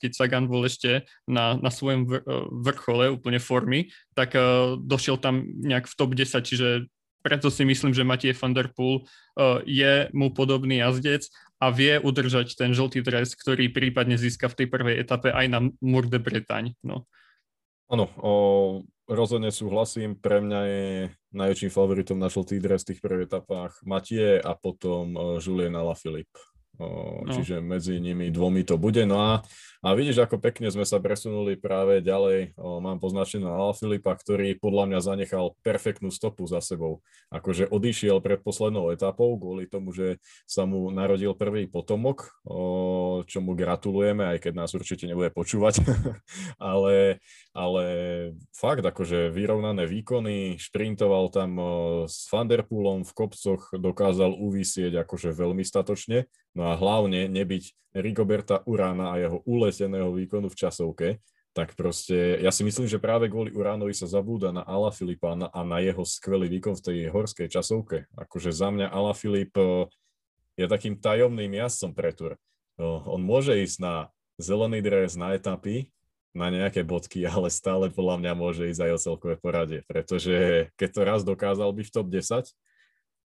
keď 0.00 0.10
Sagan 0.16 0.48
bol 0.48 0.64
ešte 0.64 1.04
na, 1.28 1.60
na 1.60 1.68
svojom 1.68 2.08
vrchole 2.64 3.12
úplne 3.12 3.36
formy, 3.36 3.92
tak 4.16 4.32
došiel 4.80 5.20
tam 5.20 5.44
nejak 5.44 5.84
v 5.84 5.94
top 6.00 6.16
10, 6.16 6.48
čiže 6.48 6.68
preto 7.22 7.48
si 7.48 7.62
myslím, 7.62 7.94
že 7.94 8.04
Matie 8.04 8.34
van 8.34 8.52
der 8.52 8.68
Poel 8.74 9.02
uh, 9.02 9.62
je 9.62 10.10
mu 10.12 10.34
podobný 10.34 10.82
jazdec 10.82 11.30
a 11.62 11.70
vie 11.70 11.96
udržať 12.02 12.58
ten 12.58 12.74
žltý 12.74 13.06
dres, 13.06 13.38
ktorý 13.38 13.70
prípadne 13.70 14.18
získa 14.18 14.50
v 14.50 14.58
tej 14.58 14.66
prvej 14.66 14.98
etape 14.98 15.30
aj 15.30 15.46
na 15.46 15.58
Mur 15.78 16.10
de 16.10 16.18
Bretagne. 16.18 16.74
No. 16.82 17.06
Áno, 17.86 18.10
rozhodne 19.06 19.54
súhlasím. 19.54 20.18
Pre 20.18 20.42
mňa 20.42 20.60
je 20.66 20.86
najväčším 21.32 21.70
favoritom 21.70 22.18
na 22.18 22.26
žltý 22.26 22.58
dres 22.58 22.82
v 22.82 22.94
tých 22.94 23.00
prvých 23.00 23.30
etapách 23.30 23.78
Matie 23.86 24.42
a 24.42 24.52
potom 24.58 25.14
uh, 25.14 25.22
Julien 25.38 25.78
Alaphilippe. 25.78 26.51
No. 27.26 27.32
Čiže 27.32 27.62
medzi 27.62 28.02
nimi 28.02 28.28
dvomi 28.28 28.66
to 28.66 28.76
bude. 28.76 29.06
No 29.06 29.18
a 29.22 29.32
a 29.82 29.98
vidíš, 29.98 30.22
ako 30.22 30.38
pekne 30.38 30.70
sme 30.70 30.86
sa 30.86 31.02
presunuli 31.02 31.58
práve 31.58 31.98
ďalej. 32.06 32.54
O, 32.54 32.78
mám 32.78 33.02
poznačený 33.02 33.50
Ala 33.50 33.74
Filipa, 33.74 34.14
ktorý 34.14 34.54
podľa 34.54 34.86
mňa 34.86 34.98
zanechal 35.02 35.58
perfektnú 35.66 36.14
stopu 36.14 36.46
za 36.46 36.62
sebou. 36.62 37.02
Akože 37.34 37.66
odišiel 37.66 38.22
pred 38.22 38.38
poslednou 38.46 38.94
etapou 38.94 39.34
kvôli 39.34 39.66
tomu, 39.66 39.90
že 39.90 40.22
sa 40.46 40.70
mu 40.70 40.86
narodil 40.94 41.34
prvý 41.34 41.66
potomok, 41.66 42.30
o, 42.46 43.26
čo 43.26 43.42
mu 43.42 43.58
gratulujeme, 43.58 44.22
aj 44.22 44.46
keď 44.46 44.52
nás 44.54 44.70
určite 44.70 45.10
nebude 45.10 45.34
počúvať. 45.34 45.82
ale, 46.62 47.18
ale 47.50 47.84
fakt, 48.54 48.86
akože 48.86 49.34
vyrovnané 49.34 49.90
výkony, 49.90 50.62
šprintoval 50.62 51.34
tam 51.34 51.58
o, 51.58 51.70
s 52.06 52.30
Vanderpoolom 52.30 53.02
v 53.02 53.12
kopcoch, 53.18 53.74
dokázal 53.74 54.30
uvisieť 54.30 55.02
akože 55.02 55.34
veľmi 55.34 55.66
statočne. 55.66 56.30
No 56.52 56.68
a 56.68 56.76
hlavne 56.76 57.28
nebyť 57.32 57.96
Rigoberta 57.96 58.64
Urána 58.64 59.12
a 59.12 59.20
jeho 59.20 59.40
uleteného 59.44 60.12
výkonu 60.12 60.48
v 60.48 60.58
časovke, 60.58 61.08
tak 61.52 61.76
proste 61.76 62.40
ja 62.40 62.48
si 62.48 62.64
myslím, 62.64 62.88
že 62.88 62.96
práve 62.96 63.28
kvôli 63.28 63.52
Uránovi 63.52 63.92
sa 63.92 64.08
zabúda 64.08 64.48
na 64.56 64.64
Ala 64.64 64.88
Filipa 64.88 65.36
a 65.36 65.60
na 65.60 65.78
jeho 65.84 66.00
skvelý 66.00 66.48
výkon 66.48 66.80
v 66.80 66.84
tej 66.84 66.98
horskej 67.12 67.52
časovke. 67.52 68.08
Akože 68.16 68.56
za 68.56 68.72
mňa 68.72 68.88
Ala 68.88 69.12
Filip 69.12 69.52
eh, 69.60 69.84
je 70.56 70.64
takým 70.64 70.96
tajomným 70.96 71.52
jazdcom 71.52 71.92
pre 71.92 72.16
tur. 72.16 72.32
Eh, 72.80 73.00
on 73.04 73.20
môže 73.20 73.52
ísť 73.52 73.84
na 73.84 73.94
zelený 74.40 74.80
dres, 74.80 75.12
na 75.12 75.36
etapy, 75.36 75.92
na 76.32 76.48
nejaké 76.48 76.88
bodky, 76.88 77.20
ale 77.28 77.52
stále 77.52 77.92
podľa 77.92 78.16
mňa 78.24 78.32
môže 78.32 78.72
ísť 78.72 78.88
aj 78.88 78.92
o 78.96 79.02
celkové 79.12 79.36
poradie, 79.36 79.84
pretože 79.84 80.68
keď 80.80 80.88
to 80.88 81.00
raz 81.04 81.20
dokázal 81.20 81.68
byť 81.68 81.86
v 81.88 81.94
top 81.94 82.08
10, 82.08 82.48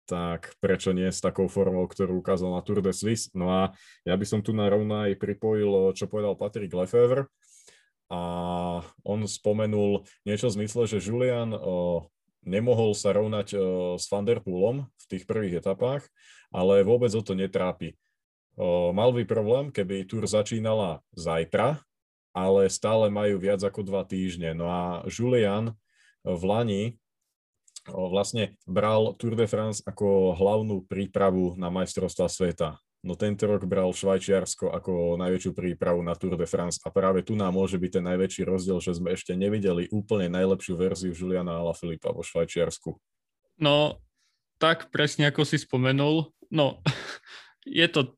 tak 0.08 0.56
prečo 0.64 0.96
nie 0.96 1.12
s 1.12 1.20
takou 1.20 1.52
formou, 1.52 1.84
ktorú 1.84 2.24
ukázal 2.24 2.56
na 2.56 2.64
Tour 2.64 2.80
de 2.80 2.96
Suisse. 2.96 3.28
No 3.36 3.52
a 3.52 3.76
ja 4.08 4.16
by 4.16 4.24
som 4.24 4.40
tu 4.40 4.56
na 4.56 4.72
rovno 4.72 5.04
aj 5.04 5.20
pripojil, 5.20 5.92
čo 5.92 6.08
povedal 6.08 6.40
Patrick 6.40 6.72
Lefevre. 6.72 7.28
A 8.08 8.22
on 9.04 9.28
spomenul 9.28 10.08
niečo 10.24 10.48
v 10.48 10.64
zmysle, 10.64 10.88
že 10.88 11.04
Julian 11.04 11.52
o, 11.52 12.08
nemohol 12.48 12.96
sa 12.96 13.12
rovnať 13.12 13.48
o, 13.52 13.60
s 14.00 14.08
Van 14.08 14.24
Der 14.24 14.40
Poolom 14.40 14.88
v 14.88 15.06
tých 15.12 15.28
prvých 15.28 15.60
etapách, 15.60 16.08
ale 16.56 16.88
vôbec 16.88 17.12
o 17.12 17.20
to 17.20 17.36
netrápi. 17.36 18.00
O, 18.56 18.96
mal 18.96 19.12
by 19.12 19.28
problém, 19.28 19.76
keby 19.76 20.08
Tour 20.08 20.24
začínala 20.24 21.04
zajtra, 21.20 21.84
ale 22.32 22.72
stále 22.72 23.12
majú 23.12 23.44
viac 23.44 23.60
ako 23.60 23.84
dva 23.84 24.08
týždne. 24.08 24.56
No 24.56 24.72
a 24.72 25.04
Julian 25.12 25.76
v 26.24 26.42
Lani 26.48 26.84
vlastne 27.92 28.60
bral 28.68 29.16
Tour 29.16 29.40
de 29.40 29.48
France 29.48 29.80
ako 29.86 30.36
hlavnú 30.36 30.84
prípravu 30.88 31.56
na 31.56 31.72
majstrovstva 31.72 32.28
sveta. 32.28 32.80
No 33.06 33.14
tento 33.14 33.46
rok 33.46 33.64
bral 33.70 33.94
Švajčiarsko 33.94 34.74
ako 34.74 35.16
najväčšiu 35.22 35.52
prípravu 35.54 36.02
na 36.02 36.18
Tour 36.18 36.36
de 36.36 36.50
France 36.50 36.82
a 36.84 36.90
práve 36.90 37.22
tu 37.22 37.38
nám 37.38 37.54
môže 37.56 37.78
byť 37.78 37.92
ten 38.02 38.06
najväčší 38.10 38.42
rozdiel, 38.44 38.82
že 38.82 38.98
sme 38.98 39.14
ešte 39.14 39.38
nevideli 39.38 39.88
úplne 39.94 40.28
najlepšiu 40.34 40.76
verziu 40.76 41.14
Juliana 41.14 41.62
Alaphilippa 41.62 42.12
vo 42.12 42.26
Švajčiarsku. 42.26 42.98
No, 43.62 44.02
tak 44.58 44.90
presne 44.90 45.30
ako 45.30 45.46
si 45.46 45.62
spomenul. 45.62 46.34
No, 46.50 46.82
je 47.64 47.86
to 47.88 48.18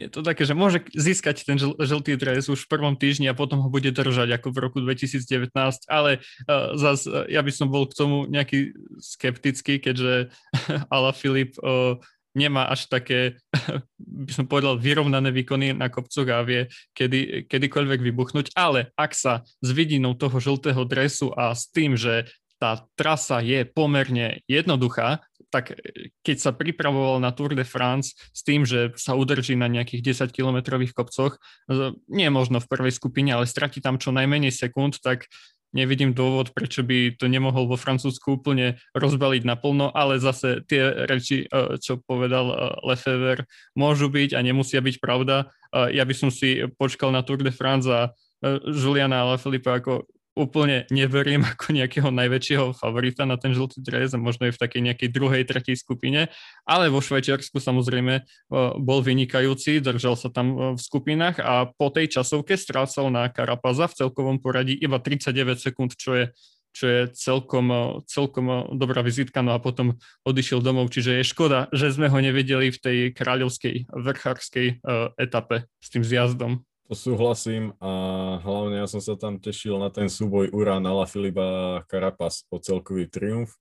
je 0.00 0.08
to 0.08 0.24
také, 0.24 0.48
že 0.48 0.56
môže 0.56 0.80
získať 0.96 1.44
ten 1.44 1.60
žl- 1.60 1.76
žltý 1.76 2.16
dres 2.16 2.48
už 2.48 2.64
v 2.64 2.70
prvom 2.72 2.96
týždni 2.96 3.28
a 3.28 3.36
potom 3.36 3.60
ho 3.60 3.68
bude 3.68 3.92
držať 3.92 4.40
ako 4.40 4.48
v 4.48 4.58
roku 4.64 4.78
2019, 4.80 5.52
ale 5.92 6.24
uh, 6.48 6.72
zas 6.80 7.04
uh, 7.04 7.28
ja 7.28 7.44
by 7.44 7.52
som 7.52 7.68
bol 7.68 7.84
k 7.84 7.96
tomu 8.00 8.24
nejaký 8.24 8.72
skeptický, 8.96 9.76
keďže 9.76 10.32
Ala 10.94 11.12
Filip 11.12 11.60
uh, 11.60 12.00
nemá 12.32 12.70
až 12.72 12.88
také, 12.88 13.36
by 14.26 14.32
som 14.32 14.48
povedal, 14.48 14.80
vyrovnané 14.80 15.28
výkony 15.34 15.76
na 15.76 15.92
kopcoch 15.92 16.26
a 16.32 16.40
vie 16.46 16.72
kedy, 16.96 17.44
kedykoľvek 17.50 18.00
vybuchnúť, 18.00 18.56
ale 18.56 18.94
ak 18.96 19.12
sa 19.12 19.44
s 19.44 19.68
vidinou 19.68 20.16
toho 20.16 20.40
žltého 20.40 20.82
dresu 20.88 21.28
a 21.36 21.52
s 21.52 21.68
tým, 21.68 21.98
že 21.98 22.30
tá 22.60 22.84
trasa 22.92 23.40
je 23.40 23.64
pomerne 23.64 24.44
jednoduchá, 24.44 25.24
tak 25.50 25.74
e, 25.74 26.14
keď 26.22 26.36
sa 26.38 26.50
pripravoval 26.54 27.18
na 27.18 27.34
Tour 27.34 27.52
de 27.58 27.66
France 27.66 28.14
s 28.16 28.40
tým, 28.46 28.62
že 28.62 28.94
sa 28.96 29.18
udrží 29.18 29.58
na 29.58 29.66
nejakých 29.66 30.14
10-kilometrových 30.14 30.94
kopcoch, 30.94 31.36
e, 31.36 31.92
nie 32.08 32.30
možno 32.30 32.62
v 32.62 32.70
prvej 32.70 32.94
skupine, 32.94 33.34
ale 33.34 33.50
stratí 33.50 33.82
tam 33.82 33.98
čo 33.98 34.14
najmenej 34.14 34.54
sekúnd, 34.54 35.02
tak 35.02 35.26
nevidím 35.70 36.10
dôvod, 36.10 36.50
prečo 36.50 36.82
by 36.82 37.14
to 37.14 37.30
nemohol 37.30 37.70
vo 37.70 37.78
Francúzsku 37.78 38.42
úplne 38.42 38.82
rozbaliť 38.90 39.46
naplno, 39.46 39.94
ale 39.94 40.18
zase 40.18 40.62
tie 40.66 41.06
reči, 41.06 41.46
e, 41.46 41.76
čo 41.82 41.98
povedal 42.02 42.78
Lefever, 42.86 43.44
môžu 43.74 44.10
byť 44.10 44.38
a 44.38 44.40
nemusia 44.40 44.80
byť 44.80 44.96
pravda. 45.02 45.50
Ja 45.70 46.02
by 46.02 46.14
som 46.18 46.34
si 46.34 46.66
počkal 46.74 47.14
na 47.14 47.22
Tour 47.22 47.46
de 47.46 47.54
France 47.54 47.86
a 47.86 48.10
Juliana 48.66 49.22
Alaphilippa 49.22 49.78
ako 49.78 50.10
úplne 50.40 50.88
neverím 50.88 51.44
ako 51.44 51.76
nejakého 51.76 52.08
najväčšieho 52.08 52.72
favorita 52.72 53.28
na 53.28 53.36
ten 53.36 53.52
žltý 53.52 53.84
dres 53.84 54.16
a 54.16 54.18
možno 54.18 54.48
je 54.48 54.56
v 54.56 54.62
takej 54.64 54.82
nejakej 54.88 55.08
druhej, 55.12 55.44
tretej 55.44 55.76
skupine, 55.76 56.32
ale 56.64 56.88
vo 56.88 57.04
Švajčiarsku 57.04 57.60
samozrejme 57.60 58.24
bol 58.80 59.04
vynikajúci, 59.04 59.84
držal 59.84 60.16
sa 60.16 60.32
tam 60.32 60.74
v 60.74 60.80
skupinách 60.80 61.36
a 61.44 61.68
po 61.68 61.92
tej 61.92 62.16
časovke 62.16 62.56
strácal 62.56 63.12
na 63.12 63.28
Karapaza 63.28 63.84
v 63.92 63.96
celkovom 64.00 64.40
poradí 64.40 64.72
iba 64.80 64.96
39 64.96 65.60
sekúnd, 65.60 65.92
čo 66.00 66.16
je 66.16 66.26
čo 66.70 66.86
je 66.86 67.10
celkom, 67.18 67.98
celkom 68.06 68.78
dobrá 68.78 69.02
vizitka, 69.02 69.42
no 69.42 69.50
a 69.50 69.58
potom 69.58 69.98
odišiel 70.22 70.62
domov, 70.62 70.94
čiže 70.94 71.18
je 71.18 71.26
škoda, 71.26 71.66
že 71.74 71.90
sme 71.90 72.06
ho 72.06 72.18
nevedeli 72.22 72.70
v 72.70 72.78
tej 72.78 72.98
kráľovskej 73.10 73.90
vrchárskej 73.90 74.78
etape 75.18 75.66
s 75.66 75.88
tým 75.90 76.06
zjazdom. 76.06 76.62
To 76.90 76.98
súhlasím 76.98 77.70
a 77.78 77.92
hlavne 78.42 78.82
ja 78.82 78.86
som 78.90 78.98
sa 78.98 79.14
tam 79.14 79.38
tešil 79.38 79.78
na 79.78 79.94
ten 79.94 80.10
súboj 80.10 80.50
Urán, 80.50 80.82
Ala 80.82 81.06
Filipa 81.06 81.86
Karapas 81.86 82.42
o 82.50 82.58
celkový 82.58 83.06
triumf. 83.06 83.54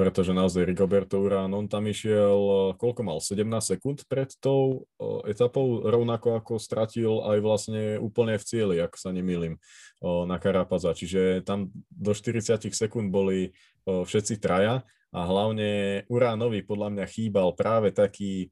pretože 0.00 0.32
naozaj 0.32 0.64
Rigoberto 0.64 1.20
Urán, 1.20 1.52
on 1.52 1.68
tam 1.68 1.84
išiel, 1.84 2.72
koľko 2.80 3.00
mal, 3.04 3.20
17 3.20 3.44
sekúnd 3.60 4.08
pred 4.08 4.32
tou 4.40 4.88
etapou, 5.28 5.84
rovnako 5.84 6.40
ako 6.40 6.56
stratil 6.56 7.20
aj 7.20 7.38
vlastne 7.44 7.82
úplne 8.00 8.40
v 8.40 8.44
cieli, 8.48 8.76
ak 8.80 8.96
sa 8.96 9.12
nemýlim, 9.12 9.60
na 10.00 10.40
Karapaza. 10.40 10.96
Čiže 10.96 11.44
tam 11.44 11.68
do 11.92 12.16
40 12.16 12.64
sekúnd 12.72 13.12
boli 13.12 13.52
všetci 13.84 14.40
traja 14.40 14.88
a 15.12 15.20
hlavne 15.28 16.00
Uránovi 16.08 16.64
podľa 16.64 16.88
mňa 16.96 17.06
chýbal 17.12 17.52
práve 17.52 17.92
taký 17.92 18.48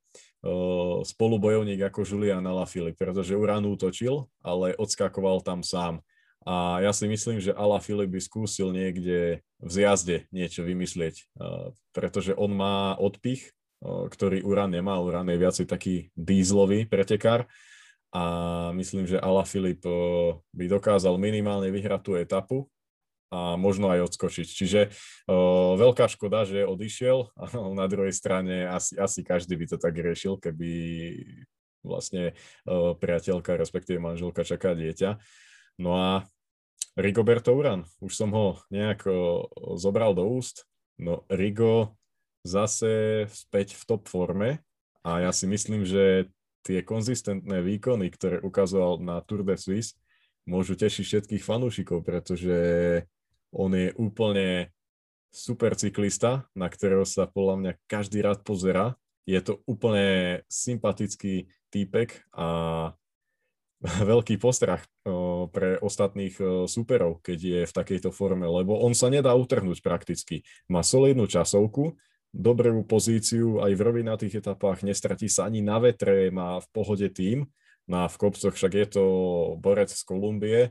spolubojovník 1.05 1.85
ako 1.93 2.05
Julian 2.09 2.45
Alaphilippe, 2.49 2.97
pretože 2.97 3.37
Urán 3.37 3.69
útočil, 3.69 4.25
ale 4.41 4.73
odskakoval 4.81 5.45
tam 5.45 5.61
sám. 5.61 6.01
A 6.49 6.81
ja 6.81 6.97
si 6.97 7.05
myslím, 7.05 7.37
že 7.37 7.53
Ala 7.53 7.77
Filip 7.85 8.09
by 8.09 8.21
skúsil 8.25 8.73
niekde 8.73 9.45
v 9.61 9.71
zjazde 9.71 10.25
niečo 10.33 10.65
vymyslieť, 10.65 11.29
pretože 11.93 12.33
on 12.33 12.57
má 12.57 12.97
odpich, 12.97 13.53
ktorý 13.85 14.41
Uran 14.41 14.73
nemá. 14.73 14.97
Uran 15.05 15.29
je 15.29 15.37
viacej 15.37 15.67
taký 15.69 16.09
dízlový 16.17 16.89
pretekár 16.89 17.45
a 18.09 18.25
myslím, 18.73 19.05
že 19.05 19.21
Ala 19.21 19.45
Filip 19.45 19.85
by 20.57 20.65
dokázal 20.65 21.21
minimálne 21.21 21.69
vyhrať 21.69 22.01
tú 22.01 22.17
etapu 22.17 22.73
a 23.31 23.55
možno 23.55 23.95
aj 23.95 24.11
odskočiť. 24.11 24.47
Čiže 24.47 24.81
o, 25.31 25.79
veľká 25.79 26.11
škoda, 26.11 26.43
že 26.43 26.67
odišiel 26.67 27.31
a 27.39 27.45
na 27.79 27.87
druhej 27.87 28.11
strane 28.11 28.67
asi, 28.67 28.99
asi 28.99 29.23
každý 29.23 29.55
by 29.55 29.67
to 29.71 29.77
tak 29.79 29.95
riešil, 29.95 30.37
keby 30.43 30.71
vlastne 31.87 32.35
o, 32.67 32.99
priateľka, 32.99 33.55
respektíve 33.55 34.03
manželka 34.03 34.43
čaká 34.43 34.75
dieťa. 34.75 35.23
No 35.79 35.95
a 35.95 36.09
Rigoberto 36.99 37.55
Uran, 37.55 37.87
už 38.03 38.13
som 38.13 38.35
ho 38.35 38.59
nejak 38.69 39.07
zobral 39.79 40.11
do 40.11 40.27
úst. 40.27 40.67
No 40.99 41.23
Rigo 41.31 41.97
zase 42.43 43.25
späť 43.31 43.79
v 43.79 43.83
top 43.87 44.11
forme 44.11 44.61
a 45.07 45.23
ja 45.23 45.31
si 45.33 45.47
myslím, 45.47 45.87
že 45.87 46.29
tie 46.67 46.85
konzistentné 46.85 47.65
výkony, 47.65 48.13
ktoré 48.13 48.43
ukazoval 48.45 49.01
na 49.01 49.23
Tour 49.25 49.47
de 49.47 49.57
Suisse, 49.57 49.97
môžu 50.45 50.77
tešiť 50.77 51.05
všetkých 51.07 51.47
fanúšikov, 51.47 52.05
pretože 52.05 52.59
on 53.51 53.71
je 53.75 53.91
úplne 53.99 54.71
super 55.31 55.79
cyklista, 55.79 56.47
na 56.59 56.67
ktorého 56.67 57.07
sa 57.07 57.31
podľa 57.31 57.57
mňa 57.59 57.73
každý 57.87 58.23
rád 58.23 58.43
pozera. 58.43 58.99
Je 59.27 59.39
to 59.39 59.63
úplne 59.67 60.43
sympatický 60.51 61.47
týpek 61.71 62.27
a 62.35 62.49
veľký 64.11 64.37
postrach 64.43 64.85
pre 65.55 65.81
ostatných 65.81 66.67
súperov, 66.69 67.25
keď 67.25 67.39
je 67.39 67.61
v 67.65 67.77
takejto 67.77 68.11
forme, 68.13 68.45
lebo 68.45 68.77
on 68.77 68.93
sa 68.93 69.09
nedá 69.09 69.33
utrhnúť 69.33 69.81
prakticky. 69.81 70.45
Má 70.69 70.85
solidnú 70.85 71.25
časovku, 71.25 71.97
dobrú 72.31 72.85
pozíciu 72.87 73.59
aj 73.65 73.73
v 73.75 73.81
rovinatých 73.81 74.45
etapách, 74.45 74.87
nestratí 74.87 75.27
sa 75.27 75.49
ani 75.49 75.65
na 75.65 75.81
vetre, 75.81 76.31
má 76.31 76.61
v 76.61 76.69
pohode 76.71 77.09
tým, 77.11 77.49
a 77.91 78.07
v 78.07 78.17
kopcoch 78.23 78.55
však 78.55 78.73
je 78.75 78.87
to 78.87 79.05
borec 79.59 79.91
z 79.91 80.03
Kolumbie, 80.07 80.71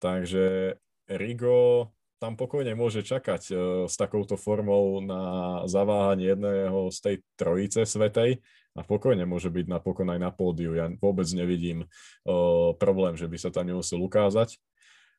takže 0.00 0.76
Rigo 1.04 1.92
tam 2.16 2.34
pokojne 2.34 2.72
môže 2.72 3.04
čakať 3.04 3.42
s 3.86 3.94
takouto 3.94 4.40
formou 4.40 5.04
na 5.04 5.22
zaváhanie 5.68 6.32
jedného 6.32 6.88
z 6.88 6.98
tej 7.00 7.16
trojice 7.36 7.84
svetej 7.84 8.40
a 8.76 8.80
pokojne 8.84 9.24
môže 9.24 9.48
byť 9.48 9.66
napokon 9.72 10.08
aj 10.12 10.20
na 10.20 10.30
pódiu. 10.32 10.76
Ja 10.76 10.92
vôbec 11.00 11.24
nevidím 11.32 11.88
uh, 11.88 12.76
problém, 12.76 13.16
že 13.16 13.24
by 13.24 13.36
sa 13.40 13.48
tam 13.48 13.72
nemusel 13.72 14.00
ukázať. 14.04 14.60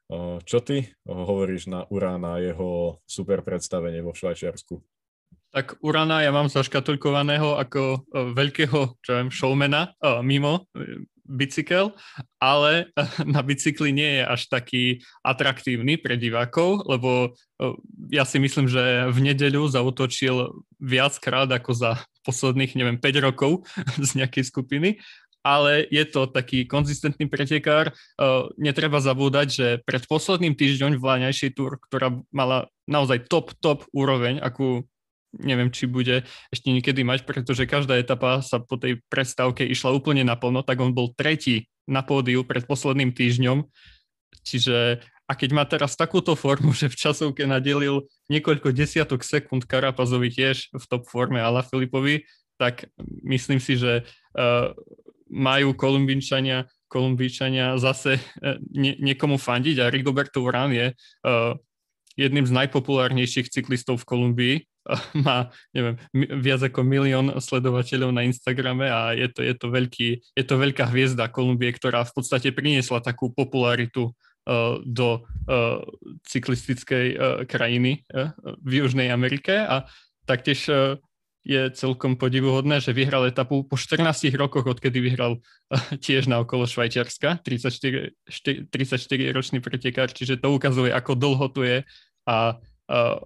Uh, 0.08 0.40
čo 0.46 0.62
ty 0.62 0.94
hovoríš 1.04 1.68
na 1.68 1.84
Urána 1.90 2.38
a 2.38 2.42
jeho 2.42 3.02
super 3.10 3.42
predstavenie 3.42 4.06
vo 4.06 4.14
Švajčiarsku? 4.14 4.80
Tak 5.48 5.82
Urana 5.82 6.22
ja 6.22 6.30
mám 6.30 6.52
zaškatulkovaného 6.52 7.58
ako 7.58 8.06
veľkého 8.36 9.00
čo 9.00 9.12
viem, 9.16 9.32
showmana 9.32 9.96
mimo 10.22 10.68
bicykel, 11.28 11.94
ale 12.40 12.90
na 13.36 13.44
bicykli 13.44 13.92
nie 13.92 14.20
je 14.20 14.24
až 14.24 14.42
taký 14.48 14.84
atraktívny 15.22 16.00
pre 16.00 16.16
divákov, 16.16 16.88
lebo 16.88 17.36
ja 18.10 18.24
si 18.24 18.38
myslím, 18.40 18.70
že 18.70 19.10
v 19.12 19.20
nedeľu 19.22 19.68
zautočil 19.70 20.64
viackrát 20.80 21.50
ako 21.50 21.72
za 21.74 21.92
posledných, 22.24 22.76
neviem, 22.80 22.98
5 22.98 23.28
rokov 23.28 23.68
z 24.08 24.24
nejakej 24.24 24.44
skupiny, 24.48 24.90
ale 25.48 25.88
je 25.88 26.04
to 26.04 26.28
taký 26.28 26.68
konzistentný 26.68 27.32
pretekár. 27.32 27.96
Netreba 28.60 29.00
zabúdať, 29.00 29.48
že 29.48 29.68
pred 29.88 30.04
posledným 30.04 30.60
týždňom 30.60 31.00
v 31.00 31.08
Láňajšej 31.08 31.56
túr, 31.56 31.80
ktorá 31.88 32.20
mala 32.36 32.68
naozaj 32.84 33.32
top, 33.32 33.56
top 33.64 33.88
úroveň, 33.96 34.44
akú 34.44 34.84
neviem, 35.36 35.70
či 35.74 35.90
bude 35.90 36.24
ešte 36.54 36.72
niekedy 36.72 37.04
mať, 37.04 37.28
pretože 37.28 37.68
každá 37.68 38.00
etapa 38.00 38.40
sa 38.40 38.64
po 38.64 38.80
tej 38.80 39.04
prestávke 39.12 39.68
išla 39.68 39.92
úplne 39.92 40.24
naplno, 40.24 40.64
tak 40.64 40.80
on 40.80 40.96
bol 40.96 41.12
tretí 41.12 41.68
na 41.88 42.04
pódiu 42.04 42.48
pred 42.48 42.64
posledným 42.64 43.12
týždňom. 43.12 43.68
Čiže 44.44 45.04
a 45.28 45.36
keď 45.36 45.50
má 45.52 45.68
teraz 45.68 46.00
takúto 46.00 46.34
formu, 46.40 46.72
že 46.80 46.88
v 46.88 47.00
časovke 47.00 47.44
nadelil 47.44 48.08
niekoľko 48.32 48.72
desiatok 48.72 49.22
sekúnd 49.22 49.68
Karapazovi 49.68 50.32
tiež 50.32 50.72
v 50.72 50.84
top 50.88 51.06
forme 51.12 51.44
Ala 51.44 51.62
Filipovi, 51.62 52.24
tak 52.58 52.90
myslím 53.22 53.62
si, 53.62 53.78
že 53.78 54.02
uh, 54.02 54.74
majú 55.30 55.78
Kolumbínčania, 55.78 56.66
Kolumbíčania 56.90 57.78
zase 57.78 58.18
uh, 58.18 58.58
nie, 58.74 58.98
niekomu 58.98 59.38
fandiť 59.38 59.78
a 59.84 59.92
Rigoberto 59.94 60.42
Urán 60.42 60.74
je 60.74 60.90
uh, 60.90 61.54
jedným 62.18 62.50
z 62.50 62.56
najpopulárnejších 62.58 63.54
cyklistov 63.54 64.02
v 64.02 64.08
Kolumbii 64.10 64.56
má, 65.26 65.52
neviem, 65.76 65.96
viac 66.40 66.64
ako 66.64 66.84
milión 66.84 67.28
sledovateľov 67.38 68.12
na 68.16 68.24
Instagrame 68.24 68.88
a 68.88 69.14
je 69.14 69.28
to, 69.32 69.42
je 69.44 69.54
to, 69.56 69.68
veľký, 69.68 70.08
je 70.34 70.44
to 70.44 70.56
veľká 70.56 70.88
hviezda 70.90 71.32
Kolumbie, 71.32 71.74
ktorá 71.76 72.08
v 72.08 72.14
podstate 72.16 72.56
priniesla 72.56 73.04
takú 73.04 73.32
popularitu 73.32 74.12
uh, 74.12 74.80
do 74.84 75.24
uh, 75.48 75.84
cyklistickej 76.24 77.08
uh, 77.14 77.20
krajiny 77.46 78.08
uh, 78.12 78.32
v 78.64 78.86
Južnej 78.86 79.12
Amerike. 79.12 79.60
A 79.60 79.88
taktiež 80.24 80.68
uh, 80.72 80.96
je 81.48 81.72
celkom 81.72 82.20
podivuhodné, 82.20 82.84
že 82.84 82.92
vyhral 82.92 83.24
etapu 83.24 83.64
po 83.64 83.80
14 83.80 84.04
rokoch, 84.36 84.68
odkedy 84.68 85.00
vyhral 85.00 85.40
tiež 86.04 86.28
na 86.28 86.44
okolo 86.44 86.68
Švajčiarska, 86.68 87.40
34, 87.40 88.12
34 88.68 89.32
ročný 89.32 89.64
pretekár, 89.64 90.12
čiže 90.12 90.44
to 90.44 90.52
ukazuje, 90.52 90.92
ako 90.92 91.16
dlho 91.16 91.48
tu 91.56 91.64
je 91.64 91.88
a 92.28 92.60
uh, 92.60 93.18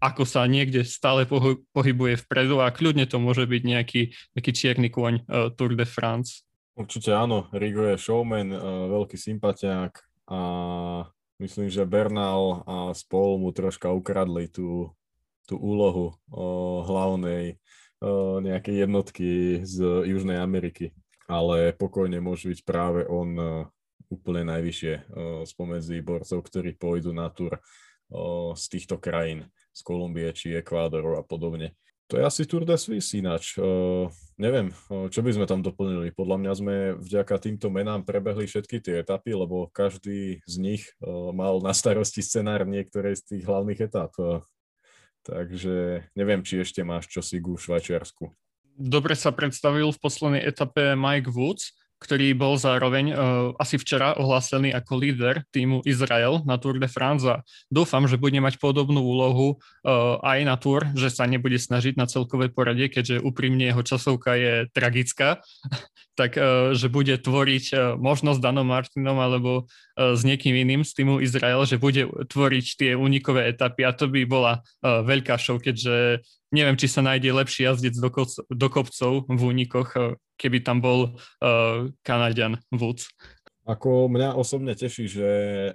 ako 0.00 0.28
sa 0.28 0.44
niekde 0.44 0.84
stále 0.84 1.24
pohybuje 1.72 2.14
vpredu 2.26 2.60
a 2.60 2.68
kľudne 2.68 3.08
to 3.08 3.16
môže 3.16 3.48
byť 3.48 3.62
nejaký, 3.64 4.02
nejaký 4.36 4.52
čierny 4.52 4.88
kôň 4.92 5.24
uh, 5.24 5.48
Tour 5.56 5.72
de 5.72 5.88
France. 5.88 6.44
Určite 6.76 7.16
áno, 7.16 7.48
Rigo 7.56 7.88
je 7.88 7.96
showman, 7.96 8.52
uh, 8.52 8.60
veľký 8.92 9.16
sympatiák 9.16 9.92
a 10.28 10.40
myslím, 11.40 11.72
že 11.72 11.88
Bernal 11.88 12.66
a 12.68 12.76
spol 12.92 13.40
mu 13.40 13.48
troška 13.56 13.88
ukradli 13.88 14.52
tú, 14.52 14.92
tú 15.48 15.56
úlohu 15.56 16.12
uh, 16.12 16.84
hlavnej 16.84 17.56
uh, 18.04 18.44
nejakej 18.44 18.84
jednotky 18.84 19.28
z 19.64 20.04
Južnej 20.04 20.36
Ameriky. 20.36 20.92
Ale 21.26 21.74
pokojne 21.74 22.22
môže 22.22 22.46
byť 22.46 22.60
práve 22.62 23.02
on 23.08 23.30
uh, 23.34 23.48
úplne 24.12 24.46
najvyššie 24.46 24.94
uh, 24.94 25.42
spomedzi 25.48 25.98
borcov, 26.04 26.44
ktorí 26.44 26.76
pôjdu 26.76 27.10
na 27.16 27.32
tur 27.32 27.58
z 28.54 28.64
týchto 28.70 29.02
krajín 29.02 29.50
z 29.76 29.80
Kolumbie 29.84 30.32
či 30.32 30.56
Ekvádoru 30.56 31.20
a 31.20 31.22
podobne. 31.22 31.76
To 32.06 32.16
je 32.16 32.22
asi 32.22 32.46
Tour 32.46 32.62
de 32.62 32.78
Suisse 32.78 33.18
ináč. 33.18 33.58
Uh, 33.58 34.06
neviem, 34.38 34.70
čo 35.10 35.20
by 35.26 35.30
sme 35.34 35.50
tam 35.50 35.58
doplnili. 35.58 36.14
Podľa 36.14 36.38
mňa 36.38 36.52
sme 36.54 36.74
vďaka 37.02 37.34
týmto 37.42 37.66
menám 37.66 38.06
prebehli 38.06 38.46
všetky 38.46 38.78
tie 38.78 39.02
etapy, 39.02 39.34
lebo 39.34 39.66
každý 39.74 40.38
z 40.46 40.54
nich 40.62 40.86
uh, 41.02 41.34
mal 41.34 41.58
na 41.58 41.74
starosti 41.74 42.22
scenár 42.22 42.62
niektorej 42.62 43.18
z 43.18 43.22
tých 43.34 43.42
hlavných 43.42 43.90
etap. 43.90 44.14
Uh, 44.22 44.38
takže 45.26 46.06
neviem, 46.14 46.46
či 46.46 46.62
ešte 46.62 46.86
máš 46.86 47.10
čosi 47.10 47.42
ku 47.42 47.58
Švajčiarsku. 47.58 48.30
Dobre 48.78 49.18
sa 49.18 49.34
predstavil 49.34 49.90
v 49.90 49.98
poslednej 49.98 50.46
etape 50.46 50.94
Mike 50.94 51.34
Woods, 51.34 51.74
ktorý 51.96 52.36
bol 52.36 52.60
zároveň 52.60 53.12
uh, 53.12 53.16
asi 53.56 53.80
včera 53.80 54.12
ohlásený 54.20 54.72
ako 54.76 54.92
líder 55.00 55.34
týmu 55.48 55.80
Izrael 55.88 56.44
na 56.44 56.60
Tour 56.60 56.76
de 56.76 56.88
France 56.88 57.24
a 57.24 57.40
dúfam, 57.72 58.04
že 58.04 58.20
bude 58.20 58.36
mať 58.36 58.60
podobnú 58.60 59.00
úlohu 59.00 59.56
uh, 59.56 60.20
aj 60.20 60.38
na 60.44 60.56
Tour, 60.60 60.84
že 60.92 61.08
sa 61.08 61.24
nebude 61.24 61.56
snažiť 61.56 61.96
na 61.96 62.04
celkové 62.04 62.52
poradie, 62.52 62.92
keďže 62.92 63.24
úprimne 63.24 63.64
jeho 63.64 63.80
časovka 63.80 64.36
je 64.36 64.54
tragická, 64.76 65.40
tak 66.20 66.36
uh, 66.36 66.76
že 66.76 66.92
bude 66.92 67.16
tvoriť 67.16 67.64
uh, 67.72 67.80
možno 67.96 68.36
s 68.36 68.42
Danom 68.44 68.68
Martinom 68.68 69.16
alebo 69.16 69.64
s 69.96 70.20
niekým 70.22 70.52
iným 70.52 70.84
z 70.84 70.92
týmu 70.92 71.24
Izrael, 71.24 71.64
že 71.64 71.80
bude 71.80 72.04
tvoriť 72.28 72.66
tie 72.76 72.90
únikové 72.92 73.48
etapy 73.48 73.82
a 73.88 73.96
to 73.96 74.12
by 74.12 74.28
bola 74.28 74.60
uh, 74.60 75.00
veľká 75.00 75.40
show, 75.40 75.56
keďže 75.56 76.20
neviem, 76.52 76.76
či 76.76 76.86
sa 76.86 77.00
nájde 77.00 77.32
lepší 77.32 77.64
jazdec 77.64 77.96
do, 77.96 78.12
kopcov, 78.12 78.44
do 78.46 78.68
kopcov 78.68 79.12
v 79.26 79.40
únikoch, 79.40 79.90
eh, 79.96 80.14
keby 80.36 80.60
tam 80.60 80.84
bol 80.84 81.16
Kanadian 82.04 82.60
Woods. 82.70 83.08
Ako 83.66 84.06
mňa 84.06 84.38
osobne 84.38 84.78
teší, 84.78 85.10
že 85.10 85.30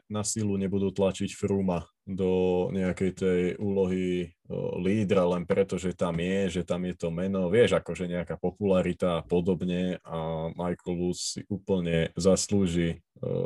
na 0.07 0.23
sílu 0.23 0.55
nebudú 0.55 0.95
tlačiť 0.95 1.35
Fruma 1.35 1.83
do 2.07 2.71
nejakej 2.71 3.11
tej 3.11 3.41
úlohy 3.59 4.31
lídra 4.79 5.27
len 5.27 5.43
preto, 5.43 5.75
že 5.75 5.91
tam 5.91 6.15
je, 6.15 6.59
že 6.59 6.61
tam 6.63 6.87
je 6.87 6.95
to 6.95 7.11
meno, 7.11 7.51
vieš, 7.51 7.75
akože 7.75 8.07
nejaká 8.07 8.39
popularita 8.39 9.19
a 9.19 9.25
podobne 9.27 9.99
a 10.07 10.47
Michael 10.55 10.95
Woods 11.03 11.35
si 11.35 11.41
úplne 11.51 12.15
zaslúži 12.15 13.03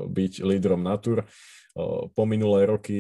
byť 0.10 0.34
lídrom 0.42 0.82
na 0.82 0.96
tur. 0.98 1.28
Po 2.16 2.24
minulé 2.24 2.64
roky 2.72 3.00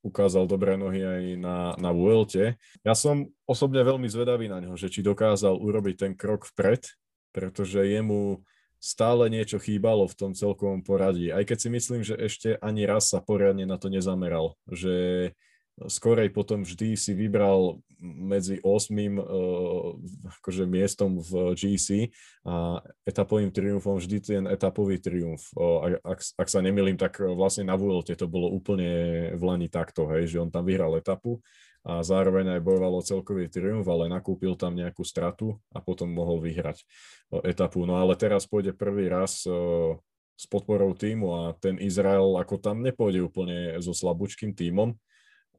ukázal 0.00 0.48
dobré 0.48 0.80
nohy 0.80 1.04
aj 1.04 1.22
na, 1.36 1.76
na 1.76 1.92
Vuelte. 1.92 2.56
Ja 2.80 2.96
som 2.96 3.28
osobne 3.44 3.84
veľmi 3.84 4.08
zvedavý 4.08 4.48
na 4.48 4.56
ňo, 4.64 4.72
že 4.80 4.88
či 4.88 5.04
dokázal 5.04 5.52
urobiť 5.60 5.94
ten 6.00 6.12
krok 6.16 6.48
vpred, 6.48 6.88
pretože 7.36 7.84
jemu 7.84 8.40
stále 8.80 9.28
niečo 9.28 9.60
chýbalo 9.60 10.08
v 10.08 10.16
tom 10.16 10.32
celkovom 10.32 10.80
poradí. 10.80 11.28
Aj 11.28 11.44
keď 11.44 11.58
si 11.60 11.68
myslím, 11.68 12.00
že 12.00 12.16
ešte 12.16 12.56
ani 12.64 12.88
raz 12.88 13.12
sa 13.12 13.20
poriadne 13.20 13.68
na 13.68 13.76
to 13.76 13.92
nezameral. 13.92 14.56
Že 14.64 15.32
skorej 15.84 16.32
potom 16.32 16.64
vždy 16.64 16.96
si 16.96 17.12
vybral 17.12 17.84
medzi 18.00 18.60
8. 18.64 19.20
Uh, 19.20 19.96
akože 20.40 20.64
miestom 20.64 21.20
v 21.20 21.52
GC 21.52 22.08
a 22.48 22.80
etapovým 23.04 23.52
triumfom 23.52 24.00
vždy 24.00 24.16
ten 24.24 24.42
etapový 24.48 24.96
triumf. 24.96 25.52
Ak, 26.04 26.20
ak 26.24 26.48
sa 26.48 26.64
nemýlim, 26.64 26.96
tak 26.96 27.20
vlastne 27.20 27.68
na 27.68 27.76
Vuelte 27.76 28.16
to 28.16 28.24
bolo 28.24 28.48
úplne 28.52 28.88
v 29.36 29.42
Lani 29.44 29.68
takto, 29.68 30.08
hej, 30.16 30.32
že 30.32 30.40
on 30.40 30.48
tam 30.48 30.64
vyhral 30.64 30.96
etapu 30.96 31.44
a 31.86 32.02
zároveň 32.02 32.58
aj 32.58 32.60
bojoval 32.66 32.98
o 32.98 33.06
celkový 33.06 33.46
triumf, 33.46 33.86
ale 33.86 34.10
nakúpil 34.10 34.58
tam 34.58 34.74
nejakú 34.74 35.06
stratu 35.06 35.62
a 35.70 35.78
potom 35.78 36.10
mohol 36.10 36.42
vyhrať 36.42 36.82
etapu. 37.46 37.86
No 37.86 38.02
ale 38.02 38.18
teraz 38.18 38.42
pôjde 38.42 38.74
prvý 38.74 39.06
raz 39.06 39.46
s 40.36 40.44
podporou 40.50 40.92
týmu 40.98 41.28
a 41.32 41.42
ten 41.56 41.78
Izrael 41.78 42.36
ako 42.42 42.58
tam 42.58 42.82
nepôjde 42.82 43.22
úplne 43.22 43.78
so 43.78 43.94
slabúčkým 43.94 44.52
týmom 44.52 44.98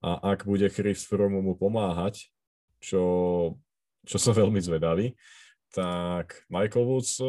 a 0.01 0.35
ak 0.35 0.45
bude 0.45 0.69
Chris 0.69 1.05
Froome 1.05 1.41
mu 1.41 1.53
pomáhať, 1.57 2.29
čo, 2.77 3.03
čo 4.05 4.17
som 4.21 4.33
veľmi 4.33 4.61
zvedavý, 4.61 5.17
tak 5.73 6.45
Michael 6.47 6.85
Woods 6.85 7.19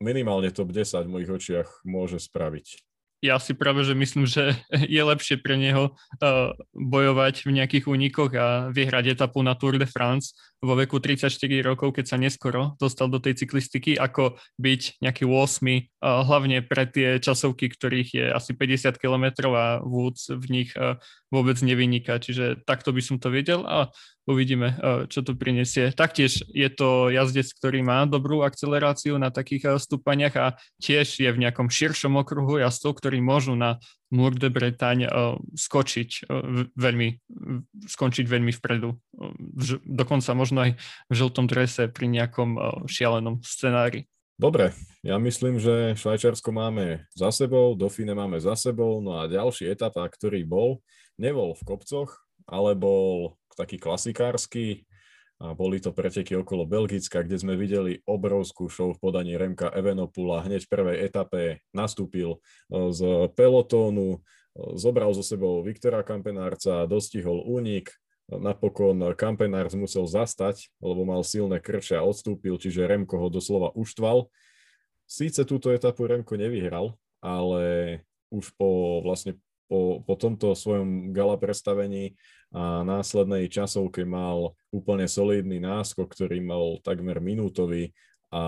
minimálne 0.00 0.52
top 0.52 0.72
10 0.72 1.06
v 1.06 1.12
mojich 1.12 1.30
očiach 1.32 1.68
môže 1.84 2.20
spraviť. 2.20 2.86
Ja 3.24 3.40
si 3.40 3.56
práve, 3.56 3.80
že 3.80 3.96
myslím, 3.96 4.28
že 4.28 4.52
je 4.94 5.02
lepšie 5.02 5.40
pre 5.40 5.56
neho 5.56 5.96
uh, 5.96 6.52
bojovať 6.76 7.48
v 7.48 7.50
nejakých 7.56 7.84
únikoch 7.88 8.32
a 8.36 8.68
vyhrať 8.68 9.16
etapu 9.16 9.40
na 9.40 9.56
Tour 9.56 9.80
de 9.80 9.88
France 9.88 10.36
vo 10.60 10.76
veku 10.76 11.00
34 11.00 11.32
rokov, 11.64 11.96
keď 11.96 12.04
sa 12.12 12.20
neskoro 12.20 12.76
dostal 12.76 13.08
do 13.08 13.16
tej 13.16 13.40
cyklistiky, 13.40 13.96
ako 13.96 14.36
byť 14.60 15.00
nejaký 15.00 15.24
8, 15.24 15.32
uh, 15.32 16.28
hlavne 16.28 16.60
pre 16.60 16.84
tie 16.92 17.16
časovky, 17.16 17.72
ktorých 17.72 18.08
je 18.12 18.24
asi 18.28 18.52
50 18.52 19.00
km 19.00 19.48
a 19.56 19.80
Woods 19.80 20.28
v 20.36 20.46
nich 20.52 20.70
vôbec 21.30 21.58
nevyniká. 21.58 22.22
Čiže 22.22 22.62
takto 22.62 22.94
by 22.94 23.02
som 23.02 23.16
to 23.18 23.28
vedel 23.34 23.66
a 23.66 23.90
uvidíme, 24.26 24.74
eh, 24.74 25.06
čo 25.06 25.22
to 25.22 25.38
prinesie. 25.38 25.94
Taktiež 25.94 26.42
je 26.50 26.68
to 26.70 27.08
jazdec, 27.10 27.46
ktorý 27.58 27.82
má 27.86 28.04
dobrú 28.06 28.42
akceleráciu 28.42 29.18
na 29.18 29.30
takých 29.30 29.62
eh, 29.64 29.70
stúpaniach 29.78 30.34
a 30.38 30.46
tiež 30.82 31.22
je 31.22 31.30
v 31.30 31.40
nejakom 31.42 31.70
širšom 31.70 32.18
okruhu 32.18 32.62
jazdcov, 32.62 32.98
ktorí 33.02 33.22
môžu 33.22 33.54
na 33.54 33.78
Mour 34.10 34.38
de 34.38 34.50
Bretagne 34.50 35.06
eh, 35.06 35.34
skočiť 35.54 36.30
veľmi, 36.74 37.08
skončiť 37.86 38.26
veľmi 38.26 38.52
vpredu. 38.54 38.98
Dokonca 39.82 40.30
možno 40.34 40.58
aj 40.66 40.70
v 41.10 41.12
žltom 41.14 41.46
drese 41.50 41.90
pri 41.90 42.06
nejakom 42.10 42.84
šialenom 42.86 43.42
scenári. 43.42 44.06
Dobre, 44.36 44.76
ja 45.00 45.16
myslím, 45.16 45.56
že 45.56 45.96
Švajčiarsko 45.96 46.52
máme 46.52 47.08
za 47.16 47.32
sebou, 47.32 47.72
Dofine 47.72 48.12
máme 48.12 48.36
za 48.36 48.52
sebou, 48.52 49.00
no 49.00 49.16
a 49.16 49.24
ďalší 49.24 49.72
etapa, 49.72 50.04
ktorý 50.04 50.44
bol, 50.44 50.84
nebol 51.16 51.56
v 51.56 51.62
kopcoch, 51.64 52.16
ale 52.46 52.78
bol 52.78 53.36
taký 53.56 53.80
klasikársky 53.80 54.84
a 55.36 55.52
boli 55.52 55.76
to 55.76 55.92
preteky 55.92 56.32
okolo 56.32 56.64
Belgicka, 56.64 57.20
kde 57.20 57.36
sme 57.36 57.60
videli 57.60 58.00
obrovskú 58.08 58.72
show 58.72 58.96
v 58.96 59.00
podaní 59.00 59.36
Remka 59.36 59.68
Evenopula. 59.68 60.40
Hneď 60.40 60.64
v 60.64 60.72
prvej 60.72 60.96
etape 61.04 61.60
nastúpil 61.76 62.40
e, 62.72 62.88
z 62.88 63.28
pelotónu, 63.36 64.16
e, 64.16 64.18
zobral 64.80 65.12
so 65.12 65.20
sebou 65.20 65.60
Viktora 65.60 66.00
Kampenárca, 66.00 66.88
dostihol 66.88 67.44
únik, 67.44 67.92
napokon 68.32 69.12
Kampenárs 69.12 69.76
musel 69.76 70.08
zastať, 70.08 70.72
lebo 70.80 71.04
mal 71.04 71.20
silné 71.20 71.60
krče 71.60 72.00
a 72.00 72.06
odstúpil, 72.06 72.56
čiže 72.56 72.88
Remko 72.88 73.20
ho 73.20 73.28
doslova 73.28 73.70
uštval. 73.76 74.26
Síce 75.06 75.46
túto 75.46 75.70
etapu 75.70 76.08
Remko 76.08 76.34
nevyhral, 76.34 76.96
ale 77.20 78.00
už 78.32 78.56
po 78.58 78.98
vlastne 79.06 79.38
po, 79.66 80.02
po 80.02 80.14
tomto 80.14 80.54
svojom 80.54 81.10
gala 81.10 81.38
predstavení 81.38 82.14
a 82.54 82.86
následnej 82.86 83.50
časovke 83.50 84.06
mal 84.06 84.54
úplne 84.70 85.10
solidný 85.10 85.58
náskok, 85.58 86.14
ktorý 86.14 86.38
mal 86.40 86.78
takmer 86.80 87.18
minútový 87.18 87.90
a 88.30 88.42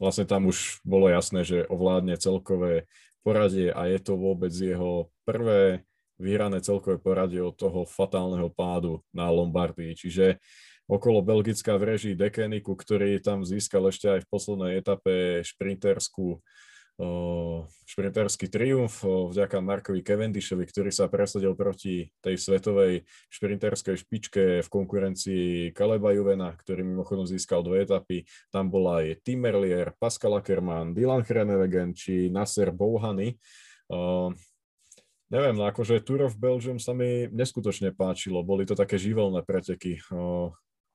vlastne 0.00 0.24
tam 0.24 0.48
už 0.48 0.80
bolo 0.82 1.12
jasné, 1.12 1.44
že 1.44 1.68
ovládne 1.68 2.16
celkové 2.16 2.88
poradie 3.20 3.68
a 3.74 3.86
je 3.90 3.98
to 4.00 4.16
vôbec 4.16 4.50
jeho 4.54 5.12
prvé 5.28 5.84
vyhrané 6.18 6.58
celkové 6.64 6.98
poradie 6.98 7.38
od 7.38 7.54
toho 7.54 7.86
fatálneho 7.86 8.50
pádu 8.50 9.04
na 9.14 9.30
Lombardii. 9.30 9.94
Čiže 9.94 10.42
okolo 10.88 11.22
Belgická 11.22 11.76
v 11.76 11.94
režii 11.94 12.14
Dekeniku, 12.18 12.74
ktorý 12.74 13.20
tam 13.20 13.44
získal 13.44 13.92
ešte 13.92 14.08
aj 14.18 14.20
v 14.24 14.30
poslednej 14.32 14.72
etape 14.80 15.44
šprinterskú 15.44 16.40
šprinterský 17.86 18.50
triumf 18.50 19.06
vďaka 19.06 19.62
Markovi 19.62 20.02
Cavendishovi, 20.02 20.66
ktorý 20.66 20.90
sa 20.90 21.06
presadil 21.06 21.54
proti 21.54 22.10
tej 22.18 22.34
svetovej 22.34 23.06
šprinterskej 23.30 23.96
špičke 24.02 24.44
v 24.66 24.68
konkurencii 24.68 25.70
Kaleba 25.70 26.10
Juvena, 26.10 26.50
ktorý 26.58 26.82
mimochodom 26.82 27.22
získal 27.22 27.62
dve 27.62 27.86
etapy. 27.86 28.26
Tam 28.50 28.66
bola 28.66 29.06
aj 29.06 29.22
Tim 29.22 29.46
Merlier, 29.46 29.94
Pascal 30.02 30.42
Ackermann, 30.42 30.90
Dylan 30.90 31.22
Hrenewegen 31.22 31.94
či 31.94 32.26
Nasser 32.34 32.74
Bouhany. 32.74 33.38
Uh, 33.86 34.34
neviem, 35.30 35.54
no 35.54 35.70
akože 35.70 36.02
Tour 36.02 36.26
of 36.26 36.34
Belgium 36.34 36.82
sa 36.82 36.98
mi 36.98 37.30
neskutočne 37.30 37.94
páčilo. 37.94 38.42
Boli 38.42 38.66
to 38.66 38.74
také 38.74 38.98
živelné 38.98 39.46
preteky. 39.46 40.02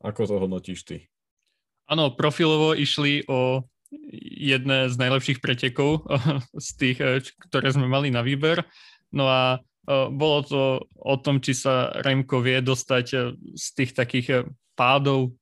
Ako 0.04 0.22
to 0.28 0.36
hodnotíš 0.36 0.84
ty? 0.84 0.98
Áno, 1.88 2.12
profilovo 2.12 2.76
išli 2.76 3.24
o 3.28 3.64
jedné 4.44 4.90
z 4.90 4.96
najlepších 4.98 5.40
pretekov 5.40 6.06
z 6.66 6.70
tých, 6.78 6.98
eh, 7.02 7.22
ktoré 7.50 7.74
sme 7.74 7.86
mali 7.88 8.10
na 8.10 8.26
výber. 8.26 8.66
No 9.14 9.30
a 9.30 9.42
eh, 9.60 10.08
bolo 10.10 10.38
to 10.44 10.62
o 11.00 11.16
tom, 11.18 11.40
či 11.40 11.54
sa 11.54 11.94
Remko 12.02 12.42
vie 12.42 12.60
dostať 12.60 13.06
eh, 13.14 13.20
z 13.54 13.68
tých 13.78 13.92
takých 13.94 14.28
pádov, 14.74 15.38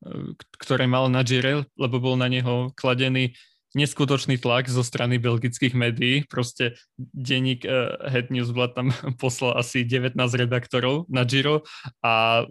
ktoré 0.59 0.91
mal 0.91 1.07
na 1.07 1.23
Gire, 1.23 1.63
lebo 1.79 2.03
bol 2.03 2.19
na 2.19 2.27
neho 2.27 2.67
kladený 2.75 3.31
neskutočný 3.71 4.35
tlak 4.35 4.67
zo 4.67 4.83
strany 4.83 5.23
belgických 5.23 5.71
médií. 5.71 6.27
Proste 6.27 6.75
denník 6.99 7.63
Head 8.11 8.27
Newsblad 8.27 8.75
tam 8.75 8.91
poslal 9.23 9.55
asi 9.55 9.87
19 9.87 10.19
redaktorov 10.19 11.07
na 11.07 11.23
Giro 11.23 11.63
a 12.03 12.43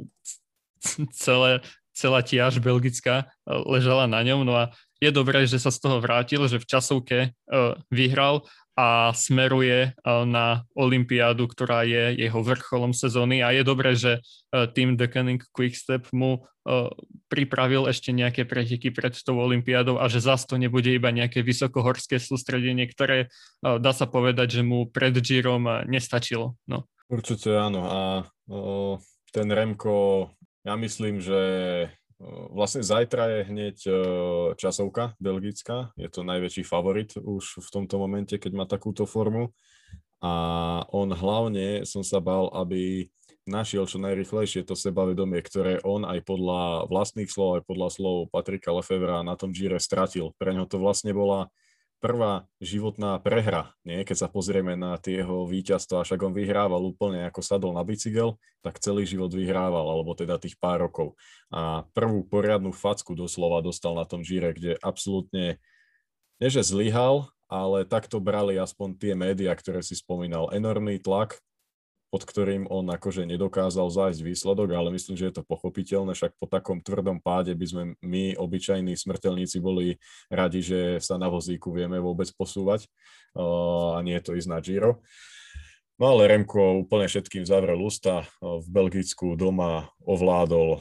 celé, 1.12 1.60
celá 1.92 2.24
tiaž 2.24 2.56
belgická 2.64 3.28
ležala 3.44 4.08
na 4.08 4.24
ňom. 4.24 4.48
No 4.48 4.56
a 4.56 4.72
je 5.00 5.10
dobré, 5.10 5.48
že 5.48 5.56
sa 5.56 5.72
z 5.72 5.80
toho 5.80 5.98
vrátil, 5.98 6.44
že 6.44 6.60
v 6.60 6.68
časovke 6.68 7.18
uh, 7.32 7.74
vyhral 7.88 8.44
a 8.76 9.12
smeruje 9.16 9.92
uh, 9.92 10.24
na 10.28 10.68
Olympiádu, 10.76 11.48
ktorá 11.48 11.88
je 11.88 12.20
jeho 12.20 12.40
vrcholom 12.44 12.92
sezóny 12.92 13.40
a 13.40 13.52
je 13.52 13.62
dobré, 13.64 13.96
že 13.96 14.20
uh, 14.20 14.68
tým 14.68 15.00
The 15.00 15.08
Canning 15.08 15.42
Quickstep 15.56 16.12
mu 16.12 16.44
pripravil 17.32 17.88
ešte 17.88 18.12
nejaké 18.12 18.44
preteky 18.44 18.92
pred 18.92 19.16
tou 19.24 19.40
Olympiádou 19.40 19.96
a 19.96 20.12
že 20.12 20.20
zase 20.20 20.44
to 20.44 20.60
nebude 20.60 20.92
iba 20.92 21.08
nejaké 21.08 21.40
vysokohorské 21.40 22.20
sústredenie, 22.20 22.84
ktoré 22.84 23.32
dá 23.64 23.96
sa 23.96 24.04
povedať, 24.04 24.60
že 24.60 24.62
mu 24.62 24.84
pred 24.84 25.16
Girom 25.24 25.64
nestačilo. 25.88 26.60
No. 26.68 26.84
Určite 27.08 27.56
áno 27.56 27.80
a 27.88 28.00
uh, 28.52 28.94
ten 29.32 29.48
Remko, 29.48 30.30
ja 30.62 30.76
myslím, 30.76 31.24
že 31.24 31.40
Vlastne 32.52 32.84
zajtra 32.84 33.32
je 33.32 33.40
hneď 33.48 33.76
časovka 34.60 35.16
belgická, 35.16 35.96
je 35.96 36.04
to 36.12 36.20
najväčší 36.20 36.68
favorit 36.68 37.16
už 37.16 37.64
v 37.64 37.68
tomto 37.72 37.96
momente, 37.96 38.36
keď 38.36 38.52
má 38.52 38.64
takúto 38.68 39.08
formu. 39.08 39.56
A 40.20 40.32
on 40.92 41.08
hlavne, 41.16 41.88
som 41.88 42.04
sa 42.04 42.20
bal, 42.20 42.52
aby 42.52 43.08
našiel 43.48 43.88
čo 43.88 43.96
najrychlejšie 43.96 44.68
to 44.68 44.76
sebavedomie, 44.76 45.40
ktoré 45.40 45.80
on 45.80 46.04
aj 46.04 46.20
podľa 46.28 46.92
vlastných 46.92 47.32
slov, 47.32 47.56
aj 47.56 47.62
podľa 47.64 47.88
slov 47.88 48.28
Patrika 48.28 48.68
Lefevra 48.68 49.24
na 49.24 49.32
tom 49.40 49.48
Gire 49.56 49.80
stratil. 49.80 50.36
Pre 50.36 50.52
ňo 50.52 50.68
to 50.68 50.76
vlastne 50.76 51.16
bola 51.16 51.48
prvá 52.00 52.48
životná 52.58 53.20
prehra, 53.20 53.76
nie? 53.84 54.02
keď 54.08 54.26
sa 54.26 54.28
pozrieme 54.32 54.72
na 54.74 54.96
tie 54.96 55.20
jeho 55.20 55.44
víťazstva, 55.44 56.02
však 56.02 56.20
on 56.24 56.32
vyhrával 56.32 56.80
úplne 56.80 57.28
ako 57.28 57.44
sadol 57.44 57.76
na 57.76 57.84
bicykel, 57.84 58.40
tak 58.64 58.80
celý 58.80 59.04
život 59.04 59.28
vyhrával, 59.30 59.84
alebo 59.84 60.16
teda 60.16 60.40
tých 60.40 60.56
pár 60.56 60.88
rokov. 60.88 61.12
A 61.52 61.84
prvú 61.92 62.24
poriadnu 62.24 62.72
facku 62.72 63.12
doslova 63.12 63.60
dostal 63.60 63.92
na 63.92 64.08
tom 64.08 64.24
žíre, 64.24 64.56
kde 64.56 64.80
absolútne, 64.80 65.60
nie 66.40 66.48
že 66.48 66.64
zlyhal, 66.64 67.28
ale 67.52 67.84
takto 67.84 68.16
brali 68.16 68.56
aspoň 68.56 68.96
tie 68.96 69.12
médiá, 69.12 69.52
ktoré 69.52 69.84
si 69.84 69.92
spomínal. 69.92 70.48
Enormný 70.56 70.96
tlak, 71.02 71.36
pod 72.10 72.26
ktorým 72.26 72.66
on 72.66 72.90
akože 72.90 73.22
nedokázal 73.22 73.86
zájsť 73.86 74.20
výsledok, 74.26 74.74
ale 74.74 74.90
myslím, 74.90 75.14
že 75.14 75.30
je 75.30 75.34
to 75.38 75.46
pochopiteľné, 75.46 76.10
však 76.18 76.34
po 76.42 76.50
takom 76.50 76.82
tvrdom 76.82 77.22
páde 77.22 77.54
by 77.54 77.66
sme 77.70 77.82
my, 78.02 78.34
obyčajní 78.34 78.98
smrteľníci, 78.98 79.62
boli 79.62 79.94
radi, 80.26 80.58
že 80.58 80.98
sa 80.98 81.22
na 81.22 81.30
vozíku 81.30 81.70
vieme 81.70 82.02
vôbec 82.02 82.26
posúvať 82.34 82.90
a 83.38 84.02
nie 84.02 84.18
je 84.18 84.24
to 84.26 84.34
ísť 84.34 84.50
na 84.50 84.58
Giro. 84.58 84.98
No 86.00 86.16
ale 86.16 86.32
Remko 86.32 86.82
úplne 86.82 87.06
všetkým 87.06 87.44
zavrel 87.44 87.76
ústa. 87.76 88.24
V 88.40 88.66
Belgicku 88.72 89.36
doma 89.36 89.92
ovládol 90.02 90.80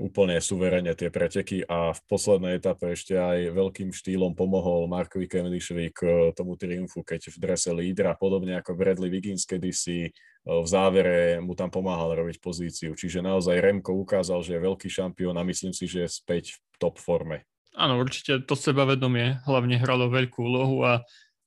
úplne 0.00 0.40
suverene 0.40 0.96
tie 0.96 1.12
preteky 1.12 1.60
a 1.68 1.92
v 1.92 2.00
poslednej 2.08 2.56
etape 2.56 2.96
ešte 2.96 3.20
aj 3.20 3.52
veľkým 3.52 3.92
štýlom 3.92 4.32
pomohol 4.32 4.88
Markovi 4.88 5.28
Cavendishovi 5.28 5.92
k 5.92 6.32
tomu 6.32 6.56
triumfu, 6.56 7.04
keď 7.04 7.28
v 7.28 7.36
drese 7.36 7.68
lídra, 7.68 8.16
podobne 8.16 8.56
ako 8.56 8.72
Bradley 8.72 9.12
Wiggins 9.12 9.44
kedysi 9.44 10.08
v 10.42 10.66
závere 10.66 11.38
mu 11.38 11.54
tam 11.54 11.70
pomáhal 11.70 12.18
robiť 12.18 12.42
pozíciu. 12.42 12.98
Čiže 12.98 13.22
naozaj 13.22 13.62
Remko 13.62 13.94
ukázal, 13.94 14.42
že 14.42 14.58
je 14.58 14.64
veľký 14.64 14.88
šampión 14.90 15.36
a 15.38 15.46
myslím 15.46 15.70
si, 15.70 15.86
že 15.86 16.08
je 16.08 16.10
späť 16.10 16.58
v 16.58 16.74
top 16.82 16.98
forme. 16.98 17.46
Áno, 17.78 18.00
určite 18.02 18.42
to 18.42 18.58
sebavedomie 18.58 19.40
hlavne 19.46 19.78
hralo 19.78 20.10
veľkú 20.10 20.40
úlohu 20.42 20.82
a 20.84 20.92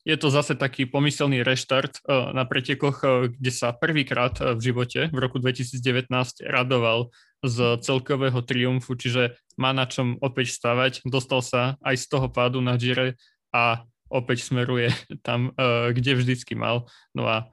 je 0.06 0.16
to 0.22 0.30
zase 0.30 0.54
taký 0.56 0.86
pomyselný 0.86 1.42
reštart 1.42 2.06
eh, 2.06 2.32
na 2.32 2.46
pretekoch, 2.46 3.02
kde 3.36 3.52
sa 3.52 3.74
prvýkrát 3.74 4.38
v 4.38 4.60
živote 4.62 5.10
v 5.10 5.18
roku 5.18 5.42
2019 5.42 6.08
radoval 6.46 7.10
z 7.46 7.80
celkového 7.86 8.42
triumfu, 8.42 8.98
čiže 8.98 9.38
má 9.56 9.72
na 9.72 9.86
čom 9.86 10.18
opäť 10.20 10.58
stavať. 10.58 11.06
Dostal 11.06 11.40
sa 11.46 11.62
aj 11.86 11.96
z 12.02 12.06
toho 12.10 12.28
pádu 12.28 12.60
na 12.60 12.76
Gire 12.76 13.16
a 13.54 13.86
opäť 14.12 14.46
smeruje 14.46 14.92
tam, 15.26 15.54
kde 15.94 16.18
vždycky 16.18 16.58
mal. 16.58 16.90
No 17.16 17.26
a 17.30 17.50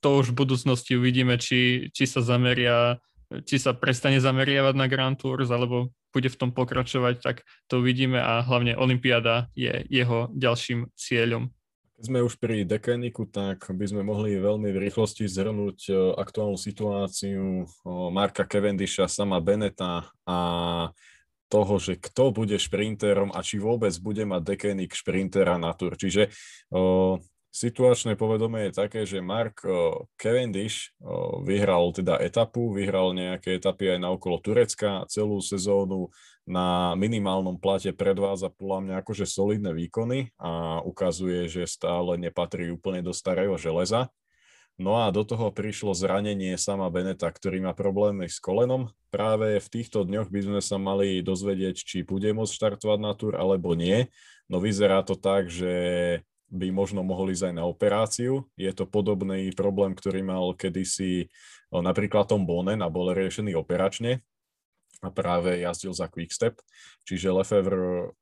to 0.00 0.08
už 0.18 0.30
v 0.30 0.38
budúcnosti 0.46 0.94
uvidíme, 0.94 1.38
či, 1.38 1.90
či 1.90 2.04
sa 2.06 2.22
zameria, 2.22 3.02
či 3.44 3.58
sa 3.58 3.74
prestane 3.74 4.22
zameriavať 4.22 4.74
na 4.78 4.86
Grand 4.86 5.18
Tours, 5.18 5.50
alebo 5.50 5.90
bude 6.14 6.30
v 6.30 6.38
tom 6.38 6.54
pokračovať, 6.54 7.14
tak 7.18 7.42
to 7.66 7.82
uvidíme 7.82 8.22
a 8.22 8.46
hlavne 8.46 8.78
Olympiáda 8.78 9.50
je 9.58 9.82
jeho 9.90 10.30
ďalším 10.30 10.86
cieľom. 10.94 11.50
Sme 12.04 12.20
už 12.20 12.36
pri 12.36 12.68
Dekeniku, 12.68 13.24
tak 13.24 13.64
by 13.64 13.88
sme 13.88 14.04
mohli 14.04 14.36
veľmi 14.36 14.68
v 14.76 14.82
rýchlosti 14.88 15.24
zhrnúť 15.24 15.78
e, 15.88 15.92
aktuálnu 16.20 16.60
situáciu 16.60 17.64
Marka 18.12 18.44
Cavendisha, 18.44 19.08
sama 19.08 19.40
Beneta 19.40 20.12
a 20.28 20.38
toho, 21.48 21.74
že 21.80 21.96
kto 21.96 22.28
bude 22.28 22.60
šprinterom 22.60 23.32
a 23.32 23.40
či 23.40 23.56
vôbec 23.56 23.96
bude 24.04 24.20
mať 24.28 24.52
Dekenik 24.52 24.92
šprintera 24.92 25.56
na 25.56 25.72
tur. 25.72 25.96
Čiže 25.96 26.28
o, 26.68 27.16
situačné 27.48 28.20
povedomie 28.20 28.68
je 28.68 28.76
také, 28.84 29.08
že 29.08 29.24
Mark 29.24 29.64
Cavendish 30.20 30.92
vyhral 31.46 31.88
teda 31.94 32.20
etapu, 32.20 32.74
vyhral 32.74 33.16
nejaké 33.16 33.56
etapy 33.56 33.96
aj 33.96 33.98
na 34.02 34.12
okolo 34.12 34.42
Turecka, 34.44 35.08
celú 35.08 35.40
sezónu 35.40 36.12
na 36.44 36.92
minimálnom 37.00 37.56
plate 37.56 37.96
predvádza 37.96 38.52
podľa 38.52 38.78
mňa 38.84 38.94
akože 39.00 39.24
solidné 39.24 39.72
výkony 39.72 40.28
a 40.36 40.84
ukazuje, 40.84 41.48
že 41.48 41.64
stále 41.64 42.20
nepatrí 42.20 42.68
úplne 42.68 43.00
do 43.00 43.16
starého 43.16 43.56
železa. 43.56 44.12
No 44.74 44.98
a 44.98 45.14
do 45.14 45.22
toho 45.22 45.54
prišlo 45.54 45.94
zranenie 45.94 46.58
sama 46.58 46.90
Beneta, 46.90 47.30
ktorý 47.30 47.62
má 47.62 47.72
problémy 47.72 48.26
s 48.26 48.42
kolenom. 48.42 48.90
Práve 49.08 49.62
v 49.62 49.68
týchto 49.70 50.02
dňoch 50.02 50.28
by 50.34 50.40
sme 50.42 50.60
sa 50.60 50.82
mali 50.82 51.22
dozvedieť, 51.22 51.78
či 51.78 51.96
bude 52.02 52.26
môcť 52.34 52.52
štartovať 52.52 52.98
na 52.98 53.14
túr 53.14 53.38
alebo 53.38 53.78
nie. 53.78 54.10
No 54.50 54.58
vyzerá 54.58 55.06
to 55.06 55.14
tak, 55.14 55.46
že 55.46 55.72
by 56.50 56.74
možno 56.74 57.06
mohol 57.06 57.30
ísť 57.30 57.50
aj 57.50 57.54
na 57.54 57.64
operáciu. 57.70 58.50
Je 58.58 58.68
to 58.74 58.84
podobný 58.84 59.48
problém, 59.54 59.94
ktorý 59.94 60.26
mal 60.26 60.52
kedysi 60.58 61.30
napríklad 61.70 62.26
Tom 62.26 62.42
Bonen 62.42 62.82
a 62.82 62.90
bol 62.90 63.14
riešený 63.14 63.54
operačne 63.54 64.26
a 65.04 65.14
práve 65.14 65.60
jazdil 65.60 65.92
za 65.92 66.08
Quickstep. 66.08 66.58
Čiže 67.04 67.36
Lefevre 67.36 68.16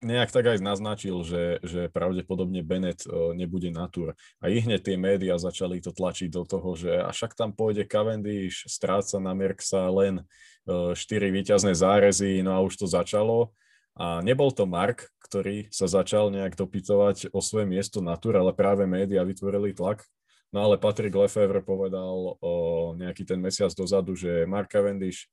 nejak 0.00 0.32
tak 0.32 0.48
aj 0.48 0.64
naznačil, 0.64 1.20
že, 1.22 1.60
že 1.60 1.92
pravdepodobne 1.92 2.64
Bennett 2.64 3.04
nebude 3.36 3.68
na 3.68 3.84
túr. 3.84 4.16
A 4.40 4.48
i 4.48 4.56
hneď 4.56 4.80
tie 4.80 4.96
médiá 4.96 5.36
začali 5.36 5.76
to 5.84 5.92
tlačiť 5.92 6.32
do 6.32 6.48
toho, 6.48 6.72
že 6.72 7.04
a 7.04 7.12
však 7.12 7.36
tam 7.36 7.52
pôjde 7.52 7.84
Cavendish, 7.84 8.64
stráca 8.64 9.20
na 9.20 9.36
Merksa 9.36 9.92
len 9.92 10.24
4 10.64 10.96
víťazné 11.04 11.76
zárezy, 11.76 12.40
no 12.40 12.56
a 12.56 12.64
už 12.64 12.80
to 12.80 12.86
začalo. 12.88 13.52
A 14.00 14.24
nebol 14.24 14.48
to 14.48 14.64
Mark, 14.64 15.12
ktorý 15.28 15.68
sa 15.68 15.84
začal 15.84 16.32
nejak 16.32 16.56
dopytovať 16.56 17.28
o 17.36 17.44
svoje 17.44 17.68
miesto 17.68 18.00
na 18.00 18.16
túr, 18.16 18.40
ale 18.40 18.56
práve 18.56 18.88
médiá 18.88 19.20
vytvorili 19.20 19.76
tlak. 19.76 20.08
No 20.50 20.64
ale 20.66 20.80
Patrick 20.80 21.14
Lefevre 21.14 21.62
povedal 21.62 22.40
o 22.40 22.54
nejaký 22.98 23.22
ten 23.22 23.38
mesiac 23.38 23.70
dozadu, 23.76 24.16
že 24.16 24.48
Mark 24.48 24.72
Cavendish 24.72 25.28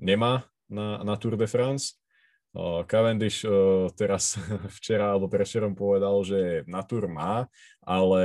nemá 0.00 0.48
na, 0.70 1.02
na 1.04 1.14
Tour 1.16 1.36
de 1.36 1.46
France. 1.46 1.98
Cavendish 2.90 3.46
teraz 3.94 4.34
včera 4.80 5.14
alebo 5.14 5.30
prešerom 5.30 5.76
povedal, 5.78 6.18
že 6.26 6.66
na 6.66 6.82
Tour 6.82 7.06
má, 7.06 7.46
ale 7.84 8.24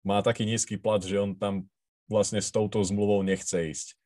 má 0.00 0.24
taký 0.24 0.48
nízky 0.48 0.80
plat, 0.80 1.00
že 1.04 1.20
on 1.20 1.36
tam 1.36 1.68
vlastne 2.08 2.40
s 2.40 2.48
touto 2.48 2.80
zmluvou 2.80 3.20
nechce 3.20 3.52
ísť. 3.52 4.00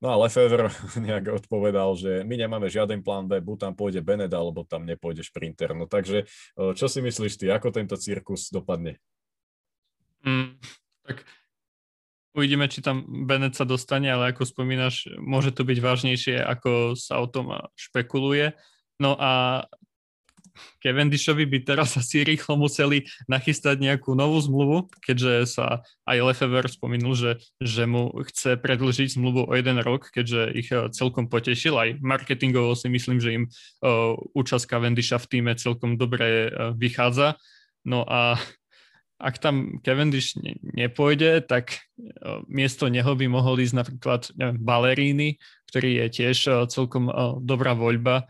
No 0.00 0.08
a 0.08 0.16
Lefevre 0.16 0.72
nejak 1.06 1.44
odpovedal, 1.44 1.92
že 1.98 2.12
my 2.24 2.34
nemáme 2.40 2.72
žiaden 2.72 3.04
plán 3.04 3.28
B, 3.28 3.42
buď 3.42 3.68
tam 3.68 3.72
pôjde 3.76 4.00
Bened, 4.00 4.32
alebo 4.32 4.64
tam 4.64 4.88
nepôjde 4.88 5.26
šprinter. 5.26 5.76
No 5.76 5.84
takže, 5.84 6.24
čo 6.56 6.86
si 6.88 7.04
myslíš 7.04 7.36
ty, 7.36 7.52
ako 7.52 7.68
tento 7.68 8.00
cirkus 8.00 8.48
dopadne? 8.48 8.96
Mm, 10.24 10.56
tak 11.04 11.28
uvidíme, 12.34 12.70
či 12.70 12.82
tam 12.84 13.04
Bennett 13.26 13.58
sa 13.58 13.66
dostane, 13.66 14.10
ale 14.10 14.30
ako 14.30 14.46
spomínaš, 14.46 15.10
môže 15.18 15.50
to 15.50 15.66
byť 15.66 15.78
vážnejšie, 15.78 16.36
ako 16.38 16.94
sa 16.94 17.18
o 17.18 17.26
tom 17.26 17.54
špekuluje. 17.74 18.54
No 19.00 19.16
a 19.16 19.64
Cavendishovi 20.82 21.46
by 21.46 21.58
teraz 21.64 21.96
asi 22.00 22.22
rýchlo 22.22 22.56
museli 22.58 23.06
nachystať 23.26 23.80
nejakú 23.80 24.12
novú 24.12 24.38
zmluvu, 24.40 24.76
keďže 25.02 25.56
sa 25.58 25.66
aj 26.04 26.16
Lefever 26.20 26.66
spomenul, 26.68 27.14
že, 27.16 27.32
že 27.62 27.84
mu 27.86 28.12
chce 28.26 28.60
predlžiť 28.60 29.16
zmluvu 29.16 29.48
o 29.48 29.52
jeden 29.56 29.78
rok, 29.80 30.10
keďže 30.10 30.42
ich 30.54 30.68
eh, 30.70 30.88
celkom 30.92 31.30
potešil. 31.30 31.74
Aj 31.76 31.90
marketingovo 31.98 32.76
si 32.76 32.90
myslím, 32.92 33.18
že 33.22 33.30
im 33.34 33.44
uh, 33.46 34.14
účasť 34.36 34.64
Cavendisha 34.68 35.18
v 35.18 35.28
týme 35.28 35.52
celkom 35.56 35.96
dobre 35.96 36.50
uh, 36.50 36.72
vychádza. 36.76 37.40
No 37.86 38.04
a 38.04 38.36
ak 39.20 39.36
tam 39.36 39.78
Cavendish 39.84 40.40
ne, 40.40 40.56
nepôjde, 40.64 41.44
tak 41.44 41.76
uh, 42.00 42.40
miesto 42.48 42.88
neho 42.88 43.12
by 43.12 43.28
mohol 43.28 43.60
ísť 43.60 43.76
napríklad 43.76 44.20
neviem, 44.34 44.58
Baleríny, 44.58 45.28
ktorý 45.68 46.00
je 46.02 46.06
tiež 46.08 46.38
uh, 46.48 46.64
celkom 46.64 47.12
uh, 47.12 47.36
dobrá 47.38 47.76
voľba 47.76 48.24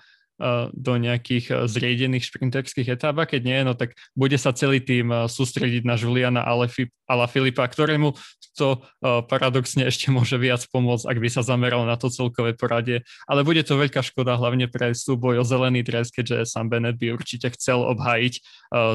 do 0.72 0.96
nejakých 0.96 1.68
zriedených 1.68 2.32
šprinterských 2.32 2.96
etáp 2.96 3.12
a 3.20 3.28
keď 3.28 3.40
nie, 3.44 3.60
no 3.60 3.76
tak 3.76 3.92
bude 4.16 4.40
sa 4.40 4.56
celý 4.56 4.80
tým 4.80 5.28
sústrediť 5.28 5.84
na 5.84 6.00
Juliana 6.00 6.40
Ala 6.40 7.28
Filipa, 7.28 7.68
ktorému 7.68 8.16
to 8.56 8.80
paradoxne 9.04 9.84
ešte 9.84 10.08
môže 10.08 10.40
viac 10.40 10.64
pomôcť, 10.72 11.12
ak 11.12 11.18
by 11.20 11.28
sa 11.28 11.44
zameral 11.44 11.84
na 11.84 12.00
to 12.00 12.08
celkové 12.08 12.56
poradie. 12.56 13.04
Ale 13.28 13.44
bude 13.44 13.60
to 13.60 13.76
veľká 13.76 14.00
škoda 14.00 14.40
hlavne 14.40 14.64
pre 14.72 14.96
súboj 14.96 15.40
o 15.40 15.44
zelený 15.44 15.84
dres, 15.84 16.08
keďže 16.08 16.48
Sam 16.48 16.72
Bennett 16.72 16.96
by 16.96 17.20
určite 17.20 17.52
chcel 17.52 17.84
obhájiť 17.84 18.34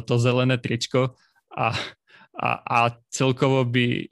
to 0.10 0.14
zelené 0.18 0.58
tričko 0.58 1.14
a, 1.56 1.72
a, 2.36 2.50
a 2.62 2.78
celkovo 3.10 3.64
by 3.64 4.12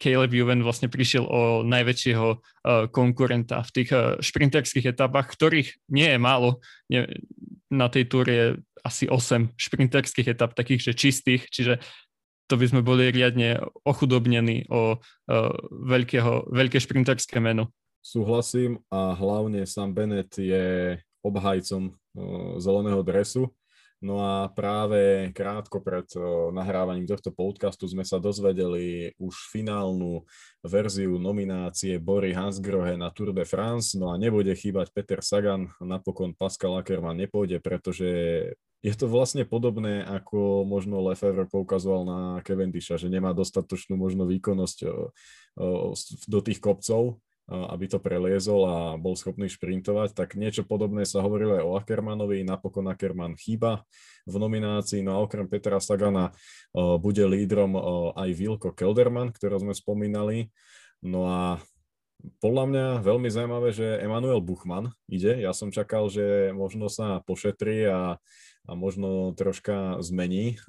Caleb 0.00 0.32
Juven 0.32 0.64
vlastne 0.64 0.88
prišiel 0.88 1.28
o 1.28 1.60
najväčšieho 1.62 2.28
uh, 2.32 2.40
konkurenta 2.88 3.60
v 3.60 3.70
tých 3.70 3.90
uh, 3.92 4.16
šprinterských 4.16 4.96
etapách, 4.96 5.28
ktorých 5.36 5.68
nie 5.92 6.08
je 6.08 6.18
málo. 6.18 6.64
Nie, 6.88 7.04
na 7.68 7.92
tej 7.92 8.08
túre 8.08 8.32
je 8.32 8.46
asi 8.80 9.04
8 9.04 9.60
šprinterských 9.60 10.32
etap, 10.32 10.56
takých, 10.56 10.90
že 10.90 10.92
čistých, 10.96 11.44
čiže 11.52 11.84
to 12.48 12.58
by 12.58 12.66
sme 12.66 12.80
boli 12.82 13.12
riadne 13.12 13.60
ochudobnení 13.84 14.66
o 14.72 14.96
uh, 14.96 15.52
veľkého, 15.70 16.48
veľké 16.48 16.80
šprinterské 16.80 17.38
meno. 17.38 17.68
Súhlasím 18.00 18.80
a 18.88 19.12
hlavne 19.12 19.68
Sam 19.68 19.92
Bennett 19.92 20.32
je 20.40 20.96
obhajcom 21.20 21.92
zeleného 22.56 23.04
dresu 23.04 23.52
No 24.00 24.24
a 24.24 24.48
práve 24.48 25.28
krátko 25.36 25.84
pred 25.84 26.08
nahrávaním 26.56 27.04
tohto 27.04 27.36
podcastu 27.36 27.84
sme 27.84 28.00
sa 28.00 28.16
dozvedeli 28.16 29.12
už 29.20 29.52
finálnu 29.52 30.24
verziu 30.64 31.20
nominácie 31.20 32.00
Bory 32.00 32.32
Hansgrohe 32.32 32.96
na 32.96 33.12
Tour 33.12 33.36
de 33.36 33.44
France. 33.44 33.92
No 34.00 34.08
a 34.08 34.16
nebude 34.16 34.56
chýbať 34.56 34.88
Peter 34.96 35.20
Sagan, 35.20 35.68
napokon 35.84 36.32
Pascal 36.32 36.80
Ackermann 36.80 37.20
nepôjde, 37.20 37.60
pretože 37.60 38.08
je 38.80 38.94
to 38.96 39.04
vlastne 39.04 39.44
podobné, 39.44 40.00
ako 40.00 40.64
možno 40.64 41.04
Lefebvre 41.04 41.44
poukazoval 41.44 42.02
na 42.08 42.20
Cavendisha, 42.40 42.96
že 42.96 43.12
nemá 43.12 43.36
dostatočnú 43.36 44.00
možno 44.00 44.24
výkonnosť 44.24 44.78
do 46.24 46.40
tých 46.40 46.56
kopcov, 46.64 47.20
aby 47.50 47.90
to 47.90 47.98
preliezol 47.98 48.62
a 48.70 48.76
bol 48.94 49.18
schopný 49.18 49.50
šprintovať, 49.50 50.14
tak 50.14 50.38
niečo 50.38 50.62
podobné 50.62 51.02
sa 51.02 51.18
hovorilo 51.18 51.58
aj 51.58 51.64
o 51.66 51.74
Ackermanovi, 51.74 52.46
napokon 52.46 52.86
Ackerman 52.86 53.34
chýba 53.34 53.82
v 54.22 54.38
nominácii, 54.38 55.02
no 55.02 55.18
a 55.18 55.22
okrem 55.26 55.50
Petra 55.50 55.82
Sagana 55.82 56.30
bude 56.74 57.26
lídrom 57.26 57.74
aj 58.14 58.30
Vilko 58.38 58.70
Kelderman, 58.70 59.34
ktorého 59.34 59.58
sme 59.58 59.74
spomínali, 59.74 60.54
no 61.02 61.26
a 61.26 61.58
podľa 62.38 62.64
mňa 62.68 62.86
veľmi 63.00 63.32
zaujímavé, 63.32 63.72
že 63.72 63.96
Emanuel 63.96 64.44
Buchmann 64.44 64.92
ide. 65.08 65.40
Ja 65.40 65.56
som 65.56 65.72
čakal, 65.72 66.12
že 66.12 66.52
možno 66.52 66.92
sa 66.92 67.24
pošetrí 67.24 67.88
a, 67.88 68.20
a 68.68 68.70
možno 68.76 69.32
troška 69.32 69.96
zmení 70.04 70.60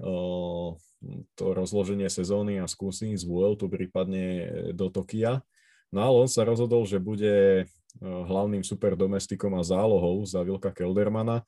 to 1.36 1.45
rozloženie 1.51 2.07
sezóny 2.07 2.63
a 2.63 2.71
skúsi 2.71 3.19
z 3.19 3.27
Vueltu, 3.27 3.67
prípadne 3.67 4.47
do 4.71 4.88
Tokia. 4.88 5.43
No 5.91 5.99
ale 6.07 6.15
on 6.23 6.29
sa 6.31 6.47
rozhodol, 6.47 6.87
že 6.87 7.03
bude 7.03 7.67
hlavným 8.01 8.63
superdomestikom 8.63 9.51
a 9.59 9.63
zálohou 9.67 10.23
za 10.23 10.39
Vilka 10.41 10.71
Keldermana. 10.71 11.43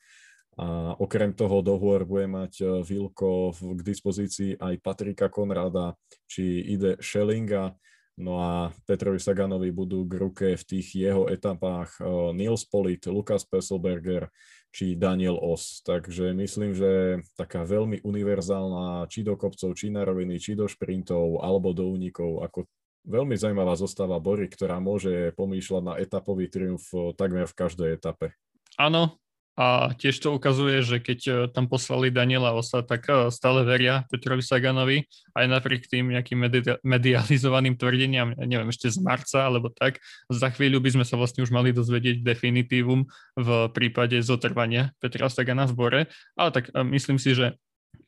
A 0.54 0.94
okrem 1.02 1.34
toho 1.34 1.66
dohovor 1.66 2.06
bude 2.06 2.30
mať 2.30 2.84
Vilko 2.86 3.56
k 3.56 3.82
dispozícii 3.82 4.60
aj 4.62 4.84
Patrika 4.86 5.26
Konrada 5.32 5.98
či 6.30 6.62
ide 6.78 7.00
Schellinga 7.02 7.74
No 8.14 8.38
a 8.38 8.70
Petrovi 8.86 9.18
Saganovi 9.18 9.74
budú 9.74 10.06
k 10.06 10.14
ruke 10.22 10.48
v 10.54 10.64
tých 10.64 10.94
jeho 10.94 11.26
etapách 11.26 11.98
eh, 11.98 12.06
Niels 12.38 12.62
Polit, 12.70 13.02
Lukas 13.10 13.42
Pesselberger 13.42 14.30
či 14.70 14.94
Daniel 14.94 15.38
Os. 15.42 15.82
Takže 15.82 16.34
myslím, 16.38 16.78
že 16.78 17.22
taká 17.34 17.66
veľmi 17.66 18.06
univerzálna 18.06 19.10
či 19.10 19.26
do 19.26 19.34
kopcov, 19.34 19.74
či 19.74 19.90
na 19.90 20.06
roviny, 20.06 20.38
či 20.38 20.54
do 20.54 20.70
šprintov 20.70 21.42
alebo 21.42 21.74
do 21.74 21.90
únikov, 21.90 22.46
ako 22.46 22.70
veľmi 23.04 23.36
zaujímavá 23.36 23.76
zostáva 23.76 24.20
Bory, 24.20 24.48
ktorá 24.48 24.80
môže 24.80 25.32
pomýšľať 25.36 25.84
na 25.84 25.94
etapový 26.00 26.48
triumf 26.48 26.88
eh, 26.96 27.12
takmer 27.16 27.48
v 27.48 27.58
každej 27.58 27.90
etape. 27.96 28.36
Áno, 28.80 29.22
a 29.54 29.94
tiež 29.94 30.18
to 30.18 30.34
ukazuje, 30.34 30.82
že 30.82 30.98
keď 30.98 31.20
e, 31.30 31.32
tam 31.54 31.70
poslali 31.70 32.10
Daniela 32.10 32.58
Osa, 32.58 32.82
tak 32.82 33.06
e, 33.06 33.30
stále 33.30 33.62
veria 33.62 34.02
Petrovi 34.10 34.42
Saganovi, 34.42 35.06
aj 35.38 35.46
napriek 35.46 35.86
tým 35.86 36.10
nejakým 36.10 36.42
medi- 36.42 36.82
medializovaným 36.82 37.78
tvrdeniam, 37.78 38.34
neviem, 38.34 38.74
ešte 38.74 38.90
z 38.90 38.98
marca 39.06 39.46
alebo 39.46 39.70
tak. 39.70 40.02
Za 40.34 40.50
chvíľu 40.50 40.82
by 40.82 40.98
sme 40.98 41.06
sa 41.06 41.22
vlastne 41.22 41.46
už 41.46 41.54
mali 41.54 41.70
dozvedieť 41.70 42.26
definitívum 42.26 43.06
v 43.38 43.50
prípade 43.70 44.18
zotrvania 44.26 44.90
Petra 44.98 45.30
Sagana 45.30 45.70
v 45.70 45.78
bore, 45.78 46.02
ale 46.34 46.50
tak 46.50 46.74
myslím 46.74 47.22
si, 47.22 47.38
že 47.38 47.54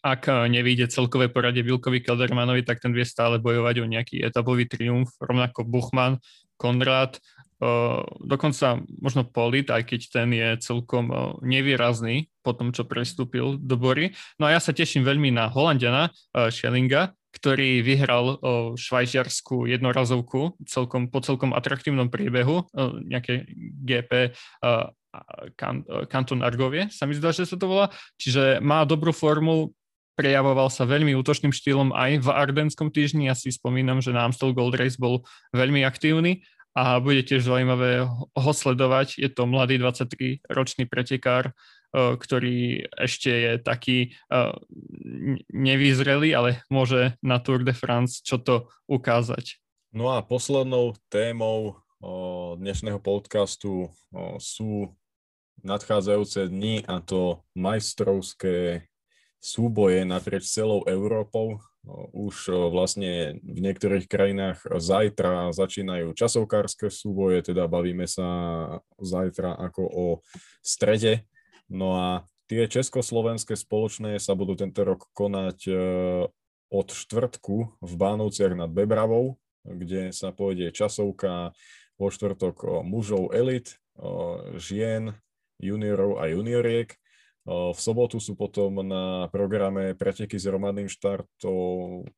ak 0.06 0.30
nevíde 0.54 0.86
celkové 0.86 1.34
poradie 1.34 1.66
Vilkovi 1.66 2.06
Keldermanovi, 2.06 2.62
tak 2.62 2.78
ten 2.78 2.94
vie 2.94 3.02
stále 3.02 3.42
bojovať 3.42 3.82
o 3.82 3.90
nejaký 3.90 4.22
etapový 4.22 4.70
triumf, 4.70 5.18
rovnako 5.18 5.66
Buchmann, 5.66 6.22
Konrad, 6.62 7.18
dokonca 8.22 8.86
možno 9.02 9.26
Polit, 9.26 9.66
aj 9.74 9.82
keď 9.90 10.02
ten 10.14 10.30
je 10.30 10.62
celkom 10.62 11.10
nevýrazný 11.42 12.30
po 12.46 12.54
tom, 12.54 12.70
čo 12.70 12.86
prestúpil 12.86 13.58
do 13.58 13.76
Bory. 13.82 14.14
No 14.38 14.46
a 14.46 14.54
ja 14.54 14.62
sa 14.62 14.78
teším 14.78 15.02
veľmi 15.02 15.34
na 15.34 15.50
Holandiana 15.50 16.14
Schellinga, 16.32 17.18
ktorý 17.34 17.82
vyhral 17.82 18.40
švajčiarskú 18.78 19.68
jednorazovku 19.68 20.56
celkom, 20.70 21.10
po 21.10 21.20
celkom 21.20 21.52
atraktívnom 21.52 22.14
priebehu, 22.14 22.70
nejaké 23.10 23.50
GP 23.82 24.36
Kanton 26.12 26.44
Argovie, 26.44 26.92
sa 26.92 27.08
mi 27.08 27.16
zdá, 27.16 27.32
že 27.32 27.48
sa 27.48 27.56
to 27.56 27.68
volá. 27.72 27.88
Čiže 28.20 28.60
má 28.60 28.84
dobrú 28.84 29.16
formu, 29.16 29.72
prejavoval 30.16 30.72
sa 30.72 30.88
veľmi 30.88 31.14
útočným 31.20 31.52
štýlom 31.52 31.92
aj 31.92 32.24
v 32.24 32.28
Ardenskom 32.32 32.90
týždni. 32.90 33.30
Ja 33.30 33.36
si 33.36 33.52
spomínam, 33.52 34.00
že 34.00 34.16
na 34.16 34.26
Amstel 34.26 34.56
Gold 34.56 34.80
Race 34.80 34.96
bol 34.96 35.28
veľmi 35.52 35.84
aktívny 35.84 36.48
a 36.76 37.00
bude 37.00 37.24
tiež 37.24 37.48
zaujímavé 37.48 38.04
ho 38.12 38.52
sledovať. 38.52 39.20
Je 39.20 39.30
to 39.32 39.48
mladý 39.48 39.80
23-ročný 39.80 40.88
pretekár, 40.92 41.52
e, 41.52 41.54
ktorý 42.20 42.88
ešte 43.00 43.32
je 43.32 43.54
taký 43.64 43.98
e, 44.04 44.36
nevyzrelý, 45.56 46.36
ale 46.36 46.50
môže 46.68 47.16
na 47.24 47.40
Tour 47.40 47.64
de 47.64 47.72
France 47.72 48.20
čo 48.24 48.40
to 48.40 48.68
ukázať. 48.92 49.60
No 49.96 50.12
a 50.12 50.20
poslednou 50.20 51.00
témou 51.08 51.80
dnešného 52.60 53.00
podcastu 53.00 53.90
sú 54.38 54.92
nadchádzajúce 55.64 56.52
dni 56.52 56.86
a 56.86 57.02
to 57.02 57.42
majstrovské 57.58 58.86
súboje 59.46 60.02
naprieč 60.10 60.50
celou 60.50 60.82
Európou. 60.90 61.62
Už 62.18 62.50
vlastne 62.74 63.38
v 63.46 63.60
niektorých 63.62 64.10
krajinách 64.10 64.66
zajtra 64.66 65.54
začínajú 65.54 66.18
časovkárske 66.18 66.90
súboje, 66.90 67.54
teda 67.54 67.70
bavíme 67.70 68.10
sa 68.10 68.26
zajtra 68.98 69.54
ako 69.70 69.84
o 69.86 70.06
strede. 70.66 71.30
No 71.70 71.94
a 71.94 72.08
tie 72.50 72.66
československé 72.66 73.54
spoločné 73.54 74.18
sa 74.18 74.34
budú 74.34 74.58
tento 74.58 74.82
rok 74.82 75.06
konať 75.14 75.60
e, 75.70 75.74
od 76.74 76.88
štvrtku 76.90 77.86
v 77.86 77.94
Bánovciach 77.94 78.58
nad 78.58 78.74
Bebravou, 78.74 79.38
kde 79.62 80.10
sa 80.10 80.34
pôjde 80.34 80.74
časovka 80.74 81.54
vo 82.02 82.08
štvrtok 82.10 82.82
mužov 82.82 83.30
elit, 83.30 83.78
žien, 84.58 85.14
juniorov 85.62 86.20
a 86.20 86.28
junioriek 86.28 86.98
v 87.46 87.78
sobotu 87.78 88.18
sú 88.18 88.34
potom 88.34 88.82
na 88.82 89.30
programe 89.30 89.94
preteky 89.94 90.34
s 90.34 90.50
romadným 90.50 90.90
štartom 90.90 92.10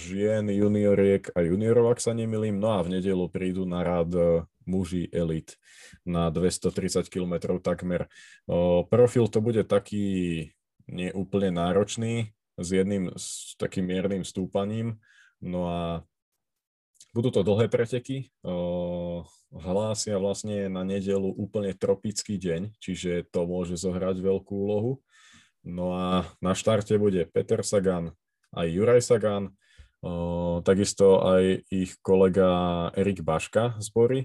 žien, 0.00 0.48
junioriek 0.48 1.28
a 1.36 1.44
juniorov, 1.44 1.92
ak 1.92 2.00
sa 2.00 2.16
nemilím. 2.16 2.56
No 2.56 2.72
a 2.72 2.80
v 2.80 2.96
nedelu 2.96 3.28
prídu 3.28 3.68
na 3.68 3.84
rád 3.84 4.10
e, 4.16 4.24
muži 4.64 5.12
elit 5.12 5.60
na 6.08 6.32
230 6.32 7.12
km 7.12 7.60
takmer. 7.60 8.08
Profil 8.88 9.28
to 9.28 9.44
bude 9.44 9.68
taký 9.68 10.48
neúplne 10.88 11.52
náročný, 11.52 12.32
s 12.56 12.68
jedným 12.70 13.12
s 13.14 13.58
takým 13.60 13.84
miernym 13.84 14.24
stúpaním. 14.24 14.96
No 15.44 15.68
a 15.68 15.80
budú 17.14 17.30
to 17.30 17.46
dlhé 17.46 17.70
preteky, 17.70 18.34
hlásia 19.54 20.18
vlastne 20.18 20.66
na 20.66 20.82
nedelu 20.82 21.30
úplne 21.30 21.70
tropický 21.70 22.34
deň, 22.36 22.74
čiže 22.82 23.30
to 23.30 23.46
môže 23.46 23.78
zohrať 23.78 24.18
veľkú 24.18 24.50
úlohu. 24.50 24.98
No 25.62 25.94
a 25.94 26.26
na 26.42 26.52
štarte 26.52 26.98
bude 26.98 27.24
Peter 27.30 27.62
Sagan 27.62 28.12
aj 28.52 28.66
Juraj 28.68 29.00
Sagan, 29.00 29.54
takisto 30.66 31.22
aj 31.22 31.64
ich 31.72 31.96
kolega 32.04 32.90
Erik 32.92 33.22
Baška 33.24 33.78
z 33.80 33.88
Bory. 33.94 34.20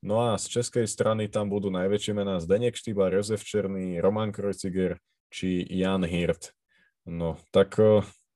No 0.00 0.32
a 0.32 0.40
z 0.40 0.48
českej 0.48 0.88
strany 0.88 1.28
tam 1.28 1.52
budú 1.52 1.68
najväčšie 1.68 2.16
mená 2.16 2.40
Zdenek 2.40 2.72
Štýbar, 2.72 3.12
Jozef 3.12 3.44
Černý, 3.44 4.00
Roman 4.00 4.32
Krojciger 4.32 4.96
či 5.28 5.60
Jan 5.68 6.08
Hirt. 6.08 6.56
No, 7.04 7.36
tak 7.52 7.76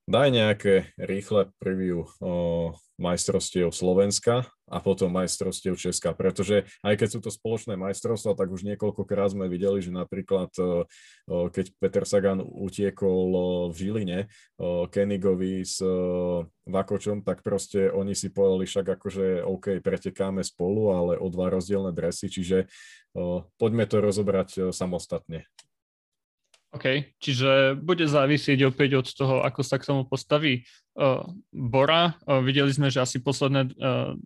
daj 0.04 0.28
nejaké 0.32 0.92
rýchle 1.00 1.48
preview 1.56 2.04
majstrovstiev 2.94 3.74
Slovenska 3.74 4.46
a 4.70 4.78
potom 4.78 5.10
majstrovstiev 5.10 5.74
Česka, 5.74 6.14
pretože 6.14 6.64
aj 6.86 6.94
keď 6.94 7.08
sú 7.10 7.18
to 7.20 7.30
spoločné 7.32 7.74
majstrovstvá, 7.74 8.38
tak 8.38 8.54
už 8.54 8.62
niekoľkokrát 8.64 9.34
sme 9.34 9.50
videli, 9.50 9.82
že 9.82 9.90
napríklad 9.90 10.54
keď 11.28 11.64
Peter 11.82 12.04
Sagan 12.06 12.38
utiekol 12.40 13.28
v 13.72 13.76
Žiline 13.76 14.18
Kenigovi 14.94 15.66
s 15.66 15.82
Vakočom, 16.64 17.26
tak 17.26 17.42
proste 17.42 17.90
oni 17.90 18.14
si 18.14 18.30
povedali 18.30 18.64
však 18.64 18.86
akože 18.94 19.42
OK, 19.42 19.82
pretekáme 19.82 20.46
spolu, 20.46 20.94
ale 20.94 21.12
o 21.18 21.26
dva 21.28 21.50
rozdielne 21.50 21.90
dresy, 21.90 22.30
čiže 22.30 22.70
poďme 23.58 23.84
to 23.90 23.98
rozobrať 23.98 24.70
samostatne. 24.70 25.44
OK, 26.74 27.14
čiže 27.22 27.78
bude 27.78 28.02
závisieť 28.10 28.66
opäť 28.66 28.98
od 28.98 29.06
toho, 29.06 29.36
ako 29.46 29.62
sa 29.62 29.78
k 29.78 29.86
tomu 29.86 30.02
postaví 30.10 30.66
uh, 30.98 31.22
Bora. 31.54 32.18
Uh, 32.26 32.42
videli 32.42 32.74
sme, 32.74 32.90
že 32.90 32.98
asi 32.98 33.22
posledné 33.22 33.70
uh, 33.78 34.18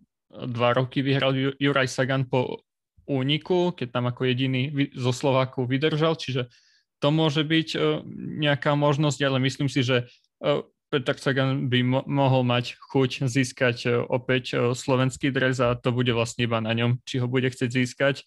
dva 0.49 0.69
roky 0.73 1.05
vyhral 1.05 1.37
Juraj 1.61 1.85
Sagan 1.93 2.25
po 2.25 2.65
úniku, 3.05 3.69
keď 3.77 3.87
tam 3.93 4.09
ako 4.09 4.25
jediný 4.25 4.89
zo 4.97 5.13
Slovákov 5.13 5.69
vydržal, 5.69 6.17
čiže 6.17 6.49
to 6.97 7.13
môže 7.13 7.45
byť 7.45 7.69
uh, 7.77 8.01
nejaká 8.41 8.73
možnosť, 8.73 9.19
ale 9.29 9.37
myslím 9.45 9.69
si, 9.69 9.85
že 9.85 10.09
uh, 10.41 10.65
Peter 10.89 11.13
Sagan 11.21 11.69
by 11.69 11.85
mo- 11.85 12.07
mohol 12.09 12.41
mať 12.49 12.81
chuť 12.89 13.29
získať 13.29 13.77
uh, 13.85 14.01
opäť 14.09 14.57
slovenský 14.73 15.29
dres 15.29 15.61
a 15.61 15.77
to 15.77 15.93
bude 15.93 16.09
vlastne 16.17 16.49
iba 16.49 16.57
na 16.57 16.73
ňom, 16.73 16.97
či 17.05 17.21
ho 17.21 17.29
bude 17.29 17.45
chcieť 17.45 17.69
získať. 17.69 18.25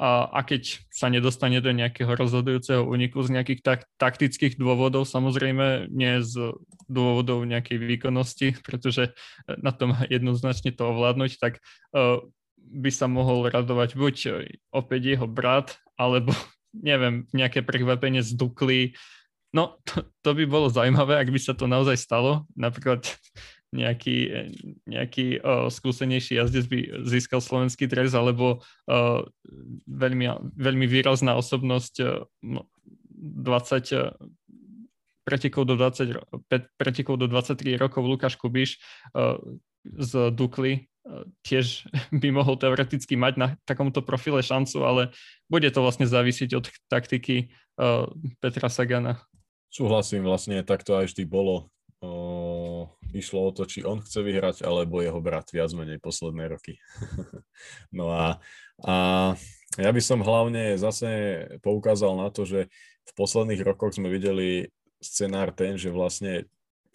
A, 0.00 0.32
a 0.32 0.40
keď 0.48 0.80
sa 0.88 1.12
nedostane 1.12 1.60
do 1.60 1.68
nejakého 1.76 2.16
rozhodujúceho 2.16 2.88
úniku 2.88 3.20
z 3.20 3.36
nejakých 3.36 3.60
tak, 3.60 3.80
taktických 4.00 4.56
dôvodov, 4.56 5.04
samozrejme 5.04 5.92
nie 5.92 6.24
z 6.24 6.56
dôvodov 6.88 7.44
nejakej 7.44 7.76
výkonnosti, 7.84 8.56
pretože 8.64 9.12
na 9.60 9.76
tom 9.76 9.92
jednoznačne 10.08 10.72
to 10.72 10.88
ovládnuť, 10.88 11.36
tak 11.36 11.60
uh, 11.92 12.16
by 12.56 12.88
sa 12.88 13.12
mohol 13.12 13.52
radovať 13.52 13.92
buď 13.92 14.16
opäť 14.72 15.00
jeho 15.04 15.28
brat, 15.28 15.76
alebo 16.00 16.32
neviem, 16.72 17.28
nejaké 17.36 17.60
prekvapenie 17.60 18.24
z 18.24 18.32
Dukly. 18.40 18.96
No, 19.52 19.84
to, 19.84 20.08
to 20.24 20.30
by 20.32 20.48
bolo 20.48 20.72
zaujímavé, 20.72 21.20
ak 21.20 21.28
by 21.28 21.40
sa 21.42 21.52
to 21.52 21.68
naozaj 21.68 22.00
stalo. 22.00 22.48
Napríklad 22.56 23.04
nejaký, 23.70 24.50
nejaký 24.86 25.38
uh, 25.38 25.70
skúsenejší 25.70 26.42
jazdec 26.42 26.64
by 26.66 26.78
získal 27.06 27.38
slovenský 27.38 27.86
dres, 27.86 28.18
alebo 28.18 28.62
uh, 28.90 29.22
veľmi, 29.86 30.54
veľmi 30.58 30.86
výrazná 30.90 31.38
osobnosť 31.38 31.94
uh, 32.02 32.26
20 33.14 33.94
uh, 33.94 34.10
pretekov 35.22 35.70
do, 35.70 35.78
20, 35.78 36.18
pretekov 36.74 37.14
do 37.22 37.30
23 37.30 37.78
rokov 37.78 38.02
Lukáš 38.02 38.34
Kubiš 38.34 38.82
uh, 39.14 39.38
z 39.86 40.34
Dukly 40.34 40.90
uh, 41.06 41.22
tiež 41.46 41.86
by 42.20 42.28
mohol 42.34 42.58
teoreticky 42.58 43.14
mať 43.14 43.34
na 43.38 43.46
takomto 43.62 44.02
profile 44.02 44.42
šancu, 44.42 44.82
ale 44.82 45.02
bude 45.46 45.70
to 45.70 45.78
vlastne 45.78 46.10
závisieť 46.10 46.50
od 46.58 46.66
taktiky 46.90 47.54
uh, 47.78 48.10
Petra 48.42 48.66
Sagana. 48.66 49.22
Súhlasím, 49.70 50.26
vlastne 50.26 50.66
takto 50.66 50.98
aj 50.98 51.14
vždy 51.14 51.22
bolo 51.30 51.70
o, 52.00 52.88
išlo 53.12 53.48
o 53.48 53.54
to, 53.54 53.68
či 53.68 53.84
on 53.84 54.00
chce 54.00 54.20
vyhrať, 54.24 54.56
alebo 54.64 55.04
jeho 55.04 55.20
brat 55.20 55.48
viac 55.52 55.72
menej 55.76 56.00
posledné 56.00 56.48
roky. 56.48 56.80
no 57.98 58.12
a, 58.12 58.40
a 58.84 58.94
ja 59.78 59.90
by 59.92 60.02
som 60.02 60.24
hlavne 60.24 60.80
zase 60.80 61.08
poukázal 61.60 62.16
na 62.16 62.28
to, 62.32 62.42
že 62.48 62.66
v 63.06 63.12
posledných 63.14 63.62
rokoch 63.62 63.94
sme 63.94 64.10
videli 64.10 64.68
scenár 65.00 65.54
ten, 65.54 65.80
že 65.80 65.92
vlastne 65.92 66.48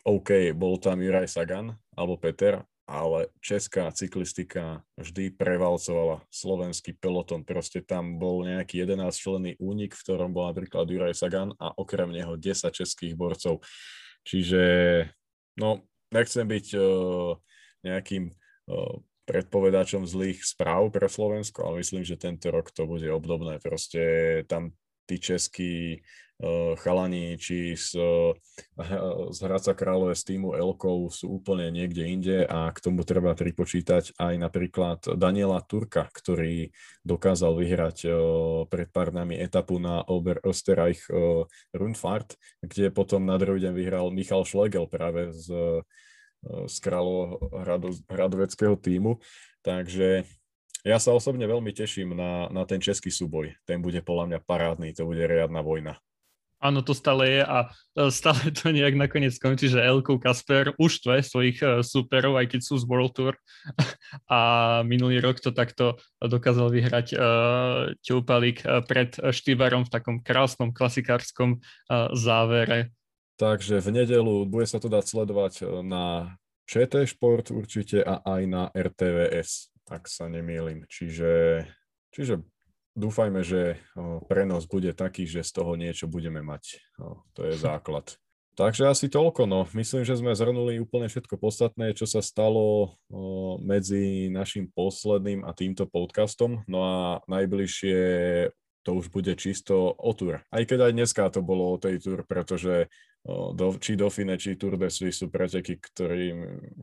OK, 0.06 0.54
bol 0.54 0.78
tam 0.78 1.02
Juraj 1.02 1.26
Sagan 1.26 1.74
alebo 1.98 2.22
Peter, 2.22 2.62
ale 2.86 3.34
česká 3.42 3.90
cyklistika 3.90 4.86
vždy 4.94 5.34
prevalcovala 5.34 6.22
slovenský 6.30 6.94
peloton. 6.94 7.42
Proste 7.42 7.82
tam 7.82 8.22
bol 8.22 8.46
nejaký 8.46 8.86
11 8.86 9.10
členný 9.18 9.52
únik, 9.58 9.98
v 9.98 10.04
ktorom 10.06 10.30
bol 10.30 10.46
napríklad 10.46 10.86
Juraj 10.86 11.18
Sagan 11.18 11.58
a 11.58 11.74
okrem 11.74 12.14
neho 12.14 12.38
10 12.38 12.70
českých 12.70 13.18
borcov. 13.18 13.66
Čiže 14.26 14.64
no, 15.62 15.86
nechcem 16.10 16.46
byť 16.50 16.68
uh, 16.76 17.38
nejakým 17.86 18.34
uh, 18.34 18.96
predpovedačom 19.26 20.06
zlých 20.06 20.42
správ 20.42 20.94
pre 20.94 21.06
Slovensko, 21.06 21.66
ale 21.66 21.82
myslím, 21.86 22.02
že 22.06 22.18
tento 22.18 22.50
rok 22.50 22.74
to 22.74 22.90
bude 22.90 23.06
obdobné. 23.10 23.62
Proste 23.62 24.02
tam 24.50 24.74
tí 25.06 25.22
českí 25.22 26.02
chalani, 26.76 27.40
či 27.40 27.80
z, 27.80 27.96
uh, 27.96 28.36
z 29.32 29.38
Hradca 29.40 29.72
Králové 29.72 30.20
z 30.20 30.36
týmu 30.36 30.52
Elkov 30.52 31.16
sú 31.16 31.40
úplne 31.40 31.72
niekde 31.72 32.04
inde 32.04 32.38
a 32.44 32.68
k 32.76 32.80
tomu 32.84 33.08
treba 33.08 33.32
pripočítať 33.32 34.20
aj 34.20 34.34
napríklad 34.36 35.00
Daniela 35.16 35.64
Turka, 35.64 36.12
ktorý 36.12 36.76
dokázal 37.08 37.56
vyhrať 37.56 37.98
uh, 38.08 38.16
pred 38.68 38.92
pár 38.92 39.16
dnami 39.16 39.40
etapu 39.40 39.80
na 39.80 40.04
Ober 40.12 40.44
Österreich 40.44 41.08
uh, 41.08 41.48
Rundfahrt, 41.72 42.36
kde 42.60 42.92
potom 42.92 43.24
na 43.24 43.40
druhý 43.40 43.64
deň 43.64 43.74
vyhral 43.74 44.12
Michal 44.12 44.44
Schlegel 44.44 44.92
práve 44.92 45.32
z, 45.32 45.48
z 46.44 46.76
Kráľovhradoveckého 46.84 48.76
týmu. 48.76 49.24
Takže 49.64 50.28
ja 50.86 51.02
sa 51.02 51.18
osobne 51.18 51.50
veľmi 51.50 51.74
teším 51.74 52.14
na, 52.14 52.46
na 52.54 52.62
ten 52.70 52.78
český 52.78 53.10
súboj. 53.10 53.58
Ten 53.66 53.82
bude 53.82 54.06
podľa 54.06 54.36
mňa 54.36 54.40
parádny, 54.46 54.94
to 54.94 55.10
bude 55.10 55.24
riadna 55.26 55.66
vojna. 55.66 55.98
Áno, 56.66 56.82
to 56.82 56.98
stále 56.98 57.30
je 57.30 57.42
a 57.46 57.70
e, 57.94 58.10
stále 58.10 58.50
to 58.58 58.74
nejak 58.74 58.98
nakoniec 58.98 59.38
skončí, 59.38 59.70
že 59.70 59.86
Elko 59.86 60.18
Kasper 60.18 60.74
už 60.82 61.06
tve 61.06 61.22
svojich 61.22 61.62
e, 61.62 61.86
superov, 61.86 62.42
aj 62.42 62.58
keď 62.58 62.62
sú 62.66 62.82
z 62.82 62.90
World 62.90 63.14
Tour. 63.14 63.38
A 64.34 64.40
minulý 64.82 65.22
rok 65.22 65.38
to 65.38 65.54
takto 65.54 66.02
dokázal 66.22 66.72
vyhrať 66.72 67.18
uh, 67.18 67.92
Ťupalík 68.02 68.64
pred 68.88 69.14
Štýbarom 69.18 69.86
v 69.86 69.94
takom 69.94 70.18
krásnom 70.22 70.72
klasikárskom 70.72 71.60
uh, 71.60 72.10
závere. 72.16 72.94
Takže 73.36 73.84
v 73.84 73.90
nedelu 74.02 74.48
bude 74.48 74.66
sa 74.66 74.80
to 74.80 74.88
dať 74.88 75.04
sledovať 75.06 75.54
na 75.84 76.38
ČT 76.66 77.06
Šport 77.12 77.52
určite 77.52 78.02
a 78.02 78.24
aj 78.24 78.42
na 78.48 78.64
RTVS 78.72 79.76
ak 79.90 80.10
sa 80.10 80.26
nemýlim. 80.26 80.86
Čiže, 80.90 81.66
čiže 82.10 82.42
dúfajme, 82.96 83.44
že 83.44 83.78
prenos 84.26 84.66
bude 84.66 84.96
taký, 84.96 85.28
že 85.28 85.44
z 85.44 85.52
toho 85.52 85.76
niečo 85.76 86.08
budeme 86.08 86.40
mať. 86.42 86.82
To 87.36 87.42
je 87.46 87.54
základ. 87.68 88.16
Takže 88.56 88.88
asi 88.88 89.12
toľko. 89.12 89.44
No. 89.52 89.68
Myslím, 89.76 90.08
že 90.08 90.16
sme 90.16 90.32
zhrnuli 90.32 90.80
úplne 90.80 91.12
všetko 91.12 91.36
podstatné, 91.36 91.92
čo 91.92 92.08
sa 92.08 92.24
stalo 92.24 92.96
medzi 93.60 94.32
našim 94.32 94.72
posledným 94.72 95.44
a 95.44 95.52
týmto 95.52 95.84
podcastom. 95.84 96.64
No 96.64 96.80
a 96.88 96.96
najbližšie 97.28 98.00
to 98.88 98.90
už 98.96 99.12
bude 99.12 99.36
čisto 99.36 99.92
o 99.92 100.12
tur. 100.16 100.40
Aj 100.48 100.64
keď 100.64 100.88
aj 100.88 100.94
dneska 100.96 101.28
to 101.34 101.44
bolo 101.44 101.76
o 101.76 101.82
tej 101.82 102.00
tur, 102.00 102.24
pretože 102.24 102.88
do, 103.28 103.76
či 103.82 103.98
Dauphine, 103.98 104.38
či 104.38 104.54
Tour 104.54 104.78
de 104.78 104.88
Suisse 104.94 105.18
sú 105.18 105.34
preteky, 105.34 105.82
ktorý, 105.82 106.28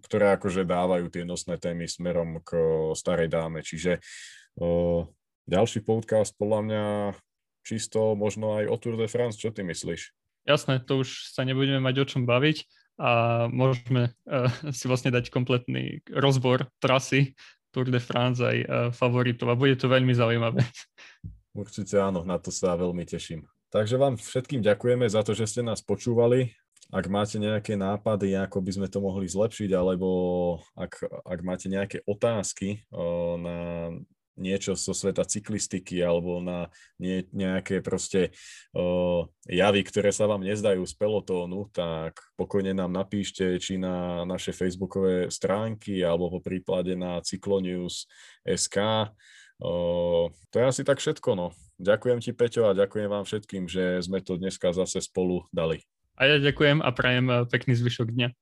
ktoré 0.02 0.34
akože 0.34 0.66
dávajú 0.66 1.06
tie 1.08 1.22
nosné 1.22 1.56
témy 1.62 1.86
smerom 1.86 2.42
k 2.42 2.58
starej 2.98 3.30
dáme. 3.30 3.62
Čiže 3.62 4.02
ďalší 5.46 5.82
podcast 5.82 6.34
podľa 6.38 6.60
mňa 6.66 6.84
čisto 7.62 8.18
možno 8.18 8.58
aj 8.58 8.64
o 8.70 8.76
Tour 8.78 8.98
de 8.98 9.06
France. 9.06 9.38
Čo 9.38 9.54
ty 9.54 9.62
myslíš? 9.62 10.14
Jasné, 10.42 10.82
to 10.82 11.06
už 11.06 11.30
sa 11.30 11.46
nebudeme 11.46 11.78
mať 11.78 11.94
o 12.02 12.04
čom 12.06 12.22
baviť 12.26 12.66
a 12.98 13.10
môžeme 13.48 14.12
uh, 14.26 14.50
si 14.76 14.84
vlastne 14.90 15.14
dať 15.14 15.30
kompletný 15.30 16.02
rozbor 16.10 16.66
trasy 16.82 17.38
Tour 17.72 17.88
de 17.88 18.02
France 18.02 18.42
aj 18.42 18.56
uh, 18.62 18.68
favoritov 18.92 19.48
a 19.48 19.58
bude 19.58 19.78
to 19.78 19.88
veľmi 19.88 20.12
zaujímavé. 20.12 20.60
Určite 21.52 22.00
áno, 22.00 22.24
na 22.24 22.40
to 22.40 22.48
sa 22.48 22.76
veľmi 22.76 23.04
teším. 23.04 23.44
Takže 23.72 23.96
vám 23.96 24.20
všetkým 24.20 24.60
ďakujeme 24.60 25.08
za 25.08 25.24
to, 25.24 25.32
že 25.32 25.48
ste 25.48 25.64
nás 25.64 25.80
počúvali. 25.80 26.52
Ak 26.92 27.08
máte 27.08 27.40
nejaké 27.40 27.72
nápady, 27.72 28.36
ako 28.36 28.60
by 28.60 28.70
sme 28.76 28.88
to 28.88 29.00
mohli 29.00 29.24
zlepšiť, 29.24 29.72
alebo 29.72 30.08
ak, 30.76 31.24
ak 31.24 31.40
máte 31.40 31.72
nejaké 31.72 32.04
otázky 32.04 32.84
o, 32.92 33.40
na 33.40 33.56
niečo 34.38 34.78
zo 34.78 34.96
sveta 34.96 35.24
cyklistiky 35.24 36.00
alebo 36.00 36.40
na 36.40 36.72
nie, 36.96 37.28
nejaké 37.32 37.84
proste 37.84 38.32
o, 38.72 39.28
javy, 39.44 39.84
ktoré 39.84 40.10
sa 40.12 40.24
vám 40.24 40.44
nezdajú 40.46 40.82
z 40.84 40.94
pelotónu, 40.96 41.68
tak 41.72 42.16
pokojne 42.36 42.72
nám 42.72 42.92
napíšte 42.92 43.60
či 43.60 43.76
na 43.76 44.24
naše 44.24 44.56
facebookové 44.56 45.28
stránky 45.28 46.00
alebo 46.00 46.32
po 46.32 46.40
prípade 46.40 46.96
na 46.96 47.20
cyclonews.sk 47.20 48.78
to 50.50 50.54
je 50.58 50.64
asi 50.66 50.82
tak 50.82 50.98
všetko, 50.98 51.38
no. 51.38 51.46
Ďakujem 51.78 52.18
ti, 52.18 52.30
Peťo, 52.34 52.70
a 52.70 52.78
ďakujem 52.78 53.08
vám 53.10 53.22
všetkým, 53.22 53.70
že 53.70 54.02
sme 54.02 54.18
to 54.18 54.34
dneska 54.38 54.74
zase 54.74 54.98
spolu 55.02 55.46
dali. 55.54 55.82
A 56.18 56.26
ja 56.28 56.36
ďakujem 56.42 56.82
a 56.82 56.90
prajem 56.90 57.26
eh, 57.30 57.46
pekný 57.46 57.78
zvyšok 57.78 58.10
dňa. 58.10 58.28